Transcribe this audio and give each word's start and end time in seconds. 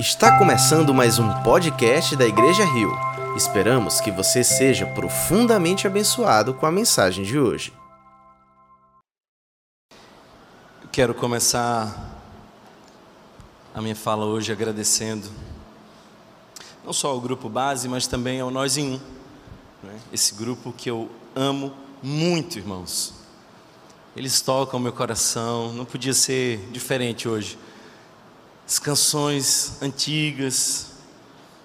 Está 0.00 0.38
começando 0.38 0.94
mais 0.94 1.18
um 1.18 1.28
podcast 1.42 2.16
da 2.16 2.24
Igreja 2.26 2.64
Rio. 2.64 2.90
Esperamos 3.36 4.00
que 4.00 4.10
você 4.10 4.42
seja 4.42 4.86
profundamente 4.86 5.86
abençoado 5.86 6.54
com 6.54 6.64
a 6.64 6.72
mensagem 6.72 7.22
de 7.22 7.38
hoje. 7.38 7.70
Quero 10.90 11.12
começar 11.12 12.18
a 13.74 13.82
minha 13.82 13.94
fala 13.94 14.24
hoje 14.24 14.50
agradecendo 14.50 15.28
não 16.82 16.94
só 16.94 17.10
ao 17.10 17.20
grupo 17.20 17.50
base, 17.50 17.86
mas 17.86 18.06
também 18.06 18.40
ao 18.40 18.50
Nós 18.50 18.78
em 18.78 18.94
Um. 18.94 19.00
né? 19.82 20.00
Esse 20.10 20.32
grupo 20.34 20.72
que 20.72 20.88
eu 20.88 21.10
amo 21.36 21.74
muito, 22.02 22.58
irmãos. 22.58 23.12
Eles 24.16 24.40
tocam 24.40 24.80
meu 24.80 24.94
coração, 24.94 25.74
não 25.74 25.84
podia 25.84 26.14
ser 26.14 26.56
diferente 26.72 27.28
hoje. 27.28 27.58
As 28.70 28.78
canções 28.78 29.82
antigas, 29.82 30.92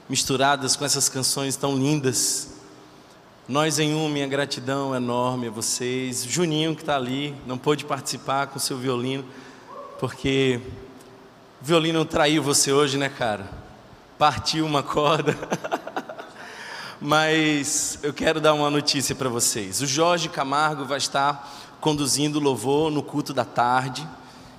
misturadas 0.09 0.75
com 0.75 0.83
essas 0.83 1.07
canções 1.07 1.55
tão 1.55 1.77
lindas. 1.77 2.47
Nós 3.47 3.77
em 3.77 3.93
um, 3.93 4.09
minha 4.09 4.25
gratidão 4.25 4.95
enorme 4.95 5.45
a 5.45 5.51
vocês. 5.51 6.23
Juninho 6.23 6.75
que 6.75 6.81
está 6.81 6.95
ali, 6.95 7.35
não 7.45 7.59
pôde 7.59 7.85
participar 7.85 8.47
com 8.47 8.57
seu 8.57 8.75
violino, 8.75 9.23
porque 9.99 10.59
o 11.61 11.65
violino 11.65 12.03
traiu 12.05 12.41
você 12.41 12.71
hoje, 12.73 12.97
né, 12.97 13.07
cara? 13.07 13.51
Partiu 14.17 14.65
uma 14.65 14.81
corda. 14.81 15.37
Mas 16.99 17.99
eu 18.01 18.15
quero 18.15 18.41
dar 18.41 18.55
uma 18.55 18.71
notícia 18.71 19.13
para 19.13 19.29
vocês. 19.29 19.79
O 19.79 19.85
Jorge 19.85 20.27
Camargo 20.27 20.85
vai 20.85 20.97
estar 20.97 21.77
conduzindo 21.79 22.39
louvor 22.39 22.89
no 22.89 23.03
culto 23.03 23.31
da 23.31 23.45
tarde. 23.45 24.09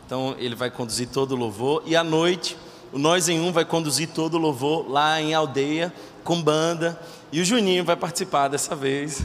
Então 0.07 0.35
ele 0.39 0.55
vai 0.55 0.71
conduzir 0.71 1.09
todo 1.09 1.33
o 1.33 1.37
louvor 1.37 1.83
e 1.85 1.97
à 1.97 2.05
noite 2.05 2.57
o 2.93 2.99
Nós 2.99 3.29
em 3.29 3.41
Um 3.41 3.53
vai 3.53 3.65
conduzir 3.65 4.09
todo 4.09 4.35
o 4.35 4.39
louvor 4.39 4.89
lá 4.89 5.21
em 5.21 5.35
aldeia 5.35 5.93
com 6.23 6.41
banda 6.41 6.99
e 7.33 7.41
o 7.41 7.45
Juninho 7.45 7.85
vai 7.85 7.97
participar 7.97 8.49
dessa 8.49 8.75
vez. 8.75 9.23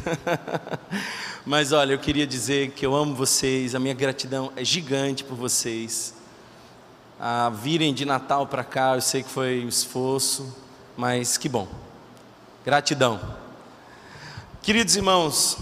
Mas 1.45 1.71
olha, 1.71 1.93
eu 1.93 1.99
queria 1.99 2.27
dizer 2.27 2.71
que 2.71 2.85
eu 2.85 2.95
amo 2.95 3.15
vocês, 3.15 3.73
a 3.73 3.79
minha 3.79 3.93
gratidão 3.93 4.51
é 4.55 4.65
gigante 4.65 5.23
por 5.23 5.35
vocês. 5.35 6.15
A 7.19 7.49
virem 7.49 7.93
de 7.93 8.03
Natal 8.03 8.47
para 8.47 8.63
cá, 8.63 8.95
eu 8.95 9.01
sei 9.01 9.23
que 9.23 9.29
foi 9.29 9.63
um 9.63 9.67
esforço, 9.67 10.55
mas 10.97 11.37
que 11.37 11.47
bom. 11.47 11.67
Gratidão. 12.65 13.19
Queridos 14.61 14.95
irmãos, 14.95 15.57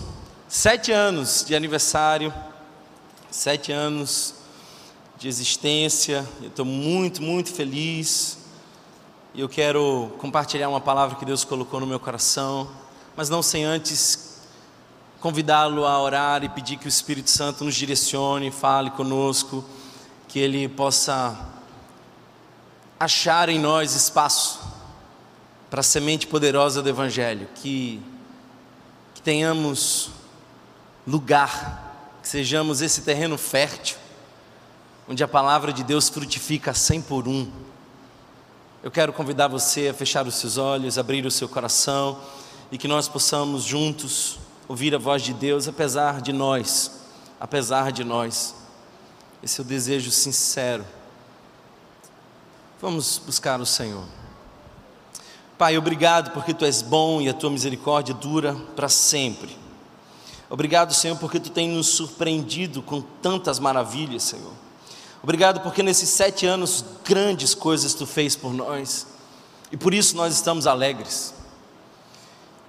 Sete 0.50 0.92
anos 0.92 1.46
de 1.48 1.56
aniversário, 1.56 2.34
sete 3.30 3.72
anos 3.72 4.34
de 5.20 5.28
existência, 5.28 6.26
eu 6.42 6.48
estou 6.48 6.64
muito, 6.64 7.22
muito 7.22 7.52
feliz. 7.54 8.38
E 9.34 9.42
eu 9.42 9.50
quero 9.50 10.16
compartilhar 10.18 10.70
uma 10.70 10.80
palavra 10.80 11.18
que 11.18 11.26
Deus 11.26 11.44
colocou 11.44 11.82
no 11.82 11.86
meu 11.86 12.00
coração, 12.00 12.70
mas 13.18 13.30
não 13.30 13.44
sem 13.44 13.66
antes 13.66 14.40
convidá-lo 15.20 15.86
a 15.86 16.02
orar 16.02 16.46
e 16.46 16.50
pedir 16.50 16.78
que 16.78 16.86
o 16.86 16.88
Espírito 16.88 17.30
Santo 17.30 17.66
nos 17.66 17.76
direcione, 17.76 18.50
fale 18.50 18.90
conosco, 18.92 19.66
que 20.30 20.40
Ele 20.40 20.70
possa 20.70 21.38
achar 22.98 23.50
em 23.50 23.60
nós 23.60 23.94
espaço 23.94 24.62
para 25.70 25.82
a 25.82 25.84
semente 25.84 26.28
poderosa 26.28 26.82
do 26.82 26.88
Evangelho, 26.88 27.50
que, 27.56 28.02
que 29.14 29.22
tenhamos 29.22 30.12
lugar, 31.06 32.16
que 32.22 32.28
sejamos 32.28 32.82
esse 32.82 33.02
terreno 33.02 33.38
fértil, 33.38 33.98
onde 35.10 35.24
a 35.24 35.28
palavra 35.28 35.74
de 35.74 35.84
Deus 35.84 36.08
frutifica 36.08 36.72
cem 36.72 37.02
por 37.02 37.28
um. 37.28 37.52
Eu 38.84 38.92
quero 38.92 39.12
convidar 39.12 39.48
você 39.48 39.88
a 39.88 39.94
fechar 39.94 40.28
os 40.28 40.36
seus 40.36 40.56
olhos, 40.56 41.00
abrir 41.00 41.26
o 41.26 41.32
seu 41.32 41.50
coração 41.50 42.22
e 42.72 42.78
que 42.78 42.88
nós 42.88 43.08
possamos 43.08 43.64
juntos 43.64 44.38
ouvir 44.68 44.94
a 44.94 45.00
voz 45.00 45.24
de 45.24 45.34
Deus, 45.34 45.68
apesar 45.68 46.22
de 46.22 46.32
nós, 46.32 46.92
apesar 47.40 47.92
de 47.92 48.04
nós. 48.04 48.54
Esse 49.42 49.60
é 49.60 49.64
o 49.64 49.66
desejo 49.66 50.12
sincero. 50.12 50.86
Vamos 52.80 53.20
buscar 53.26 53.60
o 53.60 53.66
Senhor. 53.66 54.06
Pai, 55.58 55.76
obrigado 55.76 56.32
porque 56.34 56.54
tu 56.54 56.66
és 56.66 56.84
bom 56.84 57.20
e 57.20 57.28
a 57.28 57.34
tua 57.34 57.50
misericórdia 57.50 58.14
dura 58.14 58.54
para 58.76 58.88
sempre. 58.88 59.58
Obrigado, 60.52 60.94
Senhor, 60.94 61.18
porque 61.18 61.40
tu 61.40 61.50
tem 61.50 61.68
nos 61.68 61.88
surpreendido 61.88 62.84
com 62.84 63.02
tantas 63.02 63.58
maravilhas, 63.58 64.22
Senhor. 64.22 64.69
Obrigado 65.22 65.60
porque 65.62 65.84
nesses 65.84 66.10
sete 66.10 66.46
anos 66.46 66.84
grandes 67.04 67.54
coisas 67.54 67.94
tu 67.94 68.06
fez 68.06 68.36
por 68.36 68.54
nós 68.54 69.06
e 69.72 69.78
por 69.78 69.94
isso 69.94 70.16
nós 70.16 70.34
estamos 70.34 70.66
alegres. 70.66 71.34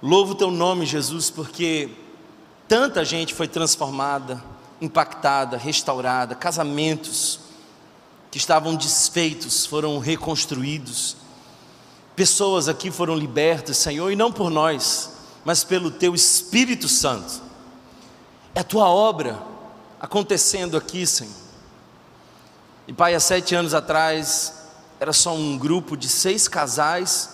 Louvo 0.01 0.35
teu 0.35 0.51
nome, 0.51 0.85
Jesus, 0.85 1.29
porque 1.29 1.91
tanta 2.67 3.05
gente 3.05 3.33
foi 3.33 3.47
transformada, 3.47 4.43
impactada, 4.81 5.57
restaurada, 5.57 6.35
casamentos 6.35 7.39
que 8.29 8.37
estavam 8.37 8.75
desfeitos 8.75 9.65
foram 9.65 9.99
reconstruídos, 9.99 11.17
pessoas 12.15 12.67
aqui 12.67 12.89
foram 12.89 13.15
libertas, 13.15 13.77
Senhor, 13.77 14.11
e 14.11 14.15
não 14.15 14.31
por 14.31 14.49
nós, 14.49 15.11
mas 15.45 15.63
pelo 15.63 15.91
teu 15.91 16.15
Espírito 16.15 16.87
Santo. 16.87 17.41
É 18.55 18.59
a 18.59 18.63
tua 18.63 18.89
obra 18.89 19.41
acontecendo 19.99 20.75
aqui, 20.75 21.05
Senhor. 21.05 21.40
E 22.87 22.93
Pai, 22.93 23.13
há 23.13 23.19
sete 23.19 23.55
anos 23.55 23.73
atrás, 23.73 24.53
era 24.99 25.13
só 25.13 25.33
um 25.33 25.57
grupo 25.57 25.95
de 25.95 26.09
seis 26.09 26.47
casais, 26.47 27.29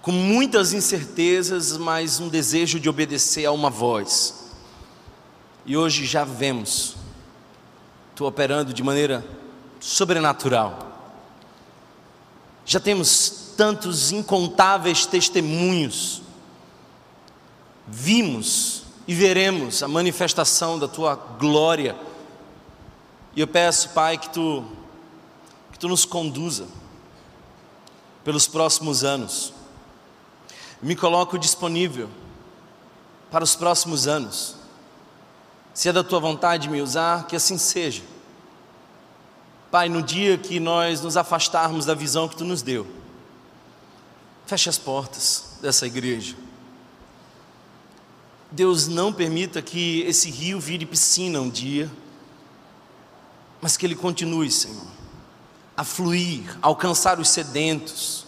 com 0.00 0.12
muitas 0.12 0.72
incertezas, 0.72 1.76
mas 1.76 2.20
um 2.20 2.28
desejo 2.28 2.78
de 2.78 2.88
obedecer 2.88 3.44
a 3.44 3.52
uma 3.52 3.70
voz. 3.70 4.46
E 5.64 5.76
hoje 5.76 6.06
já 6.06 6.24
vemos, 6.24 6.96
tu 8.14 8.24
operando 8.24 8.72
de 8.72 8.82
maneira 8.82 9.24
sobrenatural. 9.80 10.86
Já 12.64 12.78
temos 12.80 13.52
tantos 13.56 14.12
incontáveis 14.12 15.06
testemunhos. 15.06 16.22
Vimos 17.86 18.82
e 19.06 19.14
veremos 19.14 19.82
a 19.82 19.88
manifestação 19.88 20.78
da 20.78 20.88
tua 20.88 21.14
glória. 21.14 21.96
E 23.36 23.40
eu 23.40 23.46
peço, 23.46 23.90
Pai, 23.90 24.18
que 24.18 24.30
tu 24.30 24.64
que 25.70 25.78
tu 25.78 25.88
nos 25.88 26.06
conduza 26.06 26.66
pelos 28.24 28.48
próximos 28.48 29.04
anos. 29.04 29.52
Me 30.80 30.96
coloco 30.96 31.38
disponível 31.38 32.08
para 33.30 33.44
os 33.44 33.54
próximos 33.54 34.08
anos. 34.08 34.56
Se 35.74 35.90
é 35.90 35.92
da 35.92 36.02
tua 36.02 36.18
vontade 36.18 36.70
me 36.70 36.80
usar, 36.80 37.26
que 37.26 37.36
assim 37.36 37.58
seja. 37.58 38.02
Pai, 39.70 39.90
no 39.90 40.00
dia 40.00 40.38
que 40.38 40.58
nós 40.58 41.02
nos 41.02 41.18
afastarmos 41.18 41.84
da 41.84 41.92
visão 41.92 42.26
que 42.26 42.36
tu 42.36 42.44
nos 42.44 42.62
deu, 42.62 42.86
feche 44.46 44.70
as 44.70 44.78
portas 44.78 45.58
dessa 45.60 45.86
igreja 45.86 46.36
Deus 48.50 48.86
não 48.86 49.12
permita 49.12 49.60
que 49.60 50.00
esse 50.02 50.30
rio 50.30 50.60
vire 50.60 50.86
piscina 50.86 51.40
um 51.40 51.50
dia, 51.50 51.90
mas 53.66 53.76
que 53.76 53.84
ele 53.84 53.96
continue, 53.96 54.48
Senhor, 54.48 54.86
a 55.76 55.82
fluir, 55.82 56.56
a 56.62 56.68
alcançar 56.68 57.18
os 57.18 57.28
sedentos, 57.28 58.24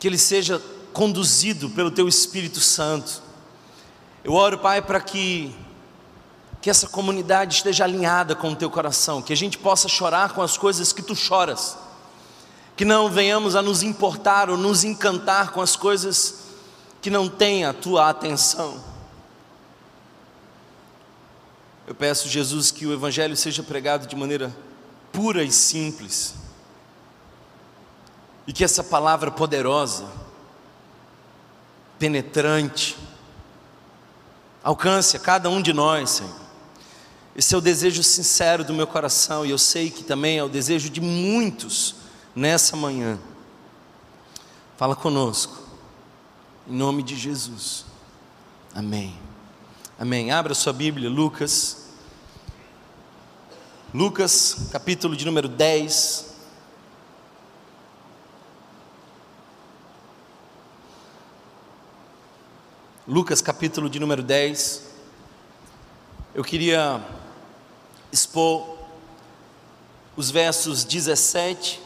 que 0.00 0.08
ele 0.08 0.18
seja 0.18 0.60
conduzido 0.92 1.70
pelo 1.70 1.92
Teu 1.92 2.08
Espírito 2.08 2.58
Santo. 2.58 3.22
Eu 4.24 4.32
oro, 4.32 4.58
Pai, 4.58 4.82
para 4.82 4.98
que 4.98 5.54
que 6.60 6.68
essa 6.68 6.88
comunidade 6.88 7.54
esteja 7.54 7.84
alinhada 7.84 8.34
com 8.34 8.50
o 8.50 8.56
teu 8.56 8.68
coração, 8.68 9.22
que 9.22 9.32
a 9.32 9.36
gente 9.36 9.58
possa 9.58 9.86
chorar 9.86 10.32
com 10.32 10.42
as 10.42 10.56
coisas 10.56 10.92
que 10.92 11.00
tu 11.00 11.14
choras, 11.14 11.78
que 12.76 12.84
não 12.84 13.08
venhamos 13.08 13.54
a 13.54 13.62
nos 13.62 13.80
importar 13.80 14.50
ou 14.50 14.56
nos 14.56 14.82
encantar 14.82 15.52
com 15.52 15.60
as 15.60 15.76
coisas 15.76 16.46
que 17.00 17.10
não 17.10 17.28
tem 17.28 17.64
a 17.64 17.72
tua 17.72 18.10
atenção. 18.10 18.95
Eu 21.86 21.94
peço, 21.94 22.28
Jesus, 22.28 22.70
que 22.70 22.84
o 22.84 22.92
Evangelho 22.92 23.36
seja 23.36 23.62
pregado 23.62 24.06
de 24.06 24.16
maneira 24.16 24.54
pura 25.12 25.44
e 25.44 25.52
simples, 25.52 26.34
e 28.46 28.52
que 28.52 28.64
essa 28.64 28.82
palavra 28.82 29.30
poderosa, 29.30 30.06
penetrante, 31.98 32.96
alcance 34.62 35.16
a 35.16 35.20
cada 35.20 35.48
um 35.48 35.62
de 35.62 35.72
nós, 35.72 36.10
Senhor. 36.10 36.34
Esse 37.36 37.54
é 37.54 37.58
o 37.58 37.60
desejo 37.60 38.02
sincero 38.02 38.64
do 38.64 38.74
meu 38.74 38.86
coração, 38.86 39.46
e 39.46 39.50
eu 39.50 39.58
sei 39.58 39.90
que 39.90 40.02
também 40.02 40.38
é 40.38 40.44
o 40.44 40.48
desejo 40.48 40.90
de 40.90 41.00
muitos 41.00 41.94
nessa 42.34 42.76
manhã. 42.76 43.18
Fala 44.76 44.96
conosco. 44.96 45.56
Em 46.68 46.74
nome 46.74 47.02
de 47.02 47.16
Jesus. 47.16 47.84
Amém. 48.74 49.25
Amém. 49.98 50.30
Abra 50.30 50.54
sua 50.54 50.74
Bíblia, 50.74 51.08
Lucas. 51.08 51.86
Lucas, 53.94 54.68
capítulo 54.70 55.16
de 55.16 55.24
número 55.24 55.48
10. 55.48 56.34
Lucas, 63.08 63.40
capítulo 63.40 63.88
de 63.88 63.98
número 63.98 64.22
10. 64.22 64.82
Eu 66.34 66.44
queria 66.44 67.02
expor 68.12 68.76
os 70.14 70.30
versos 70.30 70.84
17 70.84 71.80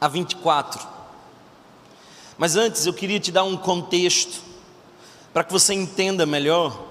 a 0.00 0.08
24. 0.08 0.88
Mas 2.38 2.56
antes 2.56 2.86
eu 2.86 2.94
queria 2.94 3.20
te 3.20 3.30
dar 3.30 3.44
um 3.44 3.58
contexto 3.58 4.47
para 5.32 5.44
que 5.44 5.52
você 5.52 5.74
entenda 5.74 6.26
melhor. 6.26 6.86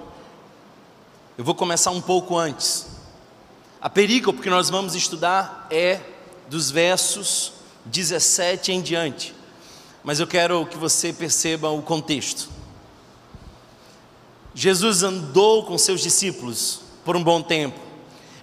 Eu 1.38 1.44
vou 1.44 1.56
começar 1.56 1.92
um 1.92 2.02
pouco 2.02 2.38
antes. 2.38 2.88
A 3.82 3.90
perícope 3.90 4.42
que 4.42 4.50
nós 4.50 4.70
vamos 4.70 4.96
estudar 4.96 5.68
é 5.70 6.02
dos 6.50 6.72
versos 6.72 7.54
17 7.86 8.72
em 8.72 8.82
diante. 8.82 9.36
Mas 10.04 10.20
eu 10.20 10.28
quero 10.28 10.66
que 10.66 10.78
você 10.78 11.12
perceba 11.14 11.70
o 11.70 11.82
contexto. 11.82 12.50
Jesus 14.56 15.04
andou 15.04 15.66
com 15.66 15.78
seus 15.78 16.02
discípulos 16.02 16.82
por 17.06 17.16
um 17.16 17.24
bom 17.24 17.44
tempo, 17.44 17.80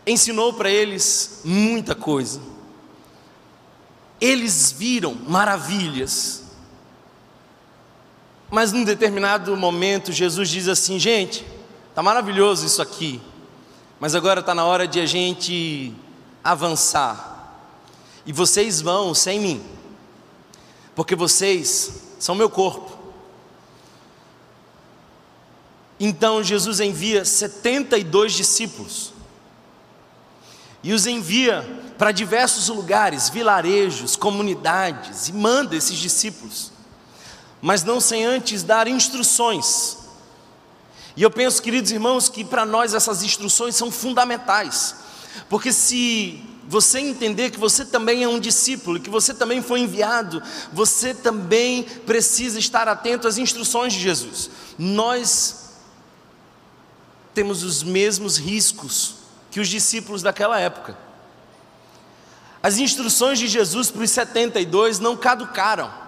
ensinou 0.06 0.52
para 0.52 0.70
eles 0.70 1.40
muita 1.44 1.94
coisa. 1.94 2.40
Eles 4.20 4.70
viram 4.70 5.12
maravilhas. 5.26 6.43
Mas 8.54 8.70
num 8.70 8.84
determinado 8.84 9.56
momento, 9.56 10.12
Jesus 10.12 10.48
diz 10.48 10.68
assim: 10.68 10.96
gente, 10.96 11.44
está 11.88 12.00
maravilhoso 12.04 12.64
isso 12.64 12.80
aqui, 12.80 13.20
mas 13.98 14.14
agora 14.14 14.38
está 14.38 14.54
na 14.54 14.64
hora 14.64 14.86
de 14.86 15.00
a 15.00 15.06
gente 15.06 15.92
avançar. 16.44 17.66
E 18.24 18.32
vocês 18.32 18.80
vão 18.80 19.12
sem 19.12 19.40
mim, 19.40 19.64
porque 20.94 21.16
vocês 21.16 22.04
são 22.20 22.36
meu 22.36 22.48
corpo. 22.48 22.96
Então 25.98 26.40
Jesus 26.40 26.78
envia 26.78 27.24
72 27.24 28.34
discípulos 28.34 29.12
e 30.80 30.92
os 30.92 31.08
envia 31.08 31.68
para 31.98 32.12
diversos 32.12 32.68
lugares, 32.68 33.28
vilarejos, 33.28 34.14
comunidades, 34.14 35.26
e 35.26 35.32
manda 35.32 35.74
esses 35.74 35.98
discípulos, 35.98 36.73
mas 37.64 37.82
não 37.82 37.98
sem 37.98 38.26
antes 38.26 38.62
dar 38.62 38.86
instruções. 38.86 39.96
E 41.16 41.22
eu 41.22 41.30
penso, 41.30 41.62
queridos 41.62 41.90
irmãos, 41.90 42.28
que 42.28 42.44
para 42.44 42.66
nós 42.66 42.92
essas 42.92 43.22
instruções 43.22 43.74
são 43.74 43.90
fundamentais, 43.90 44.96
porque 45.48 45.72
se 45.72 46.44
você 46.68 46.98
entender 46.98 47.50
que 47.50 47.58
você 47.58 47.82
também 47.86 48.22
é 48.22 48.28
um 48.28 48.38
discípulo, 48.38 49.00
que 49.00 49.08
você 49.08 49.32
também 49.32 49.62
foi 49.62 49.80
enviado, 49.80 50.42
você 50.74 51.14
também 51.14 51.84
precisa 51.84 52.58
estar 52.58 52.86
atento 52.86 53.26
às 53.26 53.38
instruções 53.38 53.94
de 53.94 54.00
Jesus. 54.00 54.50
Nós 54.78 55.70
temos 57.32 57.62
os 57.62 57.82
mesmos 57.82 58.36
riscos 58.36 59.14
que 59.50 59.58
os 59.58 59.68
discípulos 59.68 60.20
daquela 60.20 60.60
época. 60.60 60.98
As 62.62 62.76
instruções 62.76 63.38
de 63.38 63.46
Jesus 63.46 63.90
para 63.90 64.02
os 64.02 64.10
72 64.10 64.98
não 64.98 65.16
caducaram, 65.16 66.03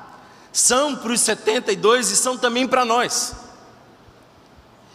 são 0.57 0.97
para 0.97 1.13
os 1.13 1.21
72 1.21 2.11
e 2.11 2.17
são 2.17 2.39
também 2.39 2.67
para 2.67 2.83
nós. 2.83 3.37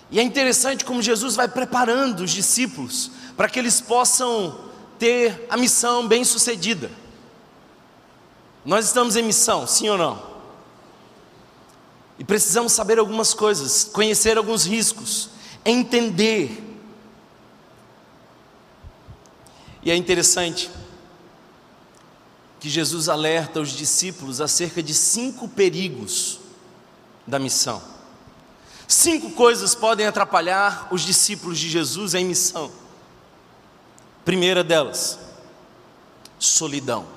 E 0.09 0.19
é 0.19 0.23
interessante 0.23 0.83
como 0.83 1.03
Jesus 1.03 1.35
vai 1.35 1.47
preparando 1.47 2.21
os 2.21 2.31
discípulos 2.31 3.11
para 3.37 3.47
que 3.47 3.59
eles 3.59 3.79
possam 3.79 4.71
ter 4.97 5.45
a 5.51 5.55
missão 5.55 6.07
bem 6.07 6.23
sucedida. 6.23 6.89
Nós 8.65 8.85
estamos 8.85 9.15
em 9.15 9.21
missão, 9.21 9.67
sim 9.67 9.87
ou 9.87 9.99
não? 9.99 10.31
E 12.17 12.23
precisamos 12.23 12.71
saber 12.71 12.97
algumas 12.97 13.31
coisas, 13.31 13.83
conhecer 13.83 14.37
alguns 14.37 14.65
riscos, 14.65 15.29
entender. 15.63 16.59
E 19.83 19.91
é 19.91 19.95
interessante 19.95 20.71
que 22.61 22.69
Jesus 22.69 23.09
alerta 23.09 23.59
os 23.59 23.71
discípulos 23.71 24.39
acerca 24.39 24.83
de 24.83 24.93
cinco 24.93 25.47
perigos 25.49 26.39
da 27.25 27.39
missão. 27.39 27.81
Cinco 28.87 29.31
coisas 29.31 29.73
podem 29.73 30.05
atrapalhar 30.05 30.87
os 30.91 31.01
discípulos 31.01 31.57
de 31.57 31.67
Jesus 31.67 32.13
em 32.13 32.23
missão. 32.23 32.71
Primeira 34.23 34.63
delas, 34.63 35.17
solidão. 36.37 37.07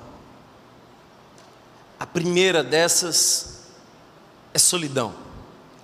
A 1.99 2.07
primeira 2.07 2.63
dessas 2.63 3.59
é 4.51 4.57
solidão. 4.57 5.13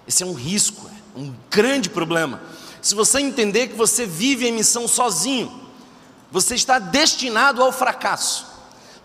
Esse 0.07 0.23
é 0.23 0.25
um 0.25 0.33
risco, 0.33 0.89
é 1.15 1.19
um 1.19 1.35
grande 1.51 1.87
problema. 1.87 2.41
Se 2.81 2.95
você 2.95 3.19
entender 3.19 3.67
que 3.67 3.75
você 3.75 4.07
vive 4.07 4.47
em 4.47 4.53
missão 4.53 4.87
sozinho, 4.87 5.69
você 6.31 6.55
está 6.55 6.79
destinado 6.79 7.61
ao 7.61 7.71
fracasso. 7.71 8.50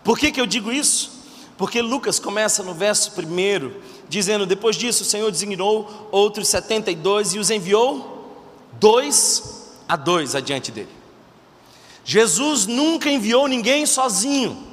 Por 0.07 0.17
que, 0.17 0.31
que 0.31 0.39
eu 0.39 0.45
digo 0.45 0.71
isso? 0.71 1.11
Porque 1.57 1.81
Lucas 1.81 2.17
começa 2.17 2.63
no 2.63 2.73
verso 2.73 3.11
1, 3.11 3.73
dizendo: 4.07 4.45
Depois 4.45 4.77
disso, 4.77 5.03
o 5.03 5.05
Senhor 5.05 5.29
designou 5.29 6.07
outros 6.13 6.47
72 6.47 7.33
e 7.33 7.39
os 7.39 7.49
enviou 7.49 8.55
dois 8.79 9.75
a 9.85 9.97
dois 9.97 10.33
adiante 10.33 10.71
dele. 10.71 10.95
Jesus 12.05 12.65
nunca 12.65 13.11
enviou 13.11 13.49
ninguém 13.49 13.85
sozinho. 13.85 14.65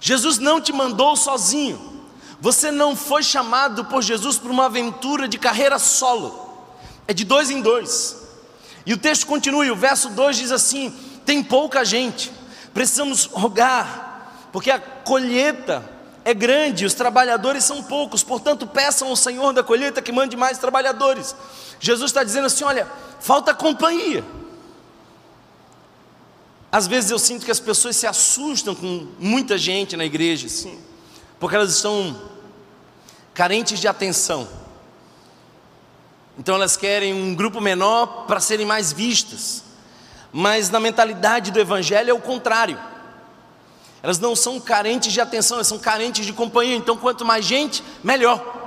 Jesus 0.00 0.38
não 0.38 0.60
te 0.60 0.72
mandou 0.72 1.14
sozinho. 1.14 2.02
Você 2.40 2.72
não 2.72 2.96
foi 2.96 3.22
chamado 3.22 3.84
por 3.84 4.02
Jesus 4.02 4.38
para 4.38 4.50
uma 4.50 4.64
aventura 4.64 5.28
de 5.28 5.38
carreira 5.38 5.78
solo 5.78 6.50
é 7.06 7.14
de 7.14 7.24
dois 7.24 7.48
em 7.48 7.60
dois. 7.60 8.16
E 8.84 8.92
o 8.92 8.98
texto 8.98 9.24
continua, 9.24 9.64
e 9.64 9.70
o 9.70 9.76
verso 9.76 10.08
2 10.10 10.36
diz 10.36 10.50
assim: 10.50 10.92
tem 11.24 11.44
pouca 11.44 11.84
gente, 11.84 12.32
precisamos 12.72 13.26
rogar, 13.26 14.48
porque 14.52 14.70
a 14.70 14.78
colheita 14.78 15.88
é 16.24 16.34
grande, 16.34 16.84
os 16.84 16.94
trabalhadores 16.94 17.64
são 17.64 17.82
poucos, 17.82 18.22
portanto, 18.22 18.66
peçam 18.66 19.08
ao 19.08 19.16
Senhor 19.16 19.52
da 19.52 19.62
colheita 19.62 20.02
que 20.02 20.12
mande 20.12 20.36
mais 20.36 20.58
trabalhadores. 20.58 21.34
Jesus 21.78 22.10
está 22.10 22.22
dizendo 22.22 22.46
assim: 22.46 22.64
olha, 22.64 22.86
falta 23.20 23.54
companhia. 23.54 24.24
Às 26.72 26.86
vezes 26.86 27.10
eu 27.10 27.18
sinto 27.18 27.44
que 27.44 27.50
as 27.50 27.58
pessoas 27.58 27.96
se 27.96 28.06
assustam 28.06 28.74
com 28.74 29.08
muita 29.18 29.58
gente 29.58 29.96
na 29.96 30.04
igreja, 30.04 30.48
sim, 30.48 30.78
porque 31.38 31.56
elas 31.56 31.74
estão 31.74 32.16
carentes 33.34 33.80
de 33.80 33.88
atenção. 33.88 34.48
Então 36.38 36.54
elas 36.54 36.76
querem 36.76 37.12
um 37.12 37.34
grupo 37.34 37.60
menor 37.60 38.24
para 38.26 38.40
serem 38.40 38.64
mais 38.64 38.92
vistas. 38.92 39.64
Mas 40.32 40.70
na 40.70 40.78
mentalidade 40.78 41.50
do 41.50 41.58
Evangelho 41.58 42.10
é 42.10 42.14
o 42.14 42.20
contrário. 42.20 42.78
Elas 44.02 44.18
não 44.18 44.34
são 44.34 44.58
carentes 44.60 45.12
de 45.12 45.20
atenção, 45.20 45.56
elas 45.56 45.66
são 45.66 45.78
carentes 45.78 46.24
de 46.24 46.32
companhia. 46.32 46.76
Então, 46.76 46.96
quanto 46.96 47.24
mais 47.24 47.44
gente, 47.44 47.82
melhor. 48.02 48.58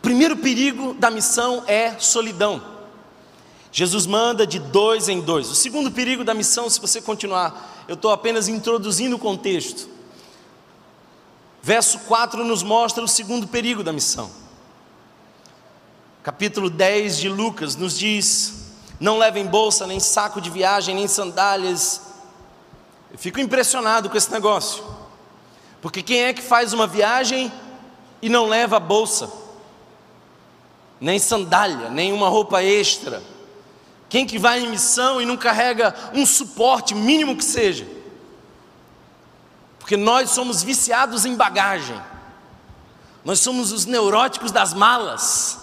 Primeiro 0.00 0.36
perigo 0.36 0.94
da 0.94 1.10
missão 1.10 1.62
é 1.66 1.98
solidão. 1.98 2.60
Jesus 3.70 4.06
manda 4.06 4.46
de 4.46 4.58
dois 4.58 5.08
em 5.08 5.20
dois. 5.20 5.48
O 5.48 5.54
segundo 5.54 5.90
perigo 5.90 6.24
da 6.24 6.34
missão, 6.34 6.68
se 6.68 6.80
você 6.80 7.00
continuar, 7.00 7.84
eu 7.86 7.94
estou 7.94 8.10
apenas 8.10 8.48
introduzindo 8.48 9.16
o 9.16 9.18
contexto. 9.18 9.88
Verso 11.62 12.00
4 12.00 12.44
nos 12.44 12.62
mostra 12.62 13.04
o 13.04 13.08
segundo 13.08 13.46
perigo 13.46 13.82
da 13.82 13.92
missão 13.92 14.42
capítulo 16.22 16.70
10 16.70 17.18
de 17.18 17.28
Lucas, 17.28 17.74
nos 17.74 17.98
diz: 17.98 18.61
Não 19.02 19.18
levem 19.18 19.44
bolsa, 19.44 19.84
nem 19.84 19.98
saco 19.98 20.40
de 20.40 20.48
viagem, 20.48 20.94
nem 20.94 21.08
sandálias. 21.08 22.02
Eu 23.10 23.18
fico 23.18 23.40
impressionado 23.40 24.08
com 24.08 24.16
esse 24.16 24.30
negócio, 24.30 24.84
porque 25.80 26.04
quem 26.04 26.22
é 26.22 26.32
que 26.32 26.40
faz 26.40 26.72
uma 26.72 26.86
viagem 26.86 27.52
e 28.22 28.28
não 28.28 28.46
leva 28.46 28.78
bolsa, 28.78 29.28
nem 31.00 31.18
sandália, 31.18 31.90
nem 31.90 32.12
uma 32.12 32.28
roupa 32.28 32.62
extra? 32.62 33.20
Quem 34.08 34.24
que 34.24 34.38
vai 34.38 34.60
em 34.60 34.70
missão 34.70 35.20
e 35.20 35.26
não 35.26 35.36
carrega 35.36 35.92
um 36.14 36.24
suporte 36.24 36.94
mínimo 36.94 37.36
que 37.36 37.44
seja? 37.44 37.84
Porque 39.80 39.96
nós 39.96 40.30
somos 40.30 40.62
viciados 40.62 41.26
em 41.26 41.34
bagagem. 41.34 42.00
Nós 43.24 43.40
somos 43.40 43.72
os 43.72 43.84
neuróticos 43.84 44.52
das 44.52 44.72
malas. 44.72 45.58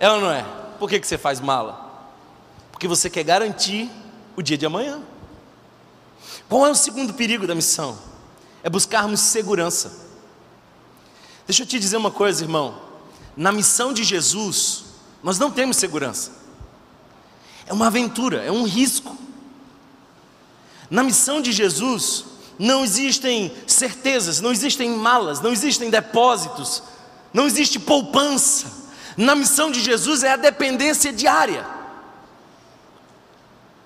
É 0.00 0.10
ou 0.10 0.20
não 0.20 0.32
é? 0.32 0.44
Por 0.80 0.90
que, 0.90 0.98
que 0.98 1.06
você 1.06 1.16
faz 1.16 1.38
mala? 1.38 1.89
Porque 2.80 2.88
você 2.88 3.10
quer 3.10 3.24
garantir 3.24 3.90
o 4.34 4.40
dia 4.40 4.56
de 4.56 4.64
amanhã. 4.64 5.02
Qual 6.48 6.66
é 6.66 6.70
o 6.70 6.74
segundo 6.74 7.12
perigo 7.12 7.46
da 7.46 7.54
missão? 7.54 7.98
É 8.62 8.70
buscarmos 8.70 9.20
segurança. 9.20 10.08
Deixa 11.46 11.62
eu 11.62 11.66
te 11.66 11.78
dizer 11.78 11.98
uma 11.98 12.10
coisa, 12.10 12.42
irmão. 12.42 12.80
Na 13.36 13.52
missão 13.52 13.92
de 13.92 14.02
Jesus, 14.02 14.84
nós 15.22 15.38
não 15.38 15.50
temos 15.50 15.76
segurança. 15.76 16.32
É 17.66 17.72
uma 17.74 17.88
aventura, 17.88 18.42
é 18.42 18.50
um 18.50 18.62
risco. 18.62 19.14
Na 20.88 21.02
missão 21.02 21.42
de 21.42 21.52
Jesus, 21.52 22.24
não 22.58 22.82
existem 22.82 23.54
certezas, 23.66 24.40
não 24.40 24.52
existem 24.52 24.88
malas, 24.88 25.42
não 25.42 25.52
existem 25.52 25.90
depósitos, 25.90 26.82
não 27.30 27.44
existe 27.44 27.78
poupança. 27.78 28.72
Na 29.18 29.34
missão 29.34 29.70
de 29.70 29.82
Jesus 29.82 30.22
é 30.22 30.32
a 30.32 30.36
dependência 30.36 31.12
diária. 31.12 31.79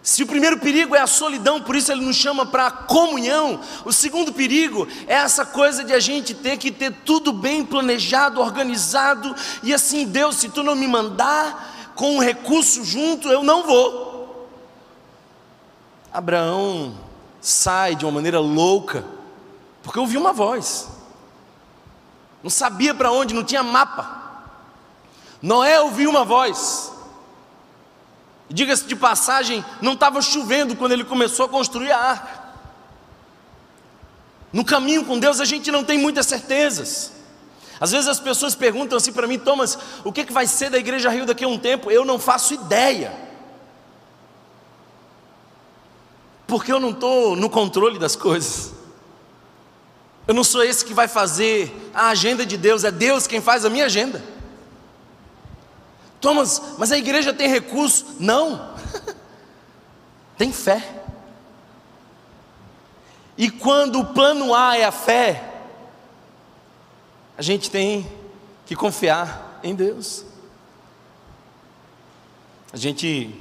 Se 0.04 0.22
o 0.22 0.26
primeiro 0.26 0.58
perigo 0.58 0.94
é 0.94 1.00
a 1.00 1.06
solidão, 1.06 1.62
por 1.62 1.74
isso 1.74 1.90
ele 1.90 2.04
nos 2.04 2.14
chama 2.14 2.44
para 2.44 2.66
a 2.66 2.70
comunhão, 2.70 3.58
o 3.86 3.90
segundo 3.90 4.34
perigo 4.34 4.86
é 5.06 5.14
essa 5.14 5.46
coisa 5.46 5.82
de 5.82 5.94
a 5.94 5.98
gente 5.98 6.34
ter 6.34 6.58
que 6.58 6.70
ter 6.70 6.92
tudo 7.06 7.32
bem 7.32 7.64
planejado, 7.64 8.38
organizado, 8.38 9.34
e 9.62 9.72
assim, 9.72 10.04
Deus, 10.04 10.36
se 10.36 10.50
tu 10.50 10.62
não 10.62 10.76
me 10.76 10.86
mandar 10.86 11.92
com 11.94 12.16
um 12.16 12.20
recurso 12.20 12.84
junto, 12.84 13.30
eu 13.30 13.42
não 13.42 13.62
vou. 13.62 14.46
Abraão 16.12 16.94
sai 17.40 17.94
de 17.94 18.04
uma 18.04 18.12
maneira 18.12 18.40
louca, 18.40 19.06
porque 19.82 19.98
ouviu 19.98 20.20
uma 20.20 20.34
voz, 20.34 20.86
não 22.42 22.50
sabia 22.50 22.94
para 22.94 23.10
onde, 23.10 23.32
não 23.32 23.42
tinha 23.42 23.62
mapa. 23.62 24.22
Noé 25.40 25.80
ouviu 25.80 26.10
uma 26.10 26.26
voz, 26.26 26.92
Diga-se 28.48 28.84
de 28.84 28.94
passagem, 28.94 29.64
não 29.80 29.94
estava 29.94 30.20
chovendo 30.20 30.76
quando 30.76 30.92
ele 30.92 31.04
começou 31.04 31.46
a 31.46 31.48
construir 31.48 31.92
a 31.92 31.98
arca. 31.98 32.44
No 34.52 34.64
caminho 34.64 35.04
com 35.04 35.18
Deus 35.18 35.40
a 35.40 35.44
gente 35.44 35.70
não 35.72 35.82
tem 35.82 35.98
muitas 35.98 36.26
certezas. 36.26 37.12
Às 37.80 37.90
vezes 37.90 38.06
as 38.06 38.20
pessoas 38.20 38.54
perguntam 38.54 38.96
assim 38.96 39.12
para 39.12 39.26
mim, 39.26 39.38
Thomas, 39.38 39.76
o 40.04 40.12
que, 40.12 40.24
que 40.24 40.32
vai 40.32 40.46
ser 40.46 40.70
da 40.70 40.78
Igreja 40.78 41.10
Rio 41.10 41.26
daqui 41.26 41.44
a 41.44 41.48
um 41.48 41.58
tempo? 41.58 41.90
Eu 41.90 42.04
não 42.04 42.18
faço 42.18 42.54
ideia. 42.54 43.12
Porque 46.46 46.72
eu 46.72 46.78
não 46.78 46.90
estou 46.90 47.34
no 47.34 47.50
controle 47.50 47.98
das 47.98 48.14
coisas. 48.14 48.72
Eu 50.26 50.34
não 50.34 50.44
sou 50.44 50.62
esse 50.62 50.84
que 50.84 50.94
vai 50.94 51.08
fazer 51.08 51.90
a 51.92 52.08
agenda 52.08 52.46
de 52.46 52.56
Deus, 52.56 52.84
é 52.84 52.90
Deus 52.90 53.26
quem 53.26 53.40
faz 53.40 53.64
a 53.64 53.70
minha 53.70 53.86
agenda. 53.86 54.22
Thomas, 56.24 56.62
mas 56.78 56.90
a 56.90 56.96
igreja 56.96 57.34
tem 57.34 57.50
recurso? 57.50 58.16
Não. 58.18 58.74
tem 60.38 60.50
fé. 60.50 61.02
E 63.36 63.50
quando 63.50 64.00
o 64.00 64.06
plano 64.06 64.54
A 64.54 64.74
é 64.74 64.86
a 64.86 64.90
fé, 64.90 65.52
a 67.36 67.42
gente 67.42 67.70
tem 67.70 68.10
que 68.64 68.74
confiar 68.74 69.60
em 69.62 69.74
Deus. 69.74 70.24
A 72.72 72.78
gente 72.78 73.38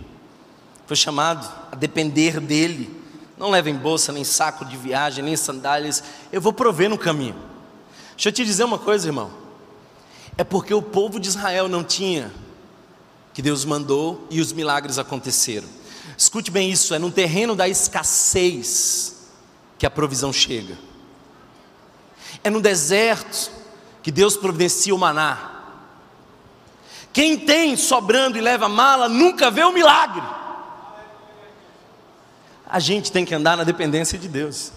foi 0.85 0.97
chamado 0.97 1.49
a 1.71 1.77
depender 1.77 2.41
dEle. 2.41 3.01
Não 3.37 3.49
levem 3.49 3.77
bolsa, 3.77 4.11
nem 4.11 4.25
saco 4.25 4.65
de 4.65 4.75
viagem, 4.75 5.23
nem 5.23 5.37
sandálias. 5.37 6.03
Eu 6.33 6.41
vou 6.41 6.51
prover 6.51 6.89
no 6.89 6.97
caminho. 6.97 7.37
Deixa 8.11 8.27
eu 8.27 8.33
te 8.33 8.43
dizer 8.43 8.65
uma 8.65 8.77
coisa, 8.77 9.07
irmão. 9.07 9.31
É 10.37 10.43
porque 10.43 10.73
o 10.73 10.81
povo 10.81 11.17
de 11.17 11.29
Israel 11.29 11.69
não 11.69 11.81
tinha 11.81 12.42
que 13.33 13.41
Deus 13.41 13.65
mandou 13.65 14.27
e 14.29 14.39
os 14.39 14.53
milagres 14.53 14.99
aconteceram. 14.99 15.67
Escute 16.17 16.51
bem 16.51 16.69
isso: 16.69 16.93
é 16.93 16.99
no 16.99 17.11
terreno 17.11 17.55
da 17.55 17.67
escassez 17.67 19.15
que 19.77 19.85
a 19.85 19.89
provisão 19.89 20.31
chega, 20.31 20.77
é 22.43 22.49
no 22.49 22.61
deserto 22.61 23.51
que 24.01 24.11
Deus 24.11 24.37
providencia 24.37 24.93
o 24.93 24.97
maná. 24.97 25.49
Quem 27.11 27.37
tem 27.37 27.75
sobrando 27.77 28.37
e 28.37 28.41
leva 28.41 28.67
mala 28.67 29.07
nunca 29.07 29.51
vê 29.51 29.63
o 29.63 29.71
milagre. 29.71 30.23
A 32.65 32.79
gente 32.79 33.11
tem 33.11 33.23
que 33.23 33.35
andar 33.35 33.55
na 33.55 33.63
dependência 33.63 34.17
de 34.17 34.27
Deus. 34.27 34.71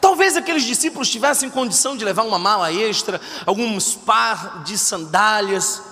Talvez 0.00 0.36
aqueles 0.36 0.62
discípulos 0.62 1.10
tivessem 1.10 1.50
condição 1.50 1.96
de 1.96 2.04
levar 2.04 2.22
uma 2.22 2.38
mala 2.38 2.72
extra, 2.72 3.20
alguns 3.44 3.94
par 3.94 4.62
de 4.62 4.78
sandálias, 4.78 5.82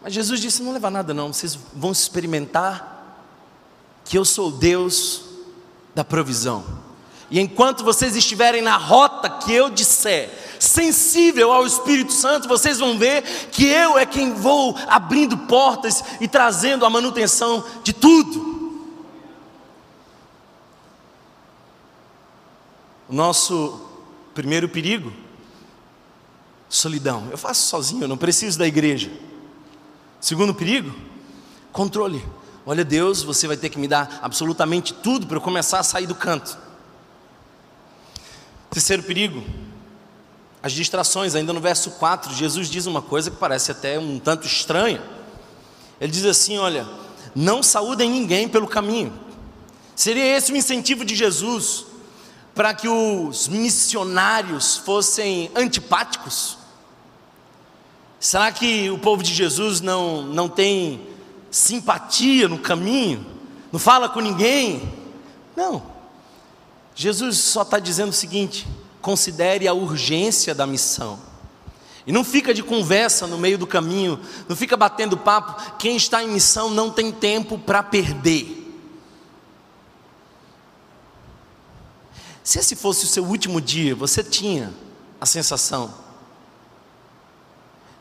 mas 0.00 0.12
Jesus 0.12 0.40
disse: 0.40 0.62
não 0.62 0.72
leva 0.72 0.90
nada, 0.90 1.12
não, 1.12 1.32
vocês 1.32 1.58
vão 1.74 1.92
experimentar 1.92 2.96
que 4.04 4.16
eu 4.16 4.24
sou 4.24 4.50
Deus 4.50 5.22
da 5.94 6.04
provisão. 6.04 6.64
E 7.30 7.40
enquanto 7.40 7.82
vocês 7.82 8.14
estiverem 8.14 8.62
na 8.62 8.76
rota 8.76 9.28
que 9.28 9.52
eu 9.52 9.68
disser, 9.68 10.30
sensível 10.60 11.52
ao 11.52 11.66
Espírito 11.66 12.12
Santo, 12.12 12.46
vocês 12.46 12.78
vão 12.78 12.98
ver 12.98 13.22
que 13.50 13.66
eu 13.66 13.98
é 13.98 14.06
quem 14.06 14.32
vou 14.32 14.76
abrindo 14.86 15.36
portas 15.36 16.04
e 16.20 16.28
trazendo 16.28 16.86
a 16.86 16.90
manutenção 16.90 17.64
de 17.82 17.92
tudo. 17.92 18.54
O 23.08 23.14
nosso 23.14 23.80
primeiro 24.34 24.68
perigo, 24.68 25.12
solidão. 26.68 27.28
Eu 27.30 27.38
faço 27.38 27.66
sozinho, 27.66 28.04
eu 28.04 28.08
não 28.08 28.16
preciso 28.16 28.58
da 28.58 28.66
igreja. 28.66 29.10
Segundo 30.26 30.52
perigo, 30.52 30.92
controle. 31.70 32.20
Olha, 32.66 32.84
Deus, 32.84 33.22
você 33.22 33.46
vai 33.46 33.56
ter 33.56 33.68
que 33.68 33.78
me 33.78 33.86
dar 33.86 34.18
absolutamente 34.20 34.92
tudo 34.92 35.24
para 35.24 35.36
eu 35.36 35.40
começar 35.40 35.78
a 35.78 35.84
sair 35.84 36.04
do 36.04 36.16
canto. 36.16 36.58
Terceiro 38.68 39.04
perigo, 39.04 39.44
as 40.60 40.72
distrações. 40.72 41.36
Ainda 41.36 41.52
no 41.52 41.60
verso 41.60 41.92
4, 41.92 42.34
Jesus 42.34 42.68
diz 42.68 42.86
uma 42.86 43.00
coisa 43.00 43.30
que 43.30 43.36
parece 43.36 43.70
até 43.70 44.00
um 44.00 44.18
tanto 44.18 44.48
estranha. 44.48 45.00
Ele 46.00 46.10
diz 46.10 46.24
assim: 46.24 46.58
Olha, 46.58 46.84
não 47.32 47.62
saúdem 47.62 48.10
ninguém 48.10 48.48
pelo 48.48 48.66
caminho. 48.66 49.12
Seria 49.94 50.36
esse 50.36 50.50
o 50.52 50.56
incentivo 50.56 51.04
de 51.04 51.14
Jesus 51.14 51.86
para 52.52 52.74
que 52.74 52.88
os 52.88 53.46
missionários 53.46 54.76
fossem 54.76 55.52
antipáticos? 55.54 56.65
Será 58.26 58.50
que 58.50 58.90
o 58.90 58.98
povo 58.98 59.22
de 59.22 59.32
Jesus 59.32 59.80
não, 59.80 60.20
não 60.20 60.48
tem 60.48 61.06
simpatia 61.48 62.48
no 62.48 62.58
caminho? 62.58 63.24
Não 63.70 63.78
fala 63.78 64.08
com 64.08 64.18
ninguém? 64.18 64.92
Não. 65.54 65.80
Jesus 66.92 67.38
só 67.38 67.62
está 67.62 67.78
dizendo 67.78 68.08
o 68.08 68.12
seguinte: 68.12 68.66
considere 69.00 69.68
a 69.68 69.72
urgência 69.72 70.56
da 70.56 70.66
missão. 70.66 71.20
E 72.04 72.10
não 72.10 72.24
fica 72.24 72.52
de 72.52 72.64
conversa 72.64 73.28
no 73.28 73.38
meio 73.38 73.58
do 73.58 73.64
caminho, 73.66 74.18
não 74.48 74.56
fica 74.56 74.76
batendo 74.76 75.16
papo. 75.16 75.76
Quem 75.78 75.94
está 75.96 76.20
em 76.20 76.28
missão 76.28 76.68
não 76.68 76.90
tem 76.90 77.12
tempo 77.12 77.56
para 77.56 77.80
perder. 77.80 78.76
Se 82.42 82.58
esse 82.58 82.74
fosse 82.74 83.04
o 83.04 83.08
seu 83.08 83.24
último 83.24 83.60
dia, 83.60 83.94
você 83.94 84.24
tinha 84.24 84.74
a 85.20 85.26
sensação 85.26 86.05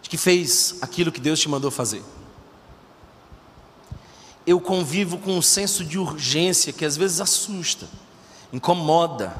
de 0.05 0.09
que 0.09 0.17
fez 0.17 0.75
aquilo 0.83 1.12
que 1.12 1.19
Deus 1.19 1.39
te 1.39 1.50
mandou 1.50 1.71
fazer. 1.71 2.03
Eu 4.45 4.62
convivo 4.62 5.17
com 5.17 5.35
um 5.35 5.41
senso 5.41 5.83
de 5.83 5.97
urgência 5.97 6.71
que 6.71 6.85
às 6.85 6.95
vezes 6.95 7.19
assusta, 7.19 7.89
incomoda. 8.53 9.35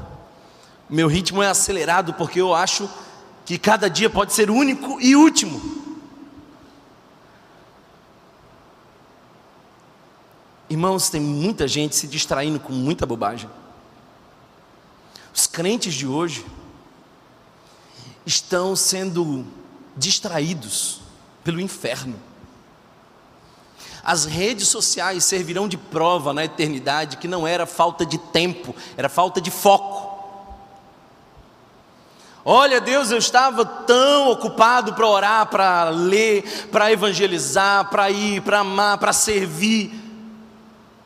Meu 0.90 1.06
ritmo 1.06 1.40
é 1.40 1.46
acelerado 1.46 2.14
porque 2.14 2.40
eu 2.40 2.52
acho 2.52 2.90
que 3.44 3.58
cada 3.58 3.88
dia 3.88 4.10
pode 4.10 4.32
ser 4.32 4.50
único 4.50 5.00
e 5.00 5.14
último. 5.14 5.84
Irmãos, 10.68 11.08
tem 11.08 11.20
muita 11.20 11.68
gente 11.68 11.94
se 11.94 12.08
distraindo 12.08 12.58
com 12.58 12.72
muita 12.72 13.06
bobagem. 13.06 13.48
Os 15.32 15.46
crentes 15.46 15.94
de 15.94 16.08
hoje 16.08 16.44
estão 18.26 18.74
sendo 18.74 19.46
distraídos 19.96 21.00
pelo 21.42 21.60
inferno. 21.60 22.20
As 24.04 24.24
redes 24.24 24.68
sociais 24.68 25.24
servirão 25.24 25.66
de 25.66 25.76
prova 25.76 26.32
na 26.32 26.44
eternidade 26.44 27.16
que 27.16 27.26
não 27.26 27.46
era 27.46 27.66
falta 27.66 28.06
de 28.06 28.18
tempo, 28.18 28.74
era 28.96 29.08
falta 29.08 29.40
de 29.40 29.50
foco. 29.50 30.14
Olha, 32.44 32.80
Deus, 32.80 33.10
eu 33.10 33.18
estava 33.18 33.64
tão 33.64 34.30
ocupado 34.30 34.94
para 34.94 35.08
orar, 35.08 35.46
para 35.46 35.88
ler, 35.88 36.68
para 36.70 36.92
evangelizar, 36.92 37.90
para 37.90 38.08
ir, 38.08 38.40
para 38.42 38.60
amar, 38.60 38.98
para 38.98 39.12
servir. 39.12 39.92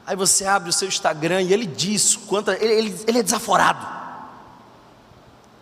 Aí 0.07 0.15
você 0.15 0.45
abre 0.45 0.69
o 0.69 0.73
seu 0.73 0.87
Instagram 0.87 1.41
e 1.41 1.55
ele 1.55 1.65
diz 1.65 2.17
quanto 2.17 2.51
ele, 2.51 2.75
ele, 2.75 3.05
ele 3.07 3.19
é 3.21 3.23
desaforado. 3.23 4.00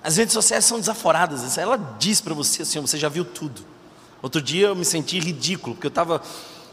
As 0.02 0.16
redes 0.16 0.32
sociais 0.32 0.64
são 0.64 0.78
desaforadas. 0.78 1.58
Ela 1.58 1.76
diz 1.98 2.20
para 2.20 2.34
você 2.34 2.62
assim: 2.62 2.80
você 2.80 2.98
já 2.98 3.08
viu 3.08 3.24
tudo. 3.24 3.62
Outro 4.22 4.40
dia 4.40 4.68
eu 4.68 4.76
me 4.76 4.84
senti 4.84 5.18
ridículo, 5.18 5.74
porque 5.74 5.86
eu 5.86 5.90
estava 5.90 6.22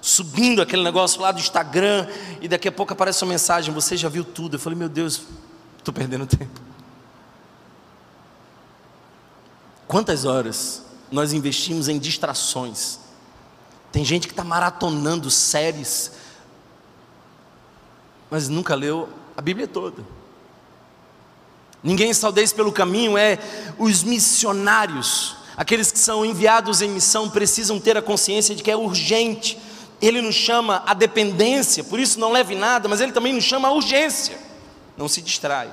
subindo 0.02 0.62
aquele 0.62 0.84
negócio 0.84 1.22
lá 1.22 1.32
do 1.32 1.40
Instagram 1.40 2.08
e 2.42 2.48
daqui 2.48 2.68
a 2.68 2.72
pouco 2.72 2.94
aparece 2.94 3.24
uma 3.24 3.32
mensagem: 3.32 3.74
você 3.74 3.98
já 3.98 4.10
viu 4.10 4.24
tudo. 4.24 4.56
Eu 4.56 4.60
falei: 4.60 4.78
meu 4.78 4.90
Deus, 4.90 5.24
estou 5.78 5.94
perdendo 5.94 6.26
tempo. 6.26 6.62
Quantas 9.88 10.26
horas 10.26 10.84
nós 11.12 11.34
investimos 11.34 11.88
em 11.88 11.98
distrações? 11.98 13.00
Tem 13.92 14.04
gente 14.04 14.28
que 14.28 14.34
está 14.34 14.44
maratonando 14.44 15.32
séries, 15.32 16.12
mas 18.30 18.50
nunca 18.50 18.76
leu 18.76 19.08
a 19.38 19.42
Bíblia 19.42 19.68
toda. 19.68 20.04
Ninguém 21.86 22.14
saudeis 22.14 22.52
pelo 22.52 22.74
caminho 22.74 23.18
é 23.18 23.40
os 23.80 24.04
missionários, 24.04 25.38
Aqueles 25.58 25.92
que 25.92 26.00
são 26.00 26.26
enviados 26.26 26.82
em 26.82 26.90
missão 26.90 27.30
precisam 27.30 27.80
ter 27.80 27.98
a 27.98 28.02
consciência 28.02 28.54
de 28.54 28.62
que 28.62 28.70
é 28.70 28.76
urgente. 28.76 29.58
Ele 30.02 30.22
nos 30.22 30.36
chama 30.36 30.84
a 30.86 30.94
dependência, 30.94 31.84
por 31.84 32.00
isso 32.00 32.20
não 32.20 32.32
leve 32.32 32.56
nada, 32.56 32.90
mas 32.90 33.00
ele 33.00 33.14
também 33.14 33.34
nos 33.34 33.46
chama 33.46 33.70
a 33.70 33.72
urgência. 33.72 34.38
Não 34.98 35.08
se 35.08 35.22
distrai. 35.22 35.72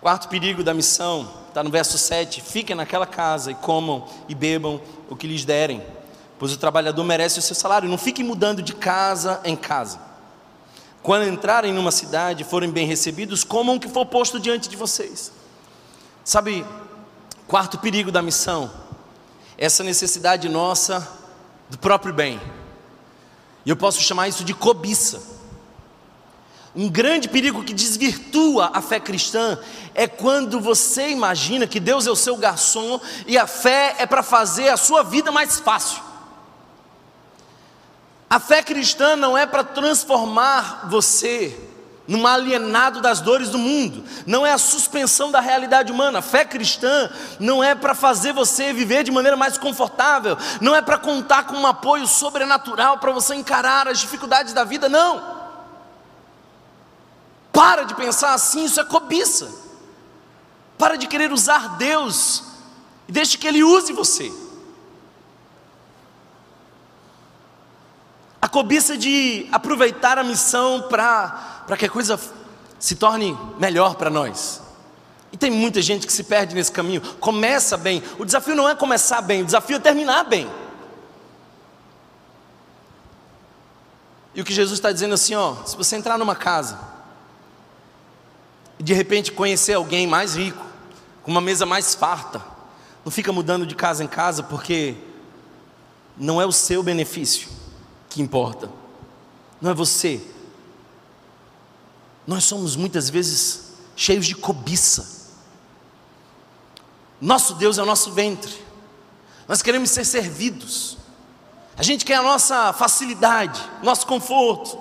Quarto 0.00 0.28
perigo 0.28 0.62
da 0.64 0.72
missão, 0.72 1.30
está 1.48 1.62
no 1.62 1.70
verso 1.70 1.98
7: 1.98 2.40
fiquem 2.40 2.74
naquela 2.74 3.06
casa 3.06 3.50
e 3.50 3.54
comam 3.54 4.08
e 4.28 4.34
bebam 4.34 4.80
o 5.10 5.16
que 5.16 5.26
lhes 5.26 5.44
derem, 5.44 5.82
pois 6.38 6.52
o 6.52 6.56
trabalhador 6.56 7.04
merece 7.04 7.38
o 7.38 7.42
seu 7.42 7.54
salário. 7.54 7.88
Não 7.88 7.98
fiquem 7.98 8.24
mudando 8.24 8.62
de 8.62 8.74
casa 8.74 9.40
em 9.44 9.54
casa. 9.54 10.00
Quando 11.08 11.26
entrarem 11.26 11.72
numa 11.72 11.90
cidade 11.90 12.44
forem 12.44 12.70
bem 12.70 12.86
recebidos, 12.86 13.42
comam 13.42 13.76
o 13.76 13.80
que 13.80 13.88
for 13.88 14.04
posto 14.04 14.38
diante 14.38 14.68
de 14.68 14.76
vocês. 14.76 15.32
Sabe, 16.22 16.66
quarto 17.46 17.78
perigo 17.78 18.12
da 18.12 18.20
missão, 18.20 18.70
essa 19.56 19.82
necessidade 19.82 20.50
nossa 20.50 21.08
do 21.70 21.78
próprio 21.78 22.12
bem. 22.12 22.38
E 23.64 23.70
eu 23.70 23.74
posso 23.74 24.02
chamar 24.02 24.28
isso 24.28 24.44
de 24.44 24.52
cobiça. 24.52 25.22
Um 26.76 26.90
grande 26.90 27.26
perigo 27.26 27.64
que 27.64 27.72
desvirtua 27.72 28.70
a 28.74 28.82
fé 28.82 29.00
cristã 29.00 29.58
é 29.94 30.06
quando 30.06 30.60
você 30.60 31.08
imagina 31.08 31.66
que 31.66 31.80
Deus 31.80 32.06
é 32.06 32.10
o 32.10 32.16
seu 32.16 32.36
garçom 32.36 33.00
e 33.26 33.38
a 33.38 33.46
fé 33.46 33.96
é 33.98 34.04
para 34.04 34.22
fazer 34.22 34.68
a 34.68 34.76
sua 34.76 35.02
vida 35.04 35.32
mais 35.32 35.58
fácil. 35.58 36.07
A 38.30 38.38
fé 38.38 38.62
cristã 38.62 39.16
não 39.16 39.36
é 39.36 39.46
para 39.46 39.64
transformar 39.64 40.86
você 40.88 41.58
num 42.06 42.26
alienado 42.26 43.02
das 43.02 43.20
dores 43.20 43.50
do 43.50 43.58
mundo, 43.58 44.02
não 44.26 44.46
é 44.46 44.52
a 44.52 44.58
suspensão 44.58 45.30
da 45.30 45.40
realidade 45.40 45.92
humana. 45.92 46.20
A 46.20 46.22
fé 46.22 46.42
cristã 46.42 47.10
não 47.38 47.62
é 47.62 47.74
para 47.74 47.94
fazer 47.94 48.32
você 48.32 48.72
viver 48.72 49.04
de 49.04 49.10
maneira 49.10 49.36
mais 49.36 49.58
confortável, 49.58 50.36
não 50.60 50.74
é 50.74 50.80
para 50.80 50.96
contar 50.96 51.44
com 51.44 51.56
um 51.56 51.66
apoio 51.66 52.06
sobrenatural 52.06 52.98
para 52.98 53.12
você 53.12 53.34
encarar 53.34 53.86
as 53.86 53.98
dificuldades 53.98 54.54
da 54.54 54.64
vida, 54.64 54.88
não. 54.88 55.36
Para 57.52 57.82
de 57.82 57.94
pensar 57.94 58.32
assim, 58.32 58.64
isso 58.64 58.80
é 58.80 58.84
cobiça. 58.84 59.50
Para 60.78 60.96
de 60.96 61.06
querer 61.06 61.32
usar 61.32 61.76
Deus 61.76 62.42
e 63.06 63.12
deixe 63.12 63.36
que 63.36 63.46
Ele 63.46 63.62
use 63.62 63.92
você. 63.92 64.32
A 68.40 68.48
cobiça 68.48 68.96
de 68.96 69.48
aproveitar 69.50 70.16
a 70.16 70.24
missão 70.24 70.82
para 70.88 71.76
que 71.76 71.86
a 71.86 71.90
coisa 71.90 72.18
se 72.78 72.94
torne 72.94 73.36
melhor 73.58 73.96
para 73.96 74.08
nós. 74.08 74.62
E 75.32 75.36
tem 75.36 75.50
muita 75.50 75.82
gente 75.82 76.06
que 76.06 76.12
se 76.12 76.24
perde 76.24 76.54
nesse 76.54 76.70
caminho. 76.70 77.00
Começa 77.16 77.76
bem. 77.76 78.02
O 78.18 78.24
desafio 78.24 78.54
não 78.54 78.68
é 78.68 78.74
começar 78.74 79.20
bem, 79.20 79.42
o 79.42 79.44
desafio 79.44 79.76
é 79.76 79.80
terminar 79.80 80.24
bem. 80.24 80.48
E 84.34 84.40
o 84.40 84.44
que 84.44 84.52
Jesus 84.52 84.78
está 84.78 84.92
dizendo 84.92 85.14
assim, 85.14 85.34
ó, 85.34 85.56
se 85.64 85.76
você 85.76 85.96
entrar 85.96 86.16
numa 86.16 86.36
casa 86.36 86.78
e 88.78 88.82
de 88.84 88.94
repente 88.94 89.32
conhecer 89.32 89.72
alguém 89.72 90.06
mais 90.06 90.36
rico, 90.36 90.64
com 91.24 91.32
uma 91.32 91.40
mesa 91.40 91.66
mais 91.66 91.94
farta. 91.94 92.40
Não 93.04 93.10
fica 93.10 93.32
mudando 93.32 93.66
de 93.66 93.74
casa 93.74 94.04
em 94.04 94.06
casa 94.06 94.42
porque 94.42 94.94
não 96.16 96.40
é 96.40 96.46
o 96.46 96.52
seu 96.52 96.82
benefício 96.82 97.57
que 98.08 98.22
importa, 98.22 98.70
não 99.60 99.70
é 99.70 99.74
você. 99.74 100.20
Nós 102.26 102.44
somos 102.44 102.76
muitas 102.76 103.08
vezes 103.10 103.72
cheios 103.96 104.26
de 104.26 104.34
cobiça. 104.34 105.16
Nosso 107.20 107.54
Deus 107.54 107.78
é 107.78 107.82
o 107.82 107.86
nosso 107.86 108.12
ventre, 108.12 108.54
nós 109.48 109.62
queremos 109.62 109.90
ser 109.90 110.04
servidos, 110.04 110.98
a 111.76 111.82
gente 111.82 112.04
quer 112.04 112.16
a 112.16 112.22
nossa 112.22 112.72
facilidade, 112.72 113.60
nosso 113.82 114.06
conforto. 114.06 114.78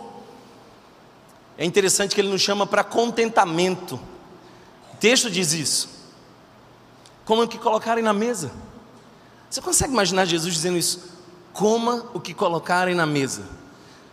É 1.58 1.64
interessante 1.64 2.16
que 2.16 2.22
ele 2.22 2.30
nos 2.30 2.42
chama 2.42 2.66
para 2.66 2.84
contentamento. 2.84 4.00
O 4.94 4.98
texto 4.98 5.30
diz 5.30 5.54
isso. 5.54 5.90
Como 7.24 7.44
o 7.44 7.48
que 7.48 7.58
colocarem 7.60 8.04
na 8.04 8.14
mesa. 8.14 8.52
Você 9.50 9.62
consegue 9.62 9.94
imaginar 9.94 10.26
Jesus 10.26 10.54
dizendo 10.54 10.78
isso? 10.78 11.17
Coma 11.58 12.06
o 12.14 12.20
que 12.20 12.34
colocarem 12.34 12.94
na 12.94 13.08
mesa. 13.08 13.44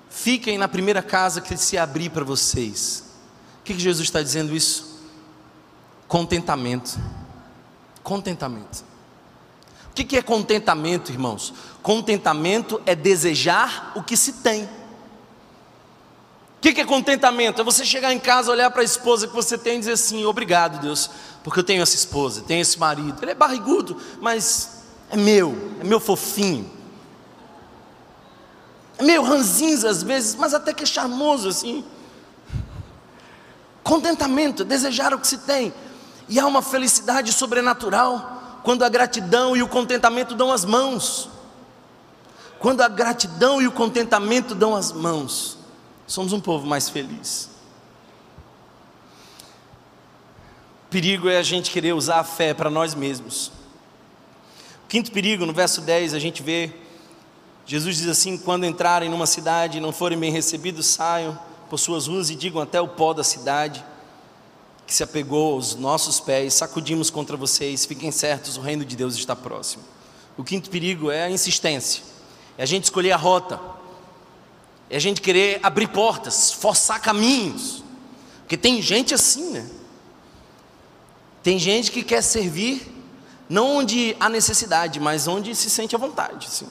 Fiquem 0.09 0.57
na 0.57 0.67
primeira 0.67 1.03
casa 1.03 1.43
que 1.43 1.57
se 1.57 1.77
abrir 1.77 2.09
para 2.09 2.25
vocês. 2.25 3.05
O 3.61 3.65
que, 3.65 3.75
que 3.75 3.81
Jesus 3.81 4.09
está 4.09 4.23
dizendo 4.23 4.57
isso? 4.57 5.01
Contentamento. 6.09 6.99
Contentamento. 8.03 8.85
O 9.91 9.95
que, 9.95 10.05
que 10.05 10.17
é 10.17 10.23
contentamento, 10.23 11.13
irmãos? 11.13 11.53
Contentamento 11.83 12.81
é 12.87 12.95
desejar 12.95 13.93
o 13.95 14.03
que 14.03 14.17
se 14.17 14.33
tem 14.35 14.67
que, 16.65 16.73
que 16.73 16.81
é 16.81 16.85
contentamento? 16.87 17.61
É 17.61 17.65
você 17.65 17.85
chegar 17.85 18.11
em 18.15 18.19
casa, 18.19 18.51
olhar 18.51 18.71
para 18.71 18.81
a 18.81 18.85
esposa 18.85 19.29
que 19.29 19.35
você 19.35 19.59
tem 19.59 19.77
e 19.77 19.79
dizer 19.81 19.93
assim: 19.93 20.25
Obrigado, 20.25 20.81
Deus, 20.81 21.11
porque 21.43 21.61
eu 21.61 21.65
tenho 21.65 21.83
essa 21.83 21.95
esposa, 21.95 22.41
tenho 22.41 22.63
esse 22.63 22.79
marido. 22.79 23.23
Ele 23.23 23.33
é 23.33 23.35
barrigudo, 23.35 23.99
mas 24.19 24.79
é 25.11 25.17
meu, 25.17 25.77
é 25.79 25.85
meu 25.85 26.01
fofinho. 26.01 26.71
Meio 29.05 29.23
ranzinza 29.23 29.89
às 29.89 30.03
vezes, 30.03 30.35
mas 30.35 30.55
até 30.55 30.73
que 30.73 30.87
charmoso 30.87 31.49
assim. 31.49 31.85
Contentamento, 33.83 34.65
desejar 34.65 35.13
o 35.13 35.19
que 35.19 35.27
se 35.27 35.39
tem. 35.39 35.73
E 36.29 36.41
há 36.41 36.47
uma 36.47 36.63
felicidade 36.63 37.33
sobrenatural 37.33 38.61
quando 38.63 38.83
a 38.83 38.89
gratidão 38.89 39.57
e 39.57 39.63
o 39.63 39.69
contentamento 39.69 40.35
dão 40.35 40.51
as 40.51 40.65
mãos. 40.65 41.29
Quando 42.59 42.81
a 42.81 42.89
gratidão 42.89 43.61
e 43.61 43.67
o 43.67 43.73
contentamento 43.73 44.55
dão 44.55 44.75
as 44.75 44.91
mãos 44.91 45.65
somos 46.07 46.33
um 46.33 46.41
povo 46.41 46.67
mais 46.67 46.89
feliz. 46.89 47.51
Perigo 50.91 51.29
é 51.29 51.39
a 51.39 51.43
gente 51.43 51.71
querer 51.71 51.93
usar 51.93 52.21
a 52.21 52.25
fé 52.25 52.55
para 52.55 52.71
nós 52.71 52.95
mesmos. 52.95 53.49
O 54.85 54.89
quinto 54.89 55.11
perigo, 55.11 55.45
no 55.45 55.53
verso 55.53 55.81
10, 55.81 56.15
a 56.15 56.19
gente 56.19 56.43
vê 56.43 56.73
Jesus 57.67 57.97
diz 57.97 58.09
assim: 58.09 58.37
quando 58.37 58.65
entrarem 58.65 59.09
numa 59.09 59.27
cidade 59.27 59.79
e 59.79 59.81
não 59.81 59.93
forem 59.93 60.19
bem 60.19 60.31
recebidos, 60.31 60.87
saiam 60.87 61.39
por 61.69 61.79
suas 61.79 62.07
ruas 62.07 62.31
e 62.31 62.35
digam 62.35 62.61
até 62.61 62.81
o 62.81 62.89
pó 62.89 63.13
da 63.13 63.25
cidade 63.25 63.85
que 64.87 64.93
se 64.93 65.03
apegou 65.03 65.55
aos 65.55 65.75
nossos 65.75 66.21
pés, 66.21 66.53
sacudimos 66.53 67.09
contra 67.09 67.39
vocês, 67.39 67.87
fiquem 67.87 68.11
certos, 68.11 68.59
o 68.59 68.61
reino 68.61 68.85
de 68.85 68.95
Deus 68.95 69.15
está 69.15 69.35
próximo. 69.35 69.83
O 70.37 70.45
quinto 70.45 70.69
perigo 70.69 71.11
é 71.11 71.25
a 71.25 71.31
insistência, 71.31 72.03
é 72.59 72.63
a 72.63 72.67
gente 72.67 72.85
escolher 72.85 73.13
a 73.13 73.17
rota 73.17 73.59
é 74.91 74.97
a 74.97 75.01
gente 75.01 75.21
querer 75.21 75.61
abrir 75.63 75.89
portas, 75.89 76.53
forçar 76.53 77.01
caminhos. 77.01 77.83
Porque 78.41 78.57
tem 78.57 78.81
gente 78.83 79.15
assim, 79.15 79.51
né? 79.51 79.69
Tem 81.43 81.59
gente 81.59 81.91
que 81.91 82.03
quer 82.03 82.23
servir 82.23 82.93
não 83.49 83.79
onde 83.79 84.17
há 84.21 84.29
necessidade, 84.29 85.01
mas 85.01 85.27
onde 85.27 85.55
se 85.55 85.69
sente 85.69 85.95
à 85.95 85.99
vontade. 85.99 86.47
Assim. 86.47 86.67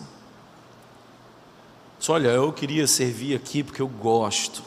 Olha, 2.08 2.30
eu 2.30 2.52
queria 2.52 2.86
servir 2.86 3.36
aqui 3.36 3.64
porque 3.64 3.82
eu 3.82 3.88
gosto. 3.88 4.62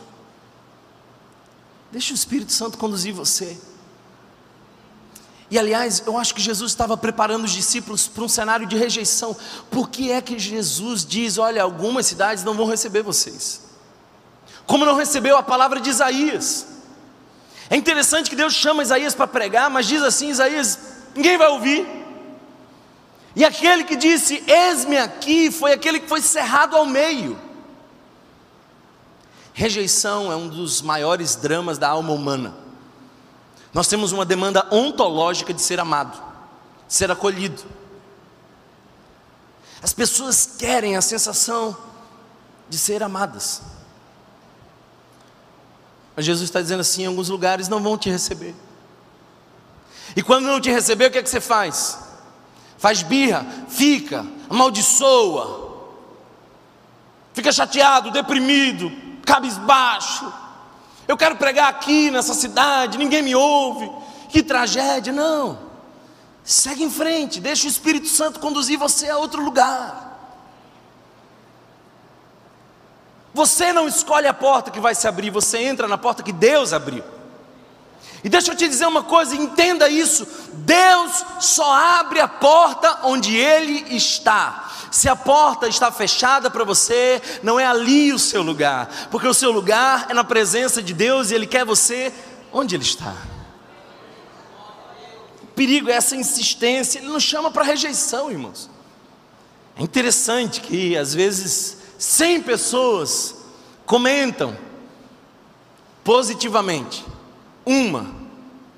Deixa 1.92 2.12
o 2.12 2.14
Espírito 2.14 2.53
Santo 2.53 2.79
conduzir 2.79 3.12
você. 3.12 3.59
E 5.51 5.59
aliás, 5.59 6.03
eu 6.07 6.18
acho 6.18 6.35
que 6.35 6.40
Jesus 6.40 6.72
estava 6.72 6.96
preparando 6.96 7.44
os 7.44 7.53
discípulos 7.53 8.09
para 8.09 8.25
um 8.25 8.29
cenário 8.29 8.66
de 8.66 8.77
rejeição. 8.77 9.37
Por 9.70 9.88
que 9.88 10.11
é 10.11 10.20
que 10.20 10.38
Jesus 10.38 11.05
diz: 11.05 11.38
olha, 11.38 11.62
algumas 11.62 12.07
cidades 12.07 12.42
não 12.42 12.55
vão 12.55 12.66
receber 12.66 13.03
vocês? 13.03 13.62
Como 14.66 14.85
não 14.85 14.96
recebeu 14.96 15.37
a 15.37 15.42
palavra 15.42 15.81
de 15.81 15.90
Isaías? 15.90 16.66
É 17.70 17.77
interessante 17.77 18.31
que 18.31 18.37
Deus 18.37 18.55
chama 18.55 18.83
Isaías 18.83 19.14
para 19.14 19.27
pregar, 19.27 19.70
mas 19.70 19.87
diz 19.87 20.03
assim: 20.03 20.31
Isaías, 20.31 20.79
ninguém 21.14 21.38
vai 21.38 21.49
ouvir. 21.49 22.06
E 23.37 23.44
aquele 23.44 23.85
que 23.85 23.94
disse: 23.94 24.42
Eis-me 24.46 24.96
aqui, 24.96 25.51
foi 25.51 25.75
aquele 25.75 26.01
que 26.01 26.09
foi 26.09 26.22
cerrado 26.22 26.75
ao 26.75 26.87
meio. 26.87 27.38
Rejeição 29.53 30.33
é 30.33 30.37
um 30.37 30.49
dos 30.49 30.81
maiores 30.81 31.37
dramas 31.37 31.77
da 31.77 31.88
alma 31.88 32.14
humana. 32.14 32.57
Nós 33.75 33.88
temos 33.88 34.11
uma 34.11 34.25
demanda 34.25 34.66
ontológica 34.72 35.53
de 35.53 35.61
ser 35.61 35.79
amado, 35.79 36.18
de 36.88 36.94
ser 36.94 37.11
acolhido. 37.11 37.62
As 39.83 39.92
pessoas 39.92 40.57
querem 40.59 40.96
a 40.96 41.03
sensação 41.03 41.77
de 42.70 42.79
ser 42.79 43.03
amadas. 43.03 43.61
Mas 46.16 46.25
Jesus 46.25 46.49
está 46.49 46.62
dizendo 46.62 46.81
assim: 46.81 47.03
em 47.03 47.07
alguns 47.07 47.29
lugares 47.29 47.68
não 47.68 47.83
vão 47.83 47.99
te 47.99 48.09
receber. 48.09 48.55
E 50.16 50.22
quando 50.22 50.46
não 50.46 50.59
te 50.59 50.70
receber, 50.70 51.09
o 51.09 51.11
que 51.11 51.18
é 51.18 51.22
que 51.22 51.29
você 51.29 51.40
faz? 51.40 52.06
Faz 52.79 53.03
birra, 53.03 53.47
fica, 53.69 54.27
amaldiçoa, 54.51 55.89
fica 57.33 57.51
chateado, 57.51 58.11
deprimido, 58.11 58.93
cabisbaixo 59.25 60.33
eu 61.09 61.17
quero 61.17 61.37
pregar 61.37 61.69
aqui 61.69 62.11
nessa 62.11 62.35
cidade, 62.35 62.99
ninguém 62.99 63.23
me 63.23 63.35
ouve, 63.35 63.91
que 64.29 64.43
tragédia. 64.43 65.12
Não. 65.12 65.59
Segue 66.43 66.83
em 66.83 66.91
frente, 66.91 67.41
deixa 67.41 67.67
o 67.67 67.71
Espírito 67.71 68.09
Santo 68.09 68.41
conduzir 68.41 68.79
você 68.79 69.09
a 69.09 69.19
outro 69.19 69.43
lugar. 69.43 70.05
Você 73.33 73.73
não 73.73 73.87
escolhe 73.87 74.27
a 74.27 74.35
porta 74.35 74.71
que 74.71 74.81
vai 74.81 74.95
se 74.95 75.07
abrir, 75.07 75.31
você 75.31 75.59
entra 75.59 75.87
na 75.87 75.99
porta 75.99 76.23
que 76.23 76.33
Deus 76.33 76.73
abriu. 76.73 77.05
E 78.25 78.29
deixa 78.29 78.53
eu 78.53 78.57
te 78.57 78.69
dizer 78.69 78.87
uma 78.87 79.03
coisa, 79.03 79.35
entenda 79.35 79.89
isso: 79.89 80.27
Deus 80.53 81.25
só 81.41 81.73
abre 81.73 82.21
a 82.21 82.29
porta 82.29 83.01
onde 83.05 83.37
Ele 83.37 83.95
está. 83.95 84.71
Se 84.91 85.09
a 85.09 85.17
porta 85.17 85.69
está 85.69 85.93
fechada 85.93 86.51
para 86.51 86.65
você, 86.65 87.21
não 87.43 87.61
é 87.61 87.67
ali 87.67 88.13
o 88.13 88.19
seu 88.19 88.43
lugar, 88.43 89.09
porque 89.11 89.27
o 89.27 89.35
seu 89.35 89.51
lugar 89.51 90.07
é 90.09 90.15
na 90.15 90.25
presença 90.25 90.83
de 90.83 90.95
Deus 90.95 91.31
e 91.31 91.35
Ele 91.35 91.47
quer 91.47 91.65
você 91.65 92.13
onde 92.53 92.75
Ele 92.75 92.85
está. 92.85 93.15
O 95.43 95.47
perigo 95.55 95.91
é 95.91 95.95
essa 95.95 96.17
insistência, 96.17 96.99
Ele 96.99 97.09
nos 97.09 97.23
chama 97.23 97.51
para 97.51 97.63
rejeição, 97.63 98.31
irmãos. 98.31 98.71
É 99.79 99.83
interessante 99.83 100.61
que 100.61 100.97
às 100.97 101.13
vezes 101.13 101.77
100 101.99 102.43
pessoas 102.43 103.35
comentam 103.85 104.57
positivamente, 106.03 107.05
uma 107.67 108.07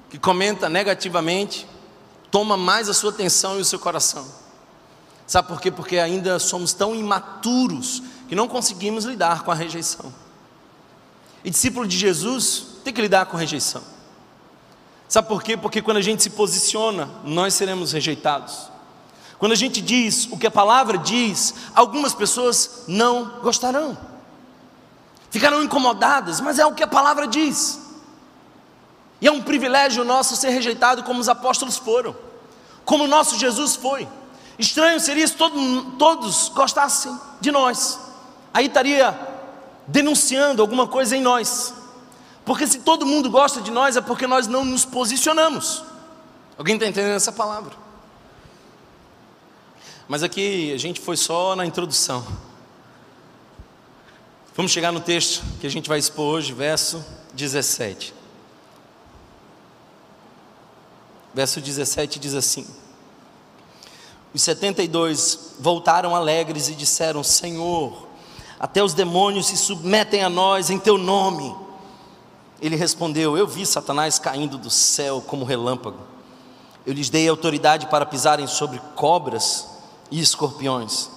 que 0.08 0.18
comenta 0.18 0.68
negativamente 0.68 1.68
toma 2.30 2.56
mais 2.56 2.88
a 2.88 2.94
sua 2.94 3.10
atenção 3.10 3.58
e 3.58 3.60
o 3.60 3.64
seu 3.64 3.78
coração. 3.78 4.26
Sabe 5.26 5.48
por 5.48 5.60
quê? 5.60 5.70
Porque 5.70 5.98
ainda 5.98 6.38
somos 6.38 6.72
tão 6.72 6.94
imaturos 6.94 8.02
que 8.28 8.34
não 8.34 8.48
conseguimos 8.48 9.04
lidar 9.04 9.42
com 9.42 9.50
a 9.50 9.54
rejeição. 9.54 10.12
E 11.44 11.50
discípulo 11.50 11.86
de 11.86 11.96
Jesus 11.96 12.66
tem 12.82 12.92
que 12.92 13.02
lidar 13.02 13.26
com 13.26 13.36
rejeição. 13.36 13.82
Sabe 15.06 15.28
por 15.28 15.42
quê? 15.42 15.56
Porque 15.56 15.82
quando 15.82 15.98
a 15.98 16.02
gente 16.02 16.22
se 16.22 16.30
posiciona, 16.30 17.08
nós 17.24 17.54
seremos 17.54 17.92
rejeitados. 17.92 18.70
Quando 19.38 19.52
a 19.52 19.56
gente 19.56 19.80
diz 19.80 20.26
o 20.30 20.36
que 20.36 20.46
a 20.46 20.50
palavra 20.50 20.98
diz, 20.98 21.54
algumas 21.74 22.12
pessoas 22.12 22.84
não 22.88 23.40
gostarão. 23.40 23.96
Ficarão 25.30 25.62
incomodadas, 25.62 26.40
mas 26.40 26.58
é 26.58 26.66
o 26.66 26.74
que 26.74 26.82
a 26.82 26.88
palavra 26.88 27.26
diz. 27.26 27.87
E 29.20 29.26
é 29.26 29.32
um 29.32 29.42
privilégio 29.42 30.04
nosso 30.04 30.36
ser 30.36 30.50
rejeitado 30.50 31.02
como 31.02 31.20
os 31.20 31.28
apóstolos 31.28 31.76
foram, 31.76 32.14
como 32.84 33.04
o 33.04 33.08
nosso 33.08 33.38
Jesus 33.38 33.76
foi. 33.76 34.08
Estranho 34.58 34.98
seria 35.00 35.26
se 35.26 35.34
todo, 35.34 35.92
todos 35.98 36.48
gostassem 36.48 37.18
de 37.40 37.50
nós, 37.50 37.98
aí 38.52 38.66
estaria 38.66 39.16
denunciando 39.86 40.60
alguma 40.60 40.86
coisa 40.86 41.16
em 41.16 41.22
nós, 41.22 41.72
porque 42.44 42.66
se 42.66 42.80
todo 42.80 43.06
mundo 43.06 43.30
gosta 43.30 43.60
de 43.60 43.70
nós 43.70 43.96
é 43.96 44.00
porque 44.00 44.26
nós 44.26 44.46
não 44.46 44.64
nos 44.64 44.84
posicionamos. 44.84 45.82
Alguém 46.56 46.74
está 46.74 46.86
entendendo 46.86 47.14
essa 47.14 47.30
palavra? 47.30 47.72
Mas 50.08 50.22
aqui 50.22 50.72
a 50.72 50.78
gente 50.78 51.00
foi 51.00 51.16
só 51.16 51.54
na 51.54 51.66
introdução. 51.66 52.26
Vamos 54.56 54.72
chegar 54.72 54.90
no 54.90 55.00
texto 55.00 55.44
que 55.60 55.66
a 55.66 55.70
gente 55.70 55.88
vai 55.88 55.98
expor 55.98 56.34
hoje, 56.34 56.52
verso 56.52 57.04
17. 57.34 58.17
Verso 61.34 61.60
17 61.60 62.18
diz 62.18 62.34
assim: 62.34 62.66
Os 64.34 64.42
72 64.42 65.54
voltaram 65.58 66.14
alegres 66.14 66.68
e 66.68 66.74
disseram: 66.74 67.22
Senhor, 67.22 68.06
até 68.58 68.82
os 68.82 68.94
demônios 68.94 69.46
se 69.46 69.56
submetem 69.56 70.24
a 70.24 70.28
nós 70.28 70.70
em 70.70 70.78
teu 70.78 70.98
nome. 70.98 71.54
Ele 72.60 72.76
respondeu: 72.76 73.36
Eu 73.36 73.46
vi 73.46 73.64
Satanás 73.64 74.18
caindo 74.18 74.58
do 74.58 74.70
céu 74.70 75.22
como 75.24 75.44
relâmpago. 75.44 75.98
Eu 76.84 76.92
lhes 76.92 77.10
dei 77.10 77.28
autoridade 77.28 77.86
para 77.86 78.06
pisarem 78.06 78.46
sobre 78.46 78.80
cobras 78.96 79.68
e 80.10 80.20
escorpiões, 80.20 81.10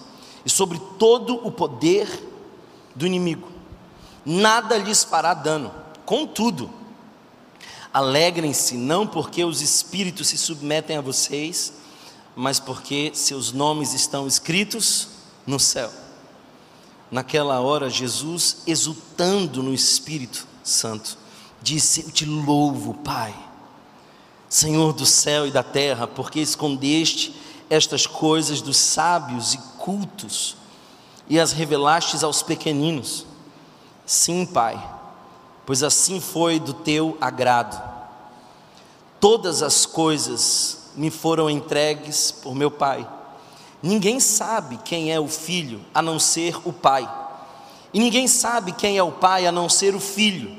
e 0.46 0.50
sobre 0.50 0.80
todo 1.00 1.36
o 1.48 1.52
poder 1.52 2.08
do 2.94 3.08
inimigo. 3.08 3.48
Nada 4.26 4.78
lhes 4.78 5.04
fará 5.04 5.34
dano. 5.34 5.72
Contudo, 6.06 6.70
Alegrem-se, 7.94 8.76
não 8.76 9.06
porque 9.06 9.44
os 9.44 9.62
espíritos 9.62 10.30
se 10.30 10.38
submetem 10.38 10.96
a 10.96 11.02
vocês, 11.02 11.74
mas 12.34 12.58
porque 12.58 13.12
seus 13.14 13.52
nomes 13.52 13.94
estão 13.94 14.26
escritos 14.26 15.10
no 15.46 15.60
céu. 15.60 15.92
Naquela 17.10 17.60
hora, 17.60 17.90
Jesus, 17.90 18.60
exultando 18.66 19.62
no 19.62 19.74
Espírito 19.74 20.48
Santo, 20.64 21.18
disse: 21.62 22.04
Eu 22.06 22.12
te 22.12 22.26
louvo, 22.26 22.94
Pai, 22.94 23.36
Senhor 24.48 24.94
do 24.94 25.06
céu 25.06 25.46
e 25.46 25.52
da 25.52 25.64
terra, 25.64 26.08
porque 26.08 26.40
escondeste 26.40 27.36
estas 27.70 28.08
coisas 28.08 28.62
dos 28.62 28.78
sábios 28.78 29.54
e 29.54 29.58
cultos 29.78 30.56
e 31.28 31.38
as 31.38 31.52
revelastes 31.52 32.24
aos 32.24 32.42
pequeninos. 32.42 33.26
Sim, 34.06 34.46
Pai 34.46 35.01
pois 35.66 35.84
assim 35.84 36.20
foi 36.20 36.60
do 36.60 36.74
teu 36.74 37.18
agrado. 37.22 37.82
Todas 39.20 39.62
as 39.62 39.86
coisas 39.86 40.90
me 40.96 41.10
foram 41.10 41.50
entregues 41.50 42.32
por 42.32 42.56
meu 42.56 42.72
Pai. 42.72 43.08
Ninguém 43.82 44.20
sabe 44.20 44.78
quem 44.84 45.12
é 45.12 45.20
o 45.20 45.28
filho 45.28 45.82
a 45.94 46.02
não 46.02 46.20
ser 46.20 46.56
o 46.66 46.74
Pai, 46.74 47.10
e 47.94 48.00
ninguém 48.00 48.28
sabe 48.28 48.72
quem 48.72 48.98
é 48.98 49.04
o 49.04 49.12
Pai 49.12 49.46
a 49.46 49.52
não 49.52 49.68
ser 49.68 49.96
o 49.96 50.00
filho, 50.00 50.56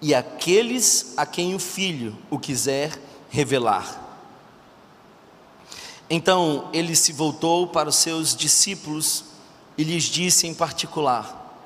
e 0.00 0.14
aqueles 0.14 1.14
a 1.16 1.26
quem 1.26 1.54
o 1.54 1.58
filho 1.58 2.16
o 2.30 2.38
quiser 2.38 2.98
revelar. 3.30 4.00
Então 6.08 6.68
ele 6.72 6.94
se 6.94 7.12
voltou 7.12 7.66
para 7.66 7.88
os 7.88 7.96
seus 7.96 8.36
discípulos 8.36 9.24
e 9.78 9.84
lhes 9.84 10.04
disse 10.04 10.46
em 10.46 10.54
particular: 10.54 11.56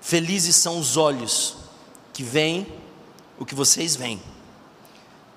Felizes 0.00 0.56
são 0.56 0.78
os 0.78 0.96
olhos 0.96 1.61
que 2.12 2.22
vem 2.22 2.66
o 3.38 3.44
que 3.44 3.54
vocês 3.54 3.96
veem. 3.96 4.20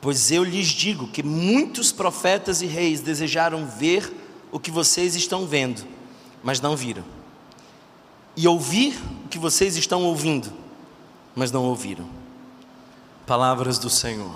Pois 0.01 0.31
eu 0.31 0.43
lhes 0.43 0.67
digo 0.67 1.07
que 1.07 1.23
muitos 1.23 1.91
profetas 1.91 2.61
e 2.61 2.67
reis 2.67 3.01
desejaram 3.01 3.65
ver 3.65 4.13
o 4.51 4.59
que 4.59 4.69
vocês 4.69 5.15
estão 5.15 5.45
vendo, 5.45 5.83
mas 6.43 6.61
não 6.61 6.75
viram. 6.75 7.03
E 8.37 8.47
ouvir 8.47 8.95
o 9.25 9.27
que 9.29 9.39
vocês 9.39 9.75
estão 9.75 10.03
ouvindo, 10.03 10.51
mas 11.35 11.51
não 11.51 11.63
ouviram. 11.63 12.07
Palavras 13.25 13.79
do 13.79 13.89
Senhor. 13.89 14.35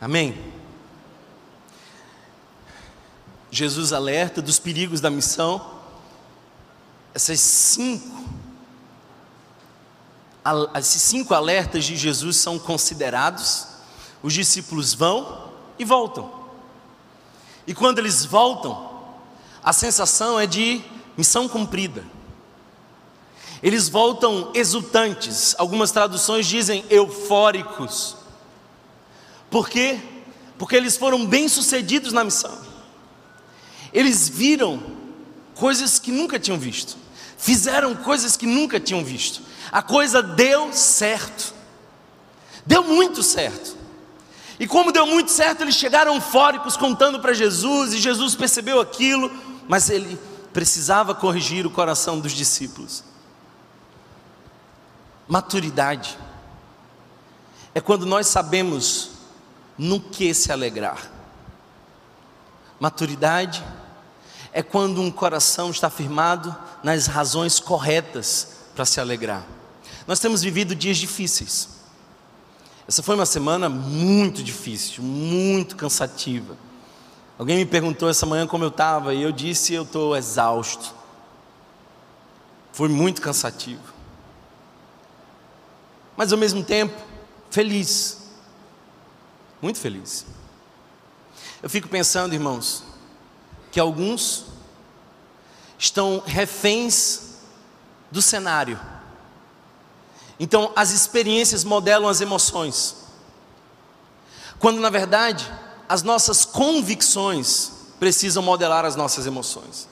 Amém. 0.00 0.36
Jesus 3.50 3.92
alerta 3.92 4.42
dos 4.42 4.58
perigos 4.58 5.00
da 5.00 5.10
missão. 5.10 5.78
Essas 7.14 7.40
cinco 7.40 8.17
esses 10.76 11.02
cinco 11.02 11.34
alertas 11.34 11.84
de 11.84 11.96
Jesus 11.96 12.36
são 12.36 12.58
considerados, 12.58 13.66
os 14.22 14.32
discípulos 14.32 14.94
vão 14.94 15.50
e 15.78 15.84
voltam. 15.84 16.30
E 17.66 17.74
quando 17.74 17.98
eles 17.98 18.24
voltam, 18.24 18.88
a 19.62 19.72
sensação 19.72 20.40
é 20.40 20.46
de 20.46 20.82
missão 21.16 21.48
cumprida. 21.48 22.04
Eles 23.62 23.88
voltam 23.88 24.50
exultantes, 24.54 25.54
algumas 25.58 25.90
traduções 25.90 26.46
dizem 26.46 26.84
eufóricos. 26.88 28.16
Por 29.50 29.68
quê? 29.68 30.00
Porque 30.56 30.76
eles 30.76 30.96
foram 30.96 31.26
bem-sucedidos 31.26 32.12
na 32.12 32.24
missão. 32.24 32.56
Eles 33.92 34.28
viram 34.28 34.80
coisas 35.54 35.98
que 35.98 36.12
nunca 36.12 36.38
tinham 36.38 36.58
visto, 36.58 36.96
fizeram 37.38 37.94
coisas 37.94 38.36
que 38.36 38.46
nunca 38.46 38.78
tinham 38.78 39.02
visto 39.02 39.48
a 39.70 39.82
coisa 39.82 40.22
deu 40.22 40.72
certo. 40.72 41.54
Deu 42.64 42.82
muito 42.82 43.22
certo. 43.22 43.76
E 44.58 44.66
como 44.66 44.92
deu 44.92 45.06
muito 45.06 45.30
certo, 45.30 45.62
eles 45.62 45.74
chegaram 45.74 46.14
eufóricos 46.14 46.76
contando 46.76 47.20
para 47.20 47.32
Jesus, 47.32 47.94
e 47.94 47.98
Jesus 47.98 48.34
percebeu 48.34 48.80
aquilo, 48.80 49.30
mas 49.68 49.88
ele 49.88 50.18
precisava 50.52 51.14
corrigir 51.14 51.66
o 51.66 51.70
coração 51.70 52.18
dos 52.18 52.32
discípulos. 52.32 53.04
Maturidade 55.28 56.18
é 57.74 57.80
quando 57.80 58.04
nós 58.04 58.26
sabemos 58.26 59.10
no 59.76 60.00
que 60.00 60.34
se 60.34 60.50
alegrar. 60.50 60.98
Maturidade 62.80 63.62
é 63.62 63.77
quando 64.62 65.00
um 65.00 65.10
coração 65.10 65.70
está 65.70 65.88
firmado 65.88 66.54
nas 66.82 67.06
razões 67.06 67.60
corretas 67.60 68.48
para 68.74 68.84
se 68.84 69.00
alegrar. 69.00 69.44
Nós 70.06 70.18
temos 70.18 70.42
vivido 70.42 70.74
dias 70.74 70.96
difíceis. 70.96 71.68
Essa 72.86 73.02
foi 73.02 73.14
uma 73.14 73.26
semana 73.26 73.68
muito 73.68 74.42
difícil, 74.42 75.02
muito 75.02 75.76
cansativa. 75.76 76.56
Alguém 77.38 77.58
me 77.58 77.66
perguntou 77.66 78.08
essa 78.08 78.24
manhã 78.24 78.46
como 78.46 78.64
eu 78.64 78.68
estava 78.68 79.12
e 79.12 79.22
eu 79.22 79.30
disse 79.30 79.74
eu 79.74 79.82
estou 79.82 80.16
exausto. 80.16 80.94
Foi 82.72 82.88
muito 82.88 83.20
cansativo. 83.20 83.82
Mas 86.16 86.32
ao 86.32 86.38
mesmo 86.38 86.64
tempo, 86.64 87.00
feliz. 87.50 88.18
Muito 89.60 89.78
feliz. 89.78 90.26
Eu 91.62 91.68
fico 91.68 91.88
pensando, 91.88 92.32
irmãos, 92.32 92.82
que 93.70 93.78
alguns 93.78 94.46
estão 95.78 96.22
reféns 96.26 97.38
do 98.10 98.20
cenário. 98.20 98.78
Então, 100.40 100.72
as 100.74 100.90
experiências 100.90 101.64
modelam 101.64 102.08
as 102.08 102.20
emoções. 102.20 102.96
Quando, 104.58 104.80
na 104.80 104.90
verdade, 104.90 105.50
as 105.88 106.02
nossas 106.02 106.44
convicções 106.44 107.72
precisam 107.98 108.42
modelar 108.42 108.84
as 108.84 108.96
nossas 108.96 109.26
emoções. 109.26 109.88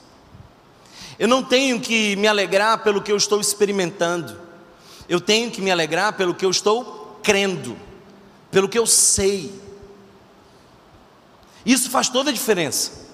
Eu 1.19 1.27
não 1.27 1.43
tenho 1.43 1.79
que 1.79 2.15
me 2.15 2.27
alegrar 2.27 2.83
pelo 2.83 3.01
que 3.01 3.11
eu 3.11 3.17
estou 3.17 3.41
experimentando, 3.41 4.39
eu 5.09 5.19
tenho 5.19 5.49
que 5.49 5.61
me 5.61 5.71
alegrar 5.71 6.13
pelo 6.13 6.35
que 6.35 6.45
eu 6.45 6.49
estou 6.49 7.19
crendo, 7.23 7.77
pelo 8.51 8.69
que 8.69 8.77
eu 8.77 8.85
sei. 8.85 9.53
Isso 11.65 11.89
faz 11.89 12.07
toda 12.07 12.29
a 12.29 12.33
diferença. 12.33 13.06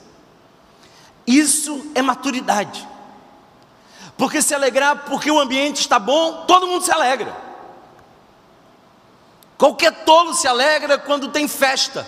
Isso 1.26 1.92
é 1.96 2.02
maturidade. 2.02 2.88
Porque 4.18 4.42
se 4.42 4.54
alegrar 4.54 5.06
porque 5.06 5.32
o 5.32 5.40
ambiente 5.40 5.80
está 5.80 5.98
bom, 5.98 6.46
todo 6.46 6.68
mundo 6.68 6.84
se 6.84 6.92
alegra. 6.92 7.36
Qualquer 9.58 10.04
tolo 10.04 10.34
se 10.34 10.48
alegra 10.48 10.98
quando 10.98 11.30
tem 11.30 11.48
festa. 11.48 12.06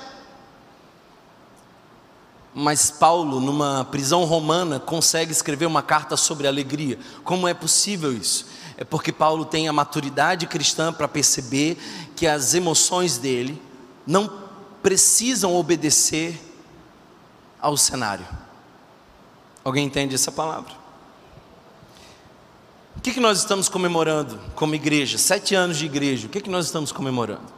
Mas 2.53 2.89
Paulo, 2.89 3.41
numa 3.41 3.85
prisão 3.85 4.23
romana, 4.23 4.79
consegue 4.79 5.31
escrever 5.31 5.65
uma 5.65 5.81
carta 5.81 6.15
sobre 6.15 6.47
alegria. 6.47 6.97
Como 7.23 7.47
é 7.47 7.53
possível 7.53 8.13
isso? 8.13 8.47
É 8.77 8.83
porque 8.83 9.11
Paulo 9.11 9.43
tem 9.43 9.67
a 9.67 9.73
maturidade 9.73 10.47
cristã 10.47 10.93
para 10.93 11.07
perceber 11.07 11.77
que 12.15 12.27
as 12.27 12.53
emoções 12.53 13.17
dele 13.17 13.61
não 14.07 14.31
precisam 14.81 15.55
obedecer 15.55 16.39
ao 17.59 17.75
cenário. 17.75 18.25
Alguém 19.65 19.87
entende 19.87 20.13
essa 20.13 20.31
palavra? 20.31 20.71
O 22.95 23.01
que, 23.01 23.11
que 23.11 23.19
nós 23.19 23.39
estamos 23.39 23.67
comemorando 23.67 24.39
como 24.55 24.75
igreja? 24.75 25.17
Sete 25.17 25.55
anos 25.55 25.77
de 25.77 25.85
igreja, 25.85 26.27
o 26.27 26.29
que, 26.29 26.39
que 26.39 26.49
nós 26.49 26.67
estamos 26.67 26.91
comemorando? 26.91 27.51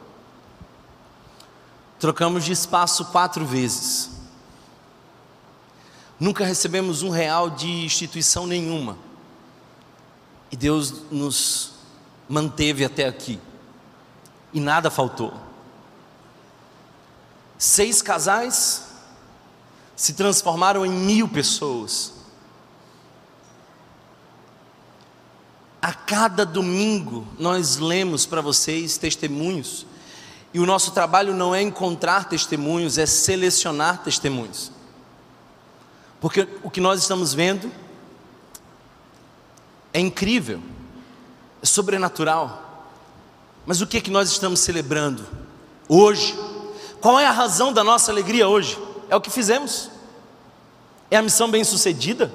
Trocamos 2.00 2.46
de 2.46 2.52
espaço 2.52 3.04
quatro 3.06 3.44
vezes. 3.44 4.10
Nunca 6.18 6.46
recebemos 6.46 7.02
um 7.02 7.10
real 7.10 7.50
de 7.50 7.68
instituição 7.68 8.46
nenhuma. 8.46 8.96
E 10.50 10.56
Deus 10.56 11.02
nos 11.10 11.74
manteve 12.26 12.86
até 12.86 13.06
aqui. 13.06 13.38
E 14.52 14.60
nada 14.60 14.90
faltou. 14.90 15.34
Seis 17.58 18.00
casais 18.00 18.87
se 19.98 20.12
transformaram 20.12 20.86
em 20.86 20.90
mil 20.90 21.28
pessoas. 21.28 22.12
A 25.82 25.92
cada 25.92 26.46
domingo 26.46 27.26
nós 27.36 27.78
lemos 27.78 28.24
para 28.24 28.40
vocês 28.40 28.96
testemunhos, 28.96 29.84
e 30.54 30.60
o 30.60 30.66
nosso 30.66 30.92
trabalho 30.92 31.34
não 31.34 31.52
é 31.52 31.60
encontrar 31.60 32.28
testemunhos, 32.28 32.96
é 32.96 33.06
selecionar 33.06 34.04
testemunhos. 34.04 34.70
Porque 36.20 36.48
o 36.62 36.70
que 36.70 36.80
nós 36.80 37.02
estamos 37.02 37.34
vendo 37.34 37.68
é 39.92 39.98
incrível, 39.98 40.62
é 41.60 41.66
sobrenatural. 41.66 42.86
Mas 43.66 43.80
o 43.80 43.86
que 43.86 43.96
é 43.96 44.00
que 44.00 44.12
nós 44.12 44.30
estamos 44.30 44.60
celebrando 44.60 45.26
hoje? 45.88 46.38
Qual 47.00 47.18
é 47.18 47.26
a 47.26 47.32
razão 47.32 47.72
da 47.72 47.82
nossa 47.82 48.12
alegria 48.12 48.48
hoje? 48.48 48.87
É 49.08 49.16
o 49.16 49.20
que 49.20 49.30
fizemos. 49.30 49.90
É 51.10 51.16
a 51.16 51.22
missão 51.22 51.50
bem-sucedida. 51.50 52.32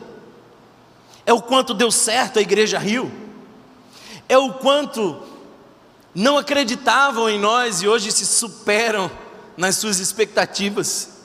É 1.26 1.34
o 1.34 1.42
quanto 1.42 1.74
deu 1.74 1.92
certo 1.92 2.40
a 2.40 2.42
igreja 2.42 2.78
Rio. 2.78 3.12
É 4.28 4.38
o 4.38 4.54
quanto 4.54 5.22
não 6.14 6.38
acreditavam 6.38 7.30
em 7.30 7.40
nós 7.40 7.82
e 7.82 7.88
hoje 7.88 8.12
se 8.12 8.26
superam 8.26 9.10
nas 9.56 9.78
suas 9.78 10.00
expectativas. 10.00 11.22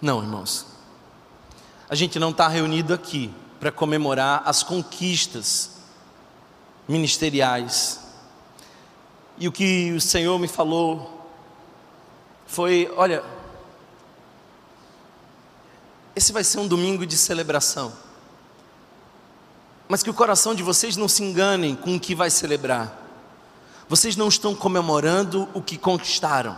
Não, 0.00 0.22
irmãos. 0.22 0.66
A 1.88 1.94
gente 1.94 2.18
não 2.18 2.30
está 2.30 2.48
reunido 2.48 2.94
aqui 2.94 3.32
para 3.58 3.70
comemorar 3.70 4.42
as 4.46 4.62
conquistas 4.62 5.72
ministeriais. 6.88 8.00
E 9.38 9.46
o 9.46 9.52
que 9.52 9.92
o 9.92 10.00
Senhor 10.00 10.38
me 10.38 10.48
falou 10.48 11.28
foi: 12.46 12.90
olha, 12.96 13.22
esse 16.14 16.32
vai 16.32 16.44
ser 16.44 16.58
um 16.58 16.68
domingo 16.68 17.06
de 17.06 17.16
celebração. 17.16 17.92
Mas 19.88 20.02
que 20.02 20.10
o 20.10 20.14
coração 20.14 20.54
de 20.54 20.62
vocês 20.62 20.96
não 20.96 21.08
se 21.08 21.22
enganem 21.22 21.74
com 21.74 21.96
o 21.96 22.00
que 22.00 22.14
vai 22.14 22.30
celebrar. 22.30 22.96
Vocês 23.88 24.16
não 24.16 24.28
estão 24.28 24.54
comemorando 24.54 25.48
o 25.52 25.60
que 25.60 25.76
conquistaram, 25.76 26.56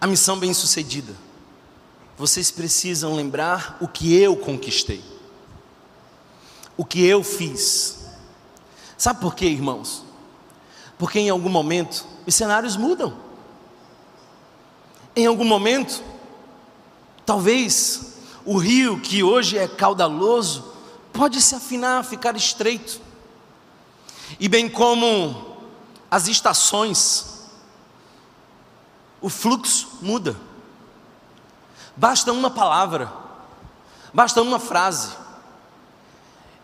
a 0.00 0.06
missão 0.06 0.38
bem-sucedida 0.38 1.14
vocês 2.22 2.50
precisam 2.50 3.14
lembrar 3.14 3.76
o 3.80 3.88
que 3.88 4.14
eu 4.14 4.36
conquistei, 4.36 5.02
o 6.76 6.84
que 6.84 7.04
eu 7.04 7.24
fiz. 7.24 7.98
Sabe 8.96 9.20
por 9.20 9.34
quê, 9.34 9.46
irmãos? 9.46 10.04
Porque 10.98 11.18
em 11.18 11.30
algum 11.30 11.48
momento 11.48 12.06
os 12.26 12.34
cenários 12.34 12.76
mudam. 12.76 13.16
Em 15.16 15.26
algum 15.26 15.44
momento, 15.44 16.02
talvez 17.26 18.11
o 18.44 18.58
rio 18.58 19.00
que 19.00 19.22
hoje 19.22 19.56
é 19.56 19.68
caudaloso 19.68 20.72
pode 21.12 21.40
se 21.40 21.54
afinar, 21.54 22.04
ficar 22.04 22.36
estreito. 22.36 23.00
E 24.40 24.48
bem 24.48 24.68
como 24.68 25.56
as 26.10 26.26
estações, 26.28 27.48
o 29.20 29.28
fluxo 29.28 29.98
muda. 30.00 30.36
Basta 31.96 32.32
uma 32.32 32.50
palavra, 32.50 33.12
basta 34.12 34.40
uma 34.40 34.58
frase, 34.58 35.12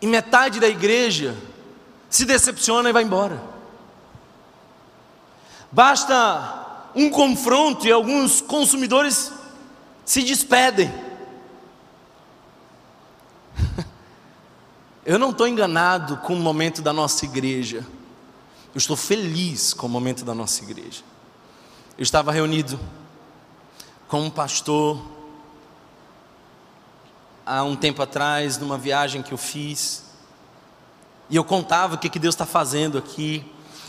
e 0.01 0.07
metade 0.07 0.61
da 0.61 0.69
igreja 0.69 1.37
se 2.09 2.25
decepciona 2.25 2.89
e 2.89 2.93
vai 2.93 3.03
embora. 3.03 3.43
Basta 5.71 6.91
um 6.95 7.11
confronto 7.11 7.87
e 7.87 7.93
alguns 7.93 8.41
consumidores 8.41 9.31
se 10.05 10.23
despedem. 10.23 11.08
Eu 15.09 15.19
não 15.19 15.31
estou 15.31 15.49
enganado 15.49 16.19
com 16.19 16.35
o 16.35 16.39
momento 16.39 16.83
da 16.83 16.93
nossa 16.93 17.25
igreja. 17.25 17.79
Eu 18.75 18.79
estou 18.79 18.95
feliz 18.95 19.73
com 19.73 19.87
o 19.87 19.89
momento 19.89 20.23
da 20.23 20.35
nossa 20.35 20.63
igreja. 20.63 21.03
Eu 21.97 22.03
estava 22.03 22.31
reunido 22.31 22.79
com 24.07 24.21
um 24.21 24.29
pastor 24.29 25.03
há 27.47 27.63
um 27.65 27.75
tempo 27.75 28.03
atrás, 28.03 28.59
numa 28.59 28.77
viagem 28.77 29.23
que 29.23 29.33
eu 29.33 29.39
fiz, 29.39 30.05
e 31.31 31.37
eu 31.37 31.45
contava 31.45 31.95
o 31.95 31.99
que, 31.99 32.11
que 32.11 32.19
Deus 32.19 32.35
está 32.35 32.45
fazendo 32.45 32.99
aqui, 32.99 33.45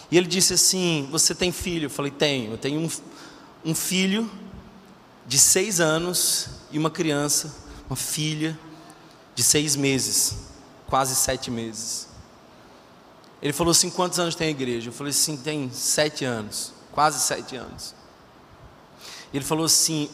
e 0.10 0.18
ele 0.18 0.28
disse 0.28 0.54
assim: 0.54 1.08
Você 1.12 1.36
tem 1.36 1.52
filho? 1.52 1.88
Eu 1.88 1.90
falei: 1.90 2.12
Tenho, 2.12 2.52
eu 2.52 2.58
tenho 2.58 2.80
um, 2.80 2.90
um 3.72 3.76
filho 3.76 4.32
de 5.28 5.38
seis 5.38 5.82
anos 5.82 6.50
e 6.72 6.80
uma 6.80 6.90
criança, 6.90 7.54
uma 7.90 7.98
filha 7.98 8.58
de 9.40 9.44
seis 9.46 9.74
meses, 9.74 10.36
quase 10.86 11.16
sete 11.16 11.50
meses. 11.50 12.10
Ele 13.42 13.54
falou 13.54 13.72
assim: 13.72 13.90
Quantos 13.90 14.20
anos 14.20 14.36
tem 14.36 14.48
a 14.48 14.52
igreja? 14.52 14.90
Eu 14.90 14.94
falei 14.94 15.12
assim: 15.12 15.38
Tem 15.38 15.72
sete 15.72 16.26
anos, 16.26 16.74
quase 16.92 17.22
sete 17.22 17.56
anos. 17.56 17.96
Ele 19.34 19.46
falou 19.46 19.66
assim: 19.66 20.10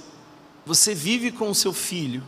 Você 0.64 0.94
vive 0.94 1.32
com 1.32 1.50
o 1.50 1.56
seu 1.56 1.74
filho 1.74 2.24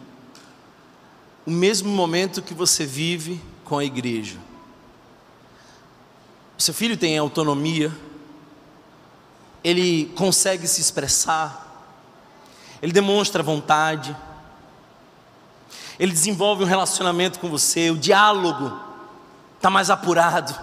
o 1.46 1.52
mesmo 1.52 1.88
momento 1.92 2.42
que 2.42 2.56
você 2.56 2.84
vive 2.84 3.40
com 3.64 3.78
a 3.78 3.86
igreja. 3.86 4.40
O 6.58 6.62
seu 6.64 6.74
filho 6.74 6.98
tem 6.98 7.16
autonomia, 7.16 7.96
ele 9.64 10.06
consegue 10.16 10.68
se 10.68 10.82
expressar, 10.82 11.96
ele 12.82 12.92
demonstra 12.92 13.44
vontade, 13.44 14.18
ele 16.00 16.12
desenvolve 16.12 16.64
um 16.64 16.68
relacionamento 16.68 17.40
com 17.40 17.50
você, 17.50 17.90
o 17.90 17.98
diálogo 17.98 18.72
está 19.56 19.70
mais 19.70 19.90
apurado, 19.90 20.56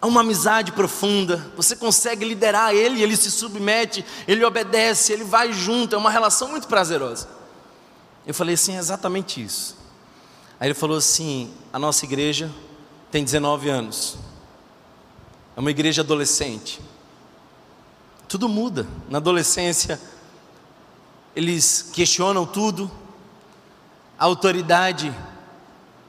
há 0.00 0.06
uma 0.06 0.20
amizade 0.20 0.72
profunda, 0.72 1.50
você 1.56 1.76
consegue 1.76 2.24
liderar 2.24 2.74
ele, 2.74 3.02
ele 3.02 3.16
se 3.16 3.30
submete, 3.30 4.04
ele 4.26 4.44
obedece, 4.44 5.12
ele 5.12 5.24
vai 5.24 5.52
junto, 5.52 5.94
é 5.94 5.98
uma 5.98 6.10
relação 6.10 6.48
muito 6.48 6.66
prazerosa. 6.66 7.28
Eu 8.26 8.34
falei 8.34 8.54
assim, 8.54 8.74
é 8.74 8.78
exatamente 8.78 9.42
isso. 9.42 9.76
Aí 10.60 10.68
ele 10.68 10.74
falou 10.74 10.96
assim: 10.96 11.52
a 11.72 11.78
nossa 11.78 12.04
igreja 12.04 12.50
tem 13.10 13.24
19 13.24 13.68
anos, 13.68 14.18
é 15.56 15.60
uma 15.60 15.70
igreja 15.70 16.02
adolescente. 16.02 16.80
Tudo 18.28 18.48
muda. 18.48 18.86
Na 19.08 19.18
adolescência, 19.18 19.98
eles 21.34 21.88
questionam 21.92 22.44
tudo, 22.44 22.90
a 24.18 24.24
autoridade 24.24 25.14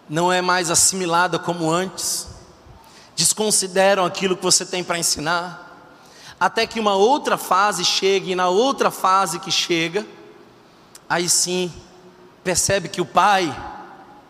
não 0.10 0.34
é 0.34 0.42
mais 0.42 0.72
assimilada 0.72 1.38
como 1.38 1.70
antes, 1.70 2.28
desconsideram 3.16 4.06
aquilo 4.06 4.36
que 4.36 4.42
você 4.42 4.66
tem 4.66 4.84
para 4.84 4.98
ensinar, 4.98 5.68
até 6.40 6.66
que 6.66 6.80
uma 6.80 6.96
outra 6.96 7.38
fase 7.38 7.86
chegue, 7.86 8.32
e 8.32 8.36
na 8.36 8.48
outra 8.48 8.90
fase 8.90 9.40
que 9.40 9.52
chega, 9.52 10.06
aí 11.08 11.30
sim 11.30 11.72
percebe 12.44 12.88
que 12.90 13.02
o 13.02 13.06
pai, 13.06 13.54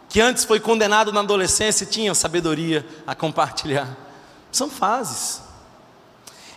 que 0.10 0.20
antes 0.20 0.44
foi 0.44 0.60
condenado 0.60 1.14
na 1.14 1.22
adolescência, 1.22 1.86
tinha 1.86 2.14
sabedoria 2.14 2.86
a 3.06 3.16
compartilhar. 3.16 3.96
São 4.52 4.70
fases. 4.70 5.42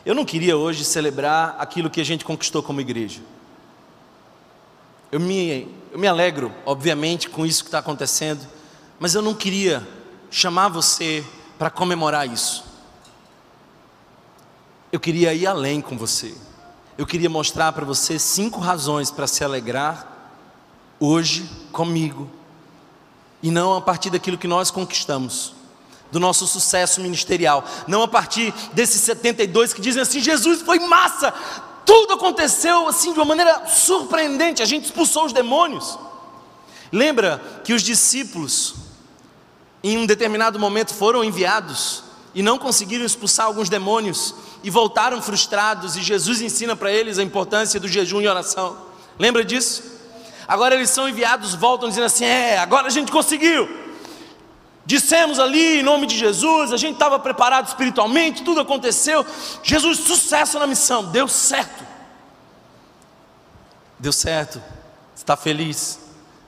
Eu 0.04 0.14
não 0.14 0.24
queria 0.24 0.56
hoje 0.56 0.84
celebrar 0.84 1.54
aquilo 1.58 1.90
que 1.90 2.00
a 2.00 2.04
gente 2.04 2.24
conquistou 2.24 2.62
como 2.62 2.80
igreja. 2.80 3.20
Eu 5.12 5.20
me, 5.20 5.68
eu 5.92 5.98
me 5.98 6.08
alegro, 6.08 6.50
obviamente, 6.64 7.28
com 7.28 7.44
isso 7.44 7.62
que 7.62 7.68
está 7.68 7.80
acontecendo, 7.80 8.48
mas 8.98 9.14
eu 9.14 9.20
não 9.20 9.34
queria 9.34 9.86
chamar 10.30 10.68
você 10.68 11.22
para 11.58 11.68
comemorar 11.68 12.26
isso. 12.26 12.64
Eu 14.90 14.98
queria 14.98 15.34
ir 15.34 15.46
além 15.46 15.82
com 15.82 15.98
você. 15.98 16.34
Eu 16.96 17.06
queria 17.06 17.28
mostrar 17.28 17.72
para 17.72 17.84
você 17.84 18.18
cinco 18.18 18.58
razões 18.58 19.10
para 19.10 19.26
se 19.26 19.44
alegrar 19.44 20.08
hoje 20.98 21.46
comigo, 21.72 22.30
e 23.42 23.50
não 23.50 23.74
a 23.74 23.82
partir 23.82 24.08
daquilo 24.08 24.38
que 24.38 24.48
nós 24.48 24.70
conquistamos, 24.70 25.52
do 26.10 26.18
nosso 26.18 26.46
sucesso 26.46 27.02
ministerial, 27.02 27.64
não 27.86 28.02
a 28.02 28.08
partir 28.08 28.54
desses 28.72 29.02
72 29.02 29.74
que 29.74 29.80
dizem 29.82 30.00
assim: 30.00 30.20
Jesus 30.20 30.62
foi 30.62 30.78
massa, 30.78 31.34
tudo 31.84 32.14
aconteceu 32.14 32.88
assim 32.88 33.12
de 33.12 33.18
uma 33.18 33.24
maneira 33.24 33.66
surpreendente. 33.66 34.62
A 34.62 34.66
gente 34.66 34.84
expulsou 34.84 35.26
os 35.26 35.32
demônios. 35.32 35.98
Lembra 36.90 37.42
que 37.64 37.72
os 37.72 37.82
discípulos, 37.82 38.74
em 39.82 39.98
um 39.98 40.06
determinado 40.06 40.58
momento, 40.58 40.94
foram 40.94 41.24
enviados 41.24 42.04
e 42.34 42.42
não 42.42 42.58
conseguiram 42.58 43.04
expulsar 43.04 43.46
alguns 43.46 43.68
demônios 43.68 44.34
e 44.62 44.70
voltaram 44.70 45.20
frustrados. 45.20 45.96
E 45.96 46.02
Jesus 46.02 46.40
ensina 46.40 46.76
para 46.76 46.92
eles 46.92 47.18
a 47.18 47.22
importância 47.22 47.80
do 47.80 47.88
jejum 47.88 48.20
e 48.20 48.28
oração. 48.28 48.76
Lembra 49.18 49.44
disso? 49.44 49.82
Agora 50.46 50.74
eles 50.74 50.90
são 50.90 51.08
enviados, 51.08 51.54
voltam 51.54 51.88
dizendo 51.88 52.04
assim: 52.04 52.24
É, 52.24 52.58
agora 52.58 52.86
a 52.86 52.90
gente 52.90 53.10
conseguiu. 53.10 53.81
Dissemos 54.84 55.38
ali 55.38 55.78
em 55.78 55.82
nome 55.82 56.06
de 56.06 56.16
Jesus, 56.16 56.72
a 56.72 56.76
gente 56.76 56.94
estava 56.94 57.18
preparado 57.18 57.68
espiritualmente, 57.68 58.42
tudo 58.42 58.60
aconteceu. 58.60 59.24
Jesus, 59.62 59.98
sucesso 59.98 60.58
na 60.58 60.66
missão, 60.66 61.04
deu 61.04 61.28
certo. 61.28 61.84
Deu 63.98 64.12
certo, 64.12 64.60
está 65.14 65.36
feliz? 65.36 66.00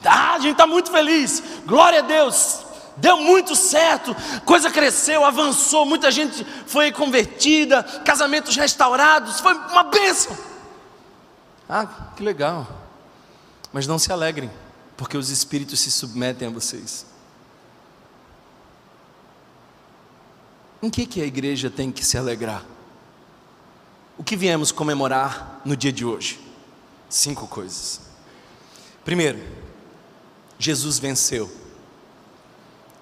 Ah, 0.05 0.35
a 0.35 0.39
gente 0.41 0.53
está 0.53 0.67
muito 0.67 0.91
feliz, 0.91 1.43
glória 1.65 2.01
a 2.01 2.03
Deus, 2.03 2.61
deu 2.97 3.17
muito 3.19 3.55
certo, 3.55 4.15
coisa 4.45 4.71
cresceu, 4.71 5.25
avançou, 5.25 5.87
muita 5.87 6.11
gente 6.11 6.45
foi 6.67 6.93
convertida, 6.93 7.83
casamentos 8.05 8.57
restaurados, 8.57 9.41
foi 9.41 9.55
uma 9.55 9.85
bênção. 9.85 10.37
Ah, 11.69 11.87
que 12.17 12.23
legal, 12.23 12.67
mas 13.73 13.87
não 13.87 13.99
se 13.99 14.13
alegrem, 14.13 14.51
porque 14.97 15.17
os 15.17 15.31
espíritos 15.31 15.81
se 15.81 15.91
submetem 15.91 16.49
a 16.49 16.51
vocês. 16.51 17.14
Em 20.85 20.91
que, 20.91 21.07
que 21.07 21.23
a 21.23 21.25
igreja 21.25 21.71
tem 21.71 21.91
que 21.91 22.05
se 22.05 22.19
alegrar? 22.19 22.63
O 24.19 24.23
que 24.23 24.37
viemos 24.37 24.71
comemorar 24.71 25.63
no 25.65 25.75
dia 25.75 25.91
de 25.91 26.05
hoje? 26.05 26.39
Cinco 27.09 27.47
coisas. 27.47 28.03
Primeiro, 29.03 29.43
Jesus 30.59 30.99
venceu. 30.99 31.51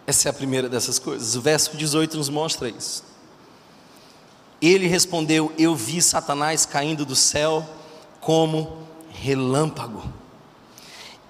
Essa 0.06 0.28
é 0.28 0.30
a 0.30 0.32
primeira 0.32 0.68
dessas 0.68 1.00
coisas. 1.00 1.34
O 1.34 1.40
verso 1.40 1.76
18 1.76 2.16
nos 2.16 2.28
mostra 2.28 2.68
isso. 2.68 3.02
Ele 4.60 4.86
respondeu: 4.86 5.52
Eu 5.58 5.74
vi 5.74 6.00
Satanás 6.00 6.64
caindo 6.64 7.04
do 7.04 7.16
céu 7.16 7.68
como 8.20 8.86
relâmpago. 9.10 10.04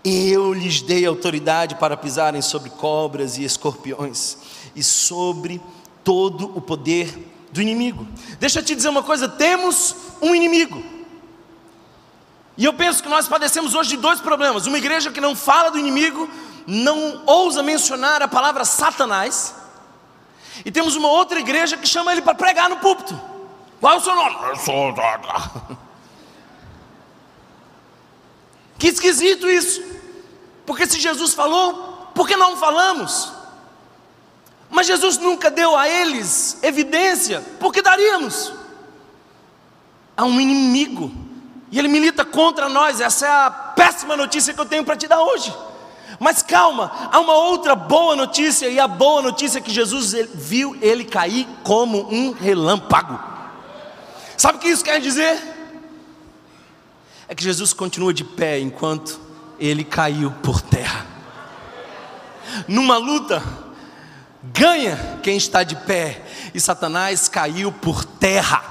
Eu 0.04 0.52
lhes 0.52 0.82
dei 0.82 1.06
autoridade 1.06 1.76
para 1.76 1.96
pisarem 1.96 2.42
sobre 2.42 2.68
cobras 2.68 3.38
e 3.38 3.42
escorpiões 3.42 4.36
e 4.76 4.82
sobre 4.82 5.58
todo 6.04 6.56
o 6.56 6.60
poder 6.60 7.32
do 7.52 7.60
inimigo. 7.60 8.06
Deixa 8.38 8.60
eu 8.60 8.64
te 8.64 8.74
dizer 8.74 8.88
uma 8.88 9.02
coisa: 9.02 9.28
temos 9.28 9.94
um 10.20 10.34
inimigo. 10.34 10.82
E 12.56 12.64
eu 12.64 12.72
penso 12.72 13.02
que 13.02 13.08
nós 13.08 13.28
padecemos 13.28 13.74
hoje 13.74 13.90
de 13.90 13.96
dois 13.96 14.20
problemas: 14.20 14.66
uma 14.66 14.78
igreja 14.78 15.10
que 15.10 15.20
não 15.20 15.34
fala 15.34 15.70
do 15.70 15.78
inimigo, 15.78 16.28
não 16.66 17.22
ousa 17.26 17.62
mencionar 17.62 18.22
a 18.22 18.28
palavra 18.28 18.64
Satanás, 18.64 19.54
e 20.64 20.70
temos 20.70 20.96
uma 20.96 21.08
outra 21.08 21.40
igreja 21.40 21.76
que 21.76 21.86
chama 21.86 22.12
ele 22.12 22.22
para 22.22 22.34
pregar 22.34 22.68
no 22.68 22.76
púlpito. 22.76 23.18
Qual 23.80 23.94
é 23.94 23.96
o 23.96 24.00
seu 24.00 24.14
nome? 24.14 24.36
Eu 24.48 24.56
sou 24.56 24.94
Que 28.78 28.88
esquisito 28.88 29.48
isso. 29.48 29.82
Porque 30.66 30.86
se 30.86 31.00
Jesus 31.00 31.34
falou, 31.34 32.10
por 32.14 32.26
que 32.26 32.36
não 32.36 32.56
falamos? 32.56 33.32
Mas 34.72 34.86
Jesus 34.86 35.18
nunca 35.18 35.50
deu 35.50 35.76
a 35.76 35.86
eles 35.86 36.56
evidência, 36.62 37.44
porque 37.60 37.82
daríamos. 37.82 38.54
Há 40.16 40.24
um 40.24 40.40
inimigo, 40.40 41.12
e 41.70 41.78
ele 41.78 41.88
milita 41.88 42.24
contra 42.24 42.70
nós. 42.70 42.98
Essa 42.98 43.26
é 43.26 43.30
a 43.30 43.50
péssima 43.50 44.16
notícia 44.16 44.54
que 44.54 44.60
eu 44.60 44.64
tenho 44.64 44.82
para 44.82 44.96
te 44.96 45.06
dar 45.06 45.20
hoje. 45.20 45.54
Mas 46.18 46.42
calma, 46.42 46.90
há 47.12 47.20
uma 47.20 47.34
outra 47.34 47.74
boa 47.74 48.16
notícia, 48.16 48.66
e 48.66 48.80
a 48.80 48.88
boa 48.88 49.20
notícia 49.20 49.58
é 49.58 49.60
que 49.60 49.70
Jesus 49.70 50.14
viu 50.34 50.74
ele 50.80 51.04
cair 51.04 51.46
como 51.62 52.10
um 52.10 52.32
relâmpago. 52.32 53.20
Sabe 54.38 54.56
o 54.56 54.60
que 54.60 54.68
isso 54.68 54.82
quer 54.82 55.02
dizer? 55.02 55.38
É 57.28 57.34
que 57.34 57.44
Jesus 57.44 57.74
continua 57.74 58.14
de 58.14 58.24
pé 58.24 58.58
enquanto 58.58 59.20
ele 59.58 59.84
caiu 59.84 60.30
por 60.42 60.62
terra. 60.62 61.06
Numa 62.66 62.96
luta, 62.96 63.42
ganha 64.42 65.20
quem 65.22 65.36
está 65.36 65.62
de 65.62 65.76
pé, 65.76 66.22
e 66.54 66.60
Satanás 66.60 67.28
caiu 67.28 67.70
por 67.72 68.04
terra. 68.04 68.70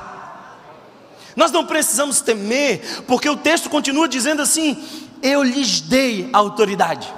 Nós 1.35 1.51
não 1.51 1.65
precisamos 1.65 2.21
temer, 2.21 3.03
porque 3.07 3.29
o 3.29 3.37
texto 3.37 3.69
continua 3.69 4.07
dizendo 4.07 4.41
assim: 4.41 4.83
Eu 5.21 5.43
lhes 5.43 5.81
dei 5.81 6.29
autoridade. 6.33 7.11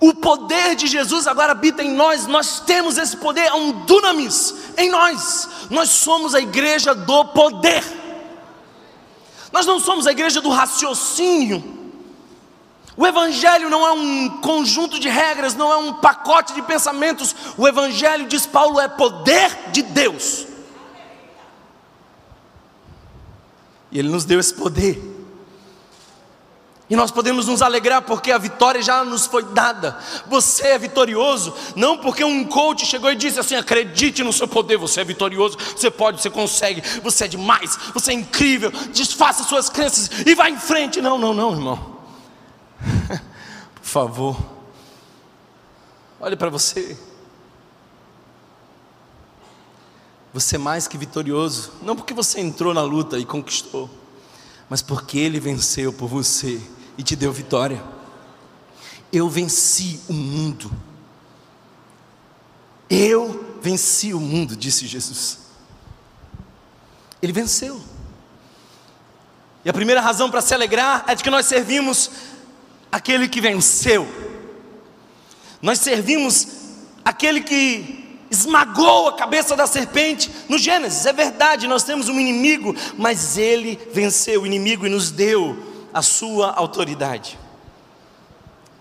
O 0.00 0.14
poder 0.14 0.74
de 0.74 0.86
Jesus 0.86 1.26
agora 1.26 1.52
habita 1.52 1.82
em 1.82 1.92
nós, 1.92 2.26
nós 2.26 2.60
temos 2.60 2.98
esse 2.98 3.16
poder, 3.16 3.46
é 3.46 3.54
um 3.54 3.72
dunamis 3.84 4.54
em 4.76 4.90
nós. 4.90 5.48
Nós 5.70 5.88
somos 5.90 6.34
a 6.34 6.40
igreja 6.40 6.94
do 6.94 7.24
poder. 7.26 7.82
Nós 9.52 9.66
não 9.66 9.78
somos 9.78 10.06
a 10.06 10.12
igreja 10.12 10.40
do 10.40 10.50
raciocínio, 10.50 11.83
o 12.96 13.06
Evangelho 13.06 13.68
não 13.68 13.86
é 13.86 13.92
um 13.92 14.28
conjunto 14.40 15.00
de 15.00 15.08
regras, 15.08 15.54
não 15.54 15.72
é 15.72 15.76
um 15.76 15.94
pacote 15.94 16.54
de 16.54 16.62
pensamentos. 16.62 17.34
O 17.56 17.66
Evangelho, 17.66 18.28
diz 18.28 18.46
Paulo, 18.46 18.78
é 18.78 18.86
poder 18.86 19.70
de 19.72 19.82
Deus. 19.82 20.46
E 23.90 23.98
Ele 23.98 24.08
nos 24.08 24.24
deu 24.24 24.38
esse 24.38 24.54
poder. 24.54 25.12
E 26.88 26.94
nós 26.94 27.10
podemos 27.10 27.46
nos 27.46 27.62
alegrar 27.62 28.02
porque 28.02 28.30
a 28.30 28.38
vitória 28.38 28.80
já 28.80 29.02
nos 29.02 29.26
foi 29.26 29.42
dada. 29.42 29.98
Você 30.26 30.68
é 30.68 30.78
vitorioso, 30.78 31.52
não 31.74 31.96
porque 31.96 32.22
um 32.22 32.44
coach 32.44 32.86
chegou 32.86 33.10
e 33.10 33.16
disse 33.16 33.40
assim: 33.40 33.56
acredite 33.56 34.22
no 34.22 34.32
seu 34.32 34.46
poder, 34.46 34.76
você 34.76 35.00
é 35.00 35.04
vitorioso, 35.04 35.56
você 35.74 35.90
pode, 35.90 36.20
você 36.20 36.28
consegue, 36.28 36.82
você 37.02 37.24
é 37.24 37.28
demais, 37.28 37.76
você 37.94 38.12
é 38.12 38.14
incrível, 38.14 38.70
desfaça 38.92 39.42
suas 39.44 39.68
crenças 39.70 40.10
e 40.26 40.34
vá 40.34 40.50
em 40.50 40.58
frente. 40.58 41.00
Não, 41.00 41.18
não, 41.18 41.32
não, 41.32 41.52
irmão. 41.52 41.93
Favor, 43.84 44.42
olhe 46.18 46.34
para 46.36 46.48
você. 46.48 46.98
Você 50.32 50.56
é 50.56 50.58
mais 50.58 50.88
que 50.88 50.96
vitorioso, 50.96 51.70
não 51.82 51.94
porque 51.94 52.14
você 52.14 52.40
entrou 52.40 52.72
na 52.72 52.80
luta 52.80 53.18
e 53.18 53.26
conquistou, 53.26 53.90
mas 54.70 54.80
porque 54.80 55.18
Ele 55.18 55.38
venceu 55.38 55.92
por 55.92 56.08
você 56.08 56.62
e 56.96 57.02
te 57.02 57.14
deu 57.14 57.30
vitória. 57.30 57.84
Eu 59.12 59.28
venci 59.28 60.00
o 60.08 60.14
mundo. 60.14 60.72
Eu 62.88 63.58
venci 63.60 64.14
o 64.14 64.18
mundo, 64.18 64.56
disse 64.56 64.86
Jesus. 64.86 65.40
Ele 67.20 67.34
venceu. 67.34 67.80
E 69.62 69.68
a 69.68 69.74
primeira 69.74 70.00
razão 70.00 70.30
para 70.30 70.40
se 70.40 70.54
alegrar 70.54 71.04
é 71.06 71.14
de 71.14 71.22
que 71.22 71.30
nós 71.30 71.44
servimos 71.44 72.10
aquele 72.94 73.26
que 73.26 73.40
venceu. 73.40 74.06
Nós 75.60 75.80
servimos 75.80 76.46
aquele 77.04 77.40
que 77.40 78.20
esmagou 78.30 79.08
a 79.08 79.16
cabeça 79.16 79.56
da 79.56 79.66
serpente 79.66 80.30
no 80.48 80.56
Gênesis. 80.56 81.04
É 81.04 81.12
verdade, 81.12 81.66
nós 81.66 81.82
temos 81.82 82.08
um 82.08 82.20
inimigo, 82.20 82.72
mas 82.96 83.36
ele 83.36 83.76
venceu 83.92 84.42
o 84.42 84.46
inimigo 84.46 84.86
e 84.86 84.88
nos 84.88 85.10
deu 85.10 85.58
a 85.92 86.02
sua 86.02 86.52
autoridade. 86.52 87.36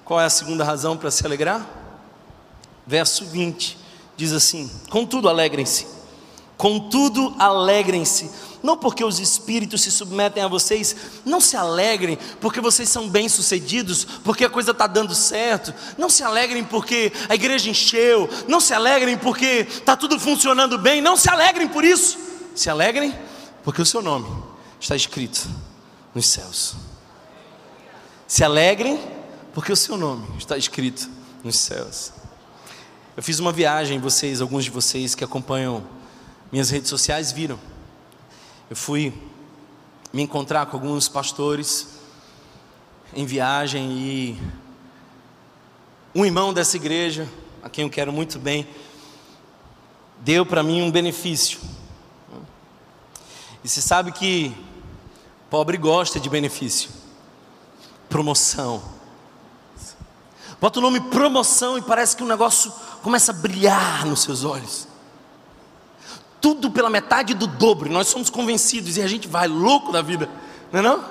Qual 0.05 0.21
é 0.21 0.25
a 0.25 0.29
segunda 0.29 0.63
razão 0.63 0.95
para 0.95 1.09
se 1.09 1.25
alegrar? 1.25 1.67
Verso 2.85 3.25
20 3.25 3.79
diz 4.15 4.31
assim: 4.31 4.69
Contudo, 4.91 5.27
alegrem-se, 5.27 5.87
contudo, 6.55 7.33
alegrem-se 7.39 8.29
não 8.63 8.77
porque 8.77 9.03
os 9.03 9.19
espíritos 9.19 9.81
se 9.81 9.91
submetem 9.91 10.41
a 10.41 10.47
vocês, 10.47 10.95
não 11.25 11.41
se 11.41 11.57
alegrem 11.57 12.17
porque 12.39 12.61
vocês 12.61 12.87
são 12.87 13.09
bem-sucedidos, 13.09 14.05
porque 14.23 14.45
a 14.45 14.49
coisa 14.49 14.71
está 14.71 14.87
dando 14.87 15.13
certo, 15.13 15.73
não 15.97 16.09
se 16.09 16.23
alegrem 16.23 16.63
porque 16.63 17.11
a 17.27 17.35
igreja 17.35 17.69
encheu, 17.69 18.29
não 18.47 18.61
se 18.61 18.73
alegrem 18.73 19.17
porque 19.17 19.67
está 19.69 19.97
tudo 19.97 20.17
funcionando 20.17 20.77
bem, 20.77 21.01
não 21.01 21.17
se 21.17 21.29
alegrem 21.29 21.67
por 21.67 21.83
isso, 21.83 22.17
se 22.55 22.69
alegrem 22.69 23.13
porque 23.63 23.81
o 23.81 23.85
seu 23.85 24.01
nome 24.01 24.27
está 24.79 24.95
escrito 24.95 25.47
nos 26.15 26.27
céus. 26.27 26.75
Se 28.25 28.43
alegrem 28.43 28.99
porque 29.53 29.71
o 29.71 29.75
seu 29.75 29.97
nome 29.97 30.25
está 30.37 30.57
escrito 30.57 31.09
nos 31.43 31.57
céus. 31.57 32.13
Eu 33.15 33.21
fiz 33.21 33.39
uma 33.39 33.51
viagem, 33.51 33.99
vocês, 33.99 34.41
alguns 34.41 34.63
de 34.63 34.71
vocês 34.71 35.13
que 35.13 35.23
acompanham 35.23 35.83
minhas 36.51 36.69
redes 36.69 36.89
sociais 36.89 37.31
viram. 37.31 37.59
Eu 38.73 38.77
fui 38.77 39.13
me 40.11 40.23
encontrar 40.23 40.65
com 40.65 40.77
alguns 40.77 41.07
pastores 41.07 41.89
em 43.13 43.23
viagem 43.23 43.91
e 43.91 44.41
um 46.15 46.25
irmão 46.25 46.51
dessa 46.51 46.75
igreja, 46.75 47.29
a 47.61 47.69
quem 47.69 47.83
eu 47.83 47.89
quero 47.91 48.11
muito 48.11 48.39
bem, 48.39 48.67
deu 50.21 50.43
para 50.43 50.63
mim 50.63 50.81
um 50.81 50.89
benefício. 50.89 51.59
E 53.63 53.69
você 53.69 53.79
sabe 53.79 54.11
que 54.11 54.51
pobre 55.51 55.77
gosta 55.77 56.19
de 56.19 56.27
benefício. 56.27 56.89
Promoção. 58.09 58.81
Bota 60.59 60.79
o 60.79 60.81
nome 60.81 60.99
promoção 61.11 61.77
e 61.77 61.81
parece 61.83 62.17
que 62.17 62.23
o 62.23 62.27
negócio 62.27 62.73
começa 63.03 63.31
a 63.31 63.35
brilhar 63.35 64.03
nos 64.07 64.23
seus 64.23 64.43
olhos 64.43 64.87
tudo 66.43 66.69
pela 66.69 66.89
metade 66.89 67.33
do 67.33 67.47
dobro. 67.47 67.89
Nós 67.89 68.09
somos 68.09 68.29
convencidos 68.29 68.97
e 68.97 69.01
a 69.01 69.07
gente 69.07 69.29
vai 69.29 69.47
louco 69.47 69.93
da 69.93 70.01
vida, 70.01 70.29
não 70.73 70.79
é 70.81 70.83
não? 70.83 71.05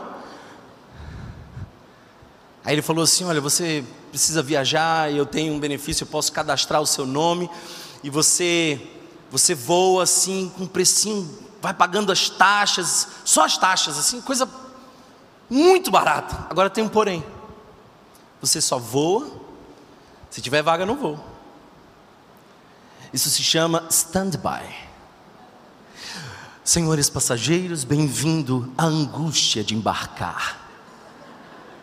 Aí 2.62 2.74
ele 2.74 2.83
falou 2.83 3.03
assim: 3.03 3.24
Olha, 3.24 3.41
você 3.41 3.83
precisa 4.11 4.43
viajar 4.43 5.11
eu 5.11 5.24
tenho 5.24 5.55
um 5.55 5.59
benefício, 5.59 6.05
eu 6.05 6.09
posso 6.09 6.30
cadastrar 6.30 6.83
o 6.83 6.87
seu 6.87 7.07
nome 7.07 7.49
e 8.05 8.11
você 8.11 8.78
você 9.30 9.55
voa 9.55 10.03
assim 10.03 10.53
com 10.55 10.64
um 10.64 10.66
precinho, 10.66 11.39
vai 11.62 11.72
pagando 11.72 12.12
as 12.12 12.28
taxas, 12.28 13.09
só 13.24 13.47
as 13.47 13.57
taxas, 13.57 13.99
assim, 13.99 14.20
coisa 14.20 14.47
muito 15.49 15.91
barata. 15.91 16.47
Agora 16.51 16.68
tem 16.68 16.85
um 16.85 16.89
porém. 16.91 17.24
Você 18.43 18.61
só 18.61 18.78
voa 18.78 19.30
se 20.28 20.43
tiver 20.43 20.61
vaga 20.62 20.85
no 20.85 20.95
voo. 20.95 21.18
Isso 23.14 23.30
se 23.30 23.43
chama 23.43 23.87
stand-by. 23.89 24.82
Senhores 26.64 27.10
passageiros, 27.10 27.82
bem-vindo 27.82 28.72
à 28.78 28.84
angústia 28.84 29.64
de 29.64 29.74
embarcar. 29.74 30.60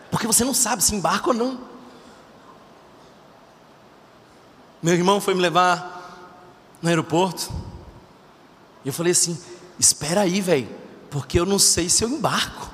Porque 0.10 0.26
você 0.26 0.46
não 0.46 0.54
sabe 0.54 0.82
se 0.82 0.96
embarca 0.96 1.30
ou 1.30 1.34
não. 1.34 1.60
Meu 4.82 4.94
irmão 4.94 5.20
foi 5.20 5.34
me 5.34 5.42
levar 5.42 6.78
no 6.82 6.88
aeroporto. 6.88 7.52
E 8.86 8.88
eu 8.88 8.94
falei 8.94 9.12
assim: 9.12 9.38
espera 9.78 10.22
aí, 10.22 10.40
velho, 10.40 10.70
porque 11.12 11.38
eu 11.38 11.46
não 11.46 11.60
sei 11.60 11.90
se 11.90 12.06
eu 12.06 12.10
embarco. 12.10 12.70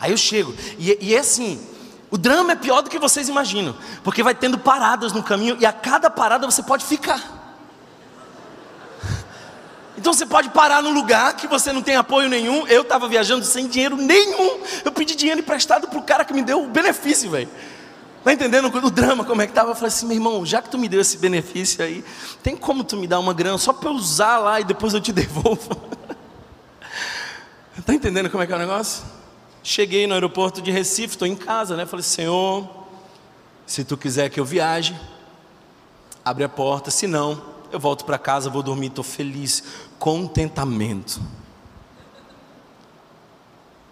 Aí 0.00 0.10
eu 0.10 0.16
chego, 0.16 0.52
e, 0.80 0.98
e 1.00 1.14
é 1.14 1.20
assim: 1.20 1.64
o 2.10 2.18
drama 2.18 2.52
é 2.52 2.56
pior 2.56 2.82
do 2.82 2.90
que 2.90 2.98
vocês 2.98 3.28
imaginam, 3.28 3.76
porque 4.02 4.20
vai 4.20 4.34
tendo 4.34 4.58
paradas 4.58 5.12
no 5.12 5.22
caminho, 5.22 5.56
e 5.60 5.64
a 5.64 5.72
cada 5.72 6.10
parada 6.10 6.44
você 6.44 6.60
pode 6.60 6.84
ficar. 6.84 7.41
Então 10.02 10.12
você 10.12 10.26
pode 10.26 10.50
parar 10.50 10.82
num 10.82 10.92
lugar 10.92 11.36
que 11.36 11.46
você 11.46 11.72
não 11.72 11.80
tem 11.80 11.94
apoio 11.94 12.28
nenhum. 12.28 12.66
Eu 12.66 12.82
estava 12.82 13.06
viajando 13.06 13.44
sem 13.44 13.68
dinheiro 13.68 13.96
nenhum. 13.96 14.58
Eu 14.84 14.90
pedi 14.90 15.14
dinheiro 15.14 15.40
emprestado 15.40 15.86
para 15.86 15.96
o 15.96 16.02
cara 16.02 16.24
que 16.24 16.34
me 16.34 16.42
deu 16.42 16.64
o 16.64 16.66
benefício, 16.66 17.30
velho. 17.30 17.48
Tá 18.24 18.32
entendendo 18.32 18.64
o 18.66 18.90
drama 18.90 19.24
como 19.24 19.42
é 19.42 19.46
que 19.46 19.52
estava? 19.52 19.70
Eu 19.70 19.74
falei 19.76 19.86
assim, 19.86 20.06
meu 20.06 20.16
irmão, 20.16 20.44
já 20.44 20.60
que 20.60 20.68
tu 20.68 20.76
me 20.76 20.88
deu 20.88 21.00
esse 21.00 21.18
benefício 21.18 21.84
aí, 21.84 22.04
tem 22.42 22.56
como 22.56 22.82
tu 22.82 22.96
me 22.96 23.06
dar 23.06 23.20
uma 23.20 23.32
grana 23.32 23.56
só 23.58 23.72
para 23.72 23.90
eu 23.90 23.94
usar 23.94 24.38
lá 24.38 24.60
e 24.60 24.64
depois 24.64 24.92
eu 24.92 25.00
te 25.00 25.12
devolvo? 25.14 25.70
tá 27.86 27.94
entendendo 27.94 28.28
como 28.28 28.42
é 28.42 28.46
que 28.48 28.52
é 28.52 28.56
o 28.56 28.58
negócio? 28.58 29.04
Cheguei 29.62 30.08
no 30.08 30.14
aeroporto 30.14 30.60
de 30.60 30.72
Recife, 30.72 31.14
estou 31.14 31.28
em 31.28 31.36
casa, 31.36 31.76
né? 31.76 31.86
Falei, 31.86 32.02
Senhor, 32.02 32.68
se 33.64 33.84
tu 33.84 33.96
quiser 33.96 34.30
que 34.30 34.40
eu 34.40 34.44
viaje, 34.44 35.00
abre 36.24 36.42
a 36.42 36.48
porta, 36.48 36.90
se 36.90 37.06
não, 37.06 37.51
eu 37.72 37.80
volto 37.80 38.04
para 38.04 38.18
casa, 38.18 38.50
vou 38.50 38.62
dormir, 38.62 38.88
estou 38.88 39.04
feliz 39.04 39.64
contentamento. 39.98 41.20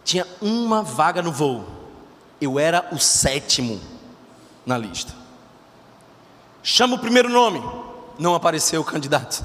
Tinha 0.04 0.26
uma 0.40 0.82
vaga 0.82 1.22
no 1.22 1.32
voo. 1.32 1.64
Eu 2.40 2.58
era 2.58 2.88
o 2.92 2.98
sétimo 2.98 3.80
na 4.64 4.76
lista. 4.76 5.14
Chama 6.62 6.96
o 6.96 6.98
primeiro 6.98 7.28
nome. 7.28 7.62
Não 8.18 8.34
apareceu 8.34 8.80
o 8.80 8.84
candidato. 8.84 9.44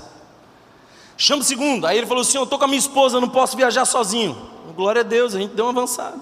Chama 1.18 1.42
o 1.42 1.46
segundo. 1.46 1.86
Aí 1.86 1.98
ele 1.98 2.08
falou 2.08 2.22
assim: 2.22 2.38
Eu 2.38 2.44
estou 2.44 2.58
com 2.58 2.66
a 2.66 2.68
minha 2.68 2.80
esposa, 2.80 3.22
não 3.22 3.30
posso 3.30 3.56
viajar 3.56 3.86
sozinho. 3.86 4.36
Glória 4.76 5.02
a 5.02 5.04
Deus, 5.04 5.36
a 5.36 5.40
gente 5.40 5.54
deu 5.54 5.66
uma 5.66 5.72
avançada. 5.72 6.18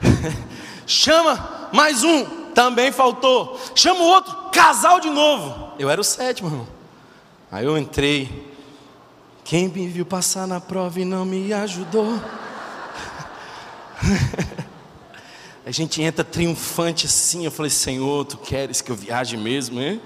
Chama 0.86 1.68
mais 1.72 2.04
um. 2.04 2.24
Também 2.52 2.92
faltou. 2.92 3.58
Chama 3.74 4.00
o 4.00 4.06
outro. 4.08 4.36
Casal 4.52 5.00
de 5.00 5.10
novo. 5.10 5.67
Eu 5.78 5.88
era 5.88 6.00
o 6.00 6.04
sétimo, 6.04 6.48
irmão. 6.48 6.66
Aí 7.52 7.64
eu 7.64 7.78
entrei. 7.78 8.52
Quem 9.44 9.68
me 9.68 9.86
viu 9.86 10.04
passar 10.04 10.44
na 10.46 10.60
prova 10.60 11.00
e 11.00 11.04
não 11.04 11.24
me 11.24 11.52
ajudou? 11.52 12.20
A 15.64 15.70
gente 15.70 16.02
entra 16.02 16.24
triunfante 16.24 17.06
assim. 17.06 17.44
Eu 17.44 17.52
falei, 17.52 17.70
Senhor, 17.70 18.24
tu 18.24 18.36
queres 18.38 18.80
que 18.80 18.90
eu 18.90 18.96
viaje 18.96 19.36
mesmo, 19.36 19.80
hein? 19.80 20.02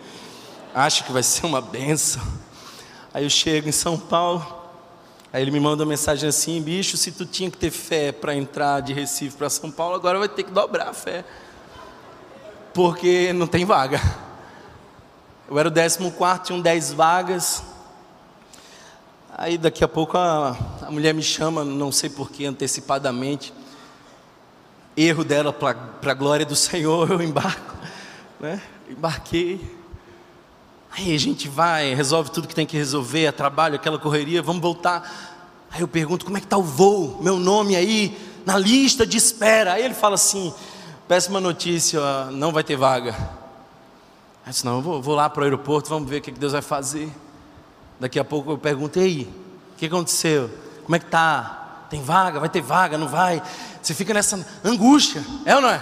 Acho 0.74 1.04
que 1.04 1.12
vai 1.12 1.22
ser 1.22 1.46
uma 1.46 1.62
benção. 1.62 2.22
Aí 3.14 3.24
eu 3.24 3.30
chego 3.30 3.66
em 3.68 3.72
São 3.72 3.98
Paulo. 3.98 4.60
Aí 5.32 5.40
ele 5.40 5.50
me 5.50 5.58
manda 5.58 5.84
uma 5.84 5.88
mensagem 5.88 6.28
assim: 6.28 6.60
bicho, 6.60 6.98
se 6.98 7.12
tu 7.12 7.24
tinha 7.24 7.50
que 7.50 7.56
ter 7.56 7.70
fé 7.70 8.12
para 8.12 8.34
entrar 8.34 8.80
de 8.80 8.92
Recife 8.92 9.38
para 9.38 9.48
São 9.48 9.70
Paulo, 9.70 9.94
agora 9.94 10.18
vai 10.18 10.28
ter 10.28 10.42
que 10.42 10.50
dobrar 10.50 10.90
a 10.90 10.92
fé. 10.92 11.24
Porque 12.74 13.32
não 13.32 13.46
tem 13.46 13.64
vaga. 13.64 14.00
Eu 15.48 15.58
era 15.58 15.68
o 15.68 15.72
14, 15.72 16.44
tinham 16.44 16.60
10 16.60 16.92
vagas. 16.92 17.62
Aí 19.36 19.58
daqui 19.58 19.82
a 19.82 19.88
pouco 19.88 20.16
a, 20.16 20.56
a 20.82 20.90
mulher 20.90 21.12
me 21.12 21.22
chama, 21.22 21.64
não 21.64 21.90
sei 21.90 22.08
porquê, 22.08 22.46
antecipadamente. 22.46 23.52
Erro 24.96 25.24
dela 25.24 25.52
para 25.52 26.10
a 26.10 26.14
glória 26.14 26.46
do 26.46 26.54
Senhor, 26.54 27.10
eu 27.12 27.20
embarco. 27.20 27.74
Né? 28.38 28.60
Embarquei. 28.88 29.60
Aí 30.90 31.14
a 31.14 31.18
gente 31.18 31.48
vai, 31.48 31.94
resolve 31.94 32.30
tudo 32.30 32.46
que 32.46 32.54
tem 32.54 32.66
que 32.66 32.76
resolver, 32.76 33.24
é 33.24 33.32
trabalho, 33.32 33.76
aquela 33.76 33.98
correria, 33.98 34.42
vamos 34.42 34.60
voltar. 34.62 35.40
Aí 35.70 35.80
eu 35.80 35.88
pergunto, 35.88 36.24
como 36.24 36.36
é 36.36 36.40
que 36.40 36.46
está 36.46 36.58
o 36.58 36.62
voo? 36.62 37.18
Meu 37.22 37.38
nome 37.38 37.74
aí, 37.74 38.16
na 38.44 38.58
lista 38.58 39.06
de 39.06 39.16
espera. 39.16 39.72
Aí 39.72 39.84
ele 39.84 39.94
fala 39.94 40.14
assim, 40.14 40.52
péssima 41.08 41.40
notícia, 41.40 42.00
não 42.30 42.52
vai 42.52 42.62
ter 42.62 42.76
vaga. 42.76 43.41
Aí 44.44 44.50
disse, 44.50 44.64
não, 44.64 44.76
eu 44.76 44.82
vou, 44.82 45.02
vou 45.02 45.14
lá 45.14 45.30
para 45.30 45.40
o 45.40 45.44
aeroporto, 45.44 45.88
vamos 45.88 46.08
ver 46.08 46.18
o 46.18 46.22
que 46.22 46.30
Deus 46.30 46.52
vai 46.52 46.62
fazer. 46.62 47.12
Daqui 48.00 48.18
a 48.18 48.24
pouco 48.24 48.50
eu 48.50 48.58
pergunto, 48.58 48.98
ei, 48.98 49.32
o 49.72 49.76
que 49.76 49.86
aconteceu? 49.86 50.50
Como 50.84 50.96
é 50.96 50.98
que 50.98 51.06
tá? 51.06 51.86
Tem 51.88 52.02
vaga? 52.02 52.40
Vai 52.40 52.48
ter 52.48 52.60
vaga? 52.60 52.98
Não 52.98 53.06
vai? 53.06 53.42
Você 53.80 53.94
fica 53.94 54.12
nessa 54.12 54.44
angústia, 54.64 55.24
é 55.44 55.54
ou 55.54 55.60
não 55.60 55.68
é? 55.68 55.80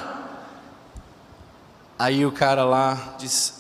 Aí 1.99 2.25
o 2.25 2.33
cara 2.33 2.65
lá 2.65 3.15
disse, 3.19 3.53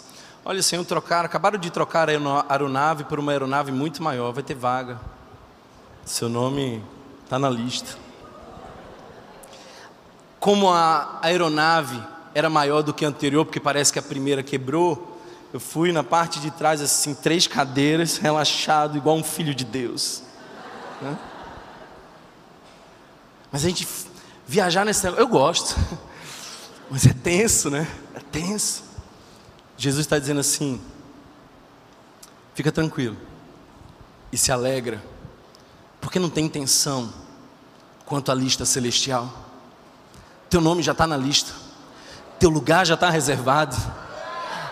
olha, 0.44 0.62
senhor, 0.62 0.84
trocaram, 0.84 1.26
acabaram 1.26 1.58
de 1.58 1.70
trocar 1.70 2.08
a 2.08 2.12
aeronave 2.48 3.04
por 3.04 3.18
uma 3.18 3.32
aeronave 3.32 3.70
muito 3.70 4.02
maior, 4.02 4.32
vai 4.32 4.42
ter 4.42 4.54
vaga. 4.54 4.98
Seu 6.04 6.28
nome 6.28 6.82
está 7.24 7.38
na 7.38 7.48
lista. 7.48 7.96
Como 10.38 10.70
a 10.70 11.18
aeronave 11.22 12.02
era 12.34 12.48
maior 12.48 12.82
do 12.82 12.94
que 12.94 13.04
a 13.04 13.08
anterior, 13.08 13.44
porque 13.44 13.60
parece 13.60 13.92
que 13.92 13.98
a 13.98 14.02
primeira 14.02 14.42
quebrou. 14.42 15.18
Eu 15.52 15.58
fui 15.58 15.92
na 15.92 16.04
parte 16.04 16.38
de 16.38 16.50
trás, 16.50 16.80
assim, 16.80 17.14
três 17.14 17.46
cadeiras, 17.46 18.18
relaxado, 18.18 18.96
igual 18.96 19.16
um 19.16 19.24
filho 19.24 19.54
de 19.54 19.64
Deus. 19.64 20.22
Né? 21.02 21.18
Mas 23.50 23.64
a 23.64 23.68
gente 23.68 23.86
viajar 24.46 24.84
nesse 24.84 25.06
eu 25.06 25.26
gosto, 25.26 25.76
mas 26.90 27.04
é 27.06 27.12
tenso, 27.12 27.68
né? 27.68 27.86
É 28.14 28.20
tenso. 28.20 28.84
Jesus 29.76 30.06
está 30.06 30.18
dizendo 30.18 30.40
assim: 30.40 30.80
fica 32.54 32.70
tranquilo 32.70 33.16
e 34.32 34.38
se 34.38 34.52
alegra, 34.52 35.02
porque 36.00 36.18
não 36.18 36.30
tem 36.30 36.44
intenção 36.44 37.12
quanto 38.04 38.30
à 38.30 38.34
lista 38.34 38.64
celestial. 38.64 39.32
Teu 40.48 40.60
nome 40.60 40.82
já 40.82 40.92
está 40.92 41.06
na 41.06 41.16
lista, 41.16 41.52
teu 42.40 42.50
lugar 42.50 42.86
já 42.86 42.94
está 42.94 43.10
reservado, 43.10 43.76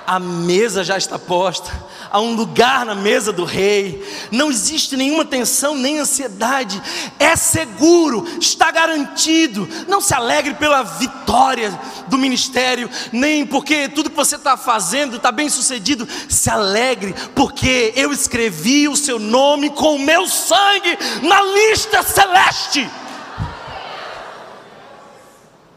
a 0.06 0.18
mesa 0.18 0.82
já 0.82 0.96
está 0.96 1.18
posta, 1.18 1.70
há 2.10 2.18
um 2.18 2.34
lugar 2.34 2.86
na 2.86 2.94
mesa 2.94 3.30
do 3.30 3.44
rei, 3.44 4.02
não 4.32 4.50
existe 4.50 4.96
nenhuma 4.96 5.22
tensão 5.22 5.74
nem 5.74 5.98
ansiedade, 5.98 6.82
é 7.18 7.36
seguro, 7.36 8.26
está 8.40 8.70
garantido. 8.70 9.68
Não 9.86 10.00
se 10.00 10.14
alegre 10.14 10.54
pela 10.54 10.82
vitória 10.82 11.78
do 12.06 12.16
ministério, 12.16 12.88
nem 13.12 13.44
porque 13.44 13.86
tudo 13.86 14.08
que 14.08 14.16
você 14.16 14.36
está 14.36 14.56
fazendo 14.56 15.16
está 15.16 15.30
bem 15.30 15.50
sucedido, 15.50 16.08
se 16.26 16.48
alegre, 16.48 17.14
porque 17.34 17.92
eu 17.94 18.10
escrevi 18.10 18.88
o 18.88 18.96
seu 18.96 19.18
nome 19.18 19.68
com 19.68 19.96
o 19.96 20.00
meu 20.00 20.26
sangue 20.26 20.98
na 21.22 21.42
lista 21.42 22.02
celeste. 22.02 22.88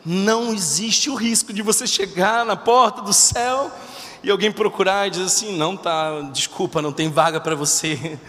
Não 0.05 0.51
existe 0.53 1.09
o 1.09 1.15
risco 1.15 1.53
de 1.53 1.61
você 1.61 1.85
chegar 1.85 2.45
na 2.45 2.55
porta 2.55 3.01
do 3.01 3.13
céu 3.13 3.71
e 4.23 4.29
alguém 4.29 4.51
procurar 4.51 5.07
e 5.07 5.11
dizer 5.11 5.25
assim: 5.25 5.57
não 5.57 5.77
tá, 5.77 6.21
desculpa, 6.33 6.81
não 6.81 6.91
tem 6.91 7.09
vaga 7.09 7.39
para 7.39 7.55
você. 7.55 8.19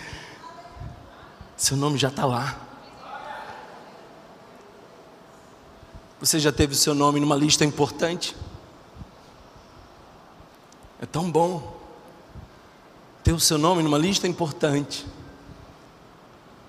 Seu 1.57 1.77
nome 1.77 1.97
já 1.97 2.09
está 2.09 2.27
lá. 2.27 2.59
Você 6.21 6.39
já 6.39 6.53
teve 6.53 6.73
o 6.73 6.77
seu 6.77 6.95
nome 6.95 7.19
numa 7.19 7.37
lista 7.37 7.65
importante? 7.65 8.37
É 11.01 11.07
tão 11.07 11.31
bom 11.31 11.81
ter 13.25 13.33
o 13.33 13.41
seu 13.41 13.59
nome 13.59 13.83
numa 13.83 13.99
lista 13.99 14.29
importante. 14.29 15.07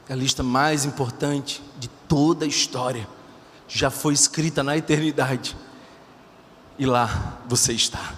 É 0.08 0.14
a 0.14 0.16
lista 0.16 0.41
mais 0.41 0.86
importante 0.86 1.62
de 1.78 1.88
toda 2.08 2.45
a 2.45 2.47
história. 2.47 3.08
Já 3.68 3.89
foi 3.89 4.14
escrita 4.14 4.64
na 4.64 4.78
eternidade. 4.78 5.55
E 6.78 6.86
lá 6.86 7.39
você 7.47 7.74
está. 7.74 8.14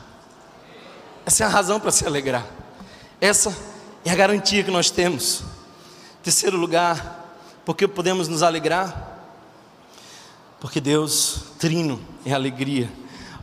Essa 1.26 1.44
é 1.44 1.48
a 1.48 1.50
razão 1.50 1.80
para 1.80 1.92
se 1.92 2.06
alegrar. 2.06 2.46
Essa 3.20 3.56
é 4.04 4.12
a 4.12 4.16
garantia 4.16 4.64
que 4.64 4.72
nós 4.72 4.90
temos. 4.90 5.44
Terceiro 6.24 6.58
lugar, 6.58 7.40
porque 7.66 7.88
podemos 7.88 8.28
nos 8.28 8.44
alegrar? 8.44 9.20
Porque 10.60 10.80
Deus, 10.80 11.44
trino, 11.60 12.00
é 12.26 12.34
alegria. 12.34 12.92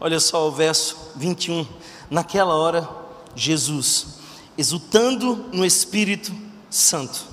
Olha 0.01 0.19
só 0.19 0.49
o 0.49 0.53
verso 0.53 1.13
21. 1.17 1.67
Naquela 2.11 2.55
hora, 2.55 2.89
Jesus, 3.35 4.19
exultando 4.57 5.49
no 5.53 5.65
Espírito 5.65 6.33
Santo, 6.71 7.25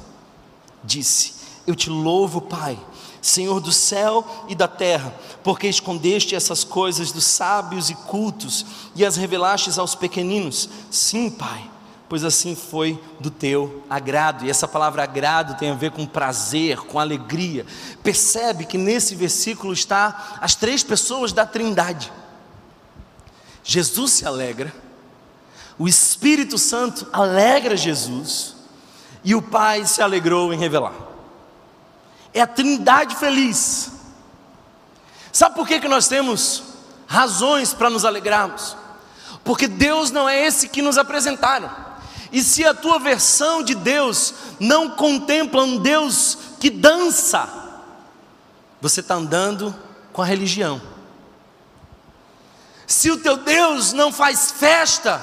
disse: 0.84 1.34
Eu 1.66 1.76
te 1.76 1.90
louvo, 1.90 2.42
Pai 2.42 2.80
Senhor 3.22 3.60
do 3.60 3.72
céu 3.72 4.26
e 4.48 4.56
da 4.56 4.68
terra, 4.68 5.14
porque 5.44 5.68
escondeste 5.68 6.36
essas 6.36 6.64
coisas 6.64 7.12
dos 7.12 7.26
sábios 7.26 7.90
e 7.90 7.96
cultos 7.96 8.66
e 8.96 9.06
as 9.06 9.16
revelastes 9.16 9.78
aos 9.78 9.96
pequeninos. 9.96 10.70
Sim, 10.90 11.30
Pai, 11.30 11.70
pois 12.08 12.24
assim 12.24 12.56
foi 12.56 13.02
do 13.20 13.30
teu 13.30 13.84
agrado. 13.90 14.46
E 14.46 14.50
essa 14.50 14.68
palavra 14.68 15.04
agrado 15.04 15.58
tem 15.58 15.72
a 15.72 15.76
ver 15.76 15.92
com 15.92 16.06
prazer, 16.06 16.78
com 16.78 17.00
alegria. 17.00 17.66
Percebe 18.02 18.66
que 18.66 18.78
nesse 18.78 19.16
versículo 19.16 19.74
está 19.74 20.38
as 20.40 20.56
três 20.56 20.84
pessoas 20.84 21.34
da 21.34 21.46
Trindade. 21.46 22.12
Jesus 23.64 24.14
se 24.14 24.26
alegra, 24.26 24.74
o 25.78 25.88
Espírito 25.88 26.58
Santo 26.58 27.08
alegra 27.14 27.78
Jesus 27.78 28.56
e 29.24 29.36
o 29.36 29.42
Pai 29.42 29.86
se 29.86 30.02
alegrou 30.02 30.54
em 30.54 30.58
revelar 30.58 31.09
é 32.34 32.42
a 32.42 32.48
trindade 32.48 33.16
feliz. 33.16 33.92
Sabe 35.32 35.56
por 35.56 35.68
que, 35.68 35.80
que 35.80 35.88
nós 35.88 36.08
temos 36.08 36.64
razões 37.08 37.74
para 37.74 37.90
nos 37.90 38.06
alegrarmos? 38.06 38.76
Porque 39.44 39.68
Deus 39.68 40.12
não 40.12 40.28
é 40.28 40.46
esse 40.46 40.70
que 40.70 40.82
nos 40.82 40.98
apresentaram. 40.98 41.70
E 42.32 42.44
se 42.44 42.66
a 42.66 42.74
tua 42.74 43.00
versão 43.00 43.64
de 43.64 43.74
Deus 43.74 44.34
não 44.60 44.92
contempla 44.92 45.64
um 45.64 45.78
Deus 45.78 46.38
que 46.60 46.70
dança, 46.70 47.50
você 48.80 49.00
está 49.00 49.16
andando 49.16 49.76
com 50.14 50.22
a 50.22 50.26
religião. 50.26 50.82
Se 52.86 53.12
o 53.12 53.18
teu 53.18 53.38
Deus 53.38 53.94
não 53.94 54.12
faz 54.12 54.52
festa, 54.52 55.22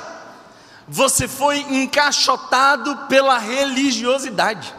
você 0.89 1.27
foi 1.27 1.59
encaixotado 1.59 2.97
pela 3.09 3.39
religiosidade. 3.39 4.73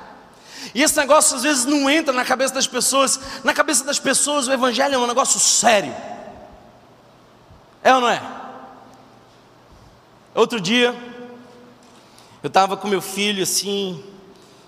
E 0.74 0.84
esse 0.84 0.96
negócio 0.98 1.36
às 1.36 1.44
vezes 1.44 1.66
não 1.66 1.90
entra 1.90 2.14
na 2.14 2.26
cabeça 2.26 2.54
das 2.54 2.68
pessoas. 2.68 3.20
Na 3.44 3.54
cabeça 3.54 3.84
das 3.84 4.00
pessoas 4.00 4.48
o 4.48 4.52
evangelho 4.52 4.96
é 4.96 4.98
um 4.98 5.08
negócio 5.08 5.40
sério. 5.40 5.94
É 7.84 7.94
ou 7.94 8.02
não 8.02 8.10
é? 8.10 8.22
Outro 10.36 10.62
dia, 10.62 10.96
eu 12.44 12.48
estava 12.48 12.78
com 12.78 12.88
meu 12.88 13.02
filho 13.02 13.42
assim, 13.42 14.04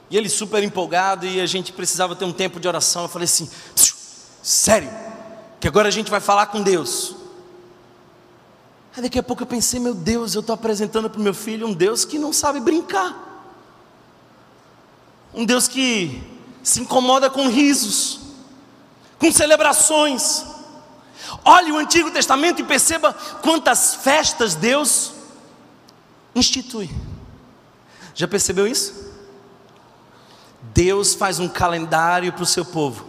e 0.10 0.18
ele 0.18 0.28
super 0.28 0.64
empolgado, 0.64 1.28
e 1.28 1.40
a 1.40 1.46
gente 1.46 1.72
precisava 1.72 2.16
ter 2.16 2.26
um 2.26 2.34
tempo 2.34 2.60
de 2.60 2.68
oração. 2.68 3.04
Eu 3.04 3.10
falei 3.10 3.26
assim: 3.26 3.48
sério, 4.42 4.90
que 5.60 5.68
agora 5.68 5.88
a 5.88 5.92
gente 5.92 6.10
vai 6.10 6.20
falar 6.20 6.48
com 6.48 6.64
Deus. 6.64 7.16
Aí 8.96 9.04
daqui 9.04 9.20
a 9.20 9.24
pouco 9.24 9.44
eu 9.44 9.48
pensei: 9.48 9.80
meu 9.80 9.94
Deus, 9.94 10.34
eu 10.34 10.42
estou 10.42 10.54
apresentando 10.56 11.10
para 11.10 11.20
o 11.20 11.24
meu 11.24 11.34
filho 11.34 11.68
um 11.68 11.74
Deus 11.74 12.04
que 12.04 12.18
não 12.18 12.34
sabe 12.34 12.60
brincar. 12.60 13.29
Um 15.34 15.46
Deus 15.46 15.68
que 15.68 16.22
se 16.64 16.82
incomoda 16.82 17.30
com 17.30 17.48
risos, 17.48 18.20
com 19.18 19.32
celebrações. 19.32 20.46
Olhe 21.46 21.72
o 21.72 21.78
Antigo 21.78 22.12
Testamento 22.12 22.62
e 22.62 22.64
perceba 22.64 23.14
quantas 23.42 23.96
festas 23.96 24.56
Deus 24.56 25.12
institui. 26.36 26.90
Já 28.14 28.28
percebeu 28.28 28.68
isso? 28.68 29.10
Deus 30.74 31.14
faz 31.14 31.40
um 31.40 31.48
calendário 31.48 32.34
para 32.34 32.44
o 32.44 32.46
seu 32.46 32.66
povo 32.66 33.06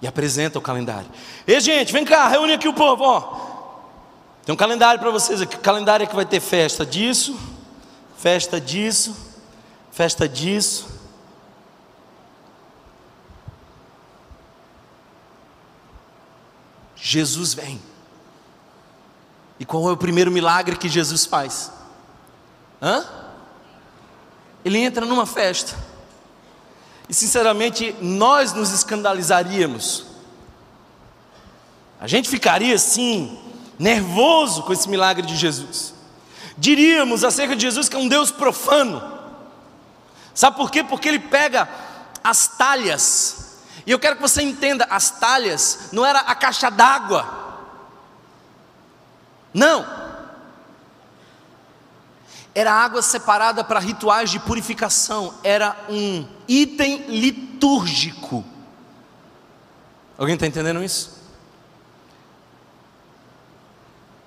e 0.00 0.06
apresenta 0.06 0.58
o 0.58 0.62
calendário. 0.62 1.10
Ei, 1.46 1.60
gente, 1.60 1.92
vem 1.92 2.04
cá, 2.04 2.28
reúne 2.28 2.54
aqui 2.54 2.68
o 2.68 2.74
povo, 2.74 3.04
ó. 3.04 3.48
Tem 4.44 4.54
um 4.54 4.56
calendário 4.56 5.00
para 5.00 5.10
vocês 5.10 5.42
aqui. 5.42 5.56
O 5.56 5.60
calendário 5.60 6.04
é 6.04 6.06
que 6.06 6.16
vai 6.16 6.24
ter 6.24 6.40
festa 6.40 6.86
disso, 6.86 7.38
festa 8.16 8.60
disso, 8.60 9.14
festa 9.98 10.28
disso. 10.28 10.86
Jesus 16.94 17.52
vem. 17.52 17.82
E 19.58 19.64
qual 19.64 19.88
é 19.88 19.92
o 19.92 19.96
primeiro 19.96 20.30
milagre 20.30 20.76
que 20.76 20.88
Jesus 20.88 21.26
faz? 21.26 21.72
Hã? 22.80 23.04
Ele 24.64 24.78
entra 24.78 25.04
numa 25.04 25.26
festa. 25.26 25.76
E 27.08 27.12
sinceramente, 27.12 27.92
nós 28.00 28.52
nos 28.52 28.70
escandalizaríamos. 28.70 30.06
A 32.00 32.06
gente 32.06 32.28
ficaria 32.28 32.76
assim, 32.76 33.36
nervoso 33.76 34.62
com 34.62 34.72
esse 34.72 34.88
milagre 34.88 35.26
de 35.26 35.34
Jesus. 35.34 35.92
Diríamos 36.56 37.24
acerca 37.24 37.56
de 37.56 37.62
Jesus 37.62 37.88
que 37.88 37.96
é 37.96 37.98
um 37.98 38.06
Deus 38.06 38.30
profano. 38.30 39.17
Sabe 40.38 40.56
por 40.56 40.70
quê? 40.70 40.84
Porque 40.84 41.08
ele 41.08 41.18
pega 41.18 41.68
as 42.22 42.46
talhas. 42.46 43.58
E 43.84 43.90
eu 43.90 43.98
quero 43.98 44.14
que 44.14 44.22
você 44.22 44.40
entenda, 44.40 44.86
as 44.88 45.10
talhas 45.10 45.88
não 45.90 46.06
era 46.06 46.20
a 46.20 46.32
caixa 46.32 46.70
d'água. 46.70 47.66
Não. 49.52 49.84
Era 52.54 52.72
água 52.72 53.02
separada 53.02 53.64
para 53.64 53.80
rituais 53.80 54.30
de 54.30 54.38
purificação, 54.38 55.34
era 55.42 55.76
um 55.88 56.24
item 56.46 57.06
litúrgico. 57.08 58.44
Alguém 60.16 60.34
está 60.34 60.46
entendendo 60.46 60.84
isso? 60.84 61.20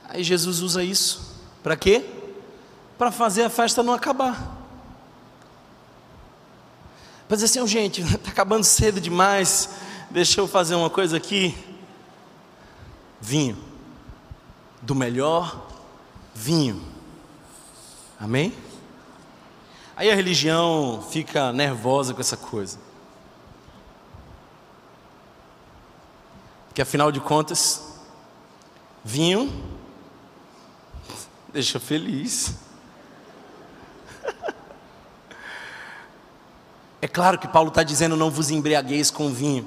Aí 0.09 0.25
Jesus 0.25 0.59
usa 0.59 0.83
isso 0.83 1.41
para 1.63 1.77
quê? 1.77 2.05
Para 2.97 3.11
fazer 3.13 3.43
a 3.43 3.49
festa 3.49 3.81
não 3.81 3.93
acabar. 3.93 4.60
Para 7.31 7.37
dizer 7.37 7.45
assim, 7.45 7.61
oh, 7.61 7.67
gente, 7.67 8.01
está 8.01 8.27
acabando 8.29 8.65
cedo 8.65 8.99
demais, 8.99 9.69
deixa 10.09 10.41
eu 10.41 10.49
fazer 10.49 10.75
uma 10.75 10.89
coisa 10.89 11.15
aqui. 11.15 11.57
Vinho, 13.21 13.57
do 14.81 14.93
melhor 14.93 15.65
vinho. 16.35 16.85
Amém? 18.19 18.53
Aí 19.95 20.11
a 20.11 20.13
religião 20.13 21.01
fica 21.09 21.53
nervosa 21.53 22.13
com 22.13 22.19
essa 22.19 22.35
coisa. 22.35 22.77
Porque 26.67 26.81
afinal 26.81 27.13
de 27.13 27.21
contas, 27.21 27.97
vinho 29.05 29.49
deixa 31.53 31.79
feliz. 31.79 32.55
É 37.01 37.07
claro 37.07 37.39
que 37.39 37.47
Paulo 37.47 37.69
está 37.69 37.81
dizendo 37.81 38.15
não 38.15 38.29
vos 38.29 38.51
embriagueis 38.51 39.09
com 39.09 39.33
vinho. 39.33 39.65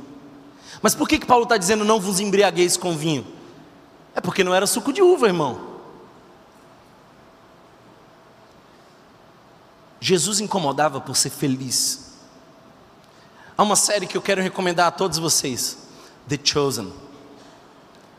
Mas 0.80 0.94
por 0.94 1.08
que, 1.08 1.18
que 1.18 1.26
Paulo 1.26 1.44
está 1.44 1.56
dizendo 1.56 1.84
não 1.84 2.00
vos 2.00 2.20
embriagueis 2.20 2.76
com 2.76 2.96
vinho? 2.96 3.26
É 4.14 4.20
porque 4.20 4.44
não 4.44 4.54
era 4.54 4.66
suco 4.66 4.92
de 4.92 5.02
uva, 5.02 5.26
irmão. 5.26 5.74
Jesus 10.00 10.38
incomodava 10.38 11.00
por 11.00 11.16
ser 11.16 11.30
feliz. 11.30 12.12
Há 13.56 13.62
uma 13.62 13.76
série 13.76 14.06
que 14.06 14.16
eu 14.16 14.22
quero 14.22 14.42
recomendar 14.42 14.86
a 14.86 14.90
todos 14.90 15.18
vocês: 15.18 15.78
The 16.28 16.38
Chosen. 16.42 16.92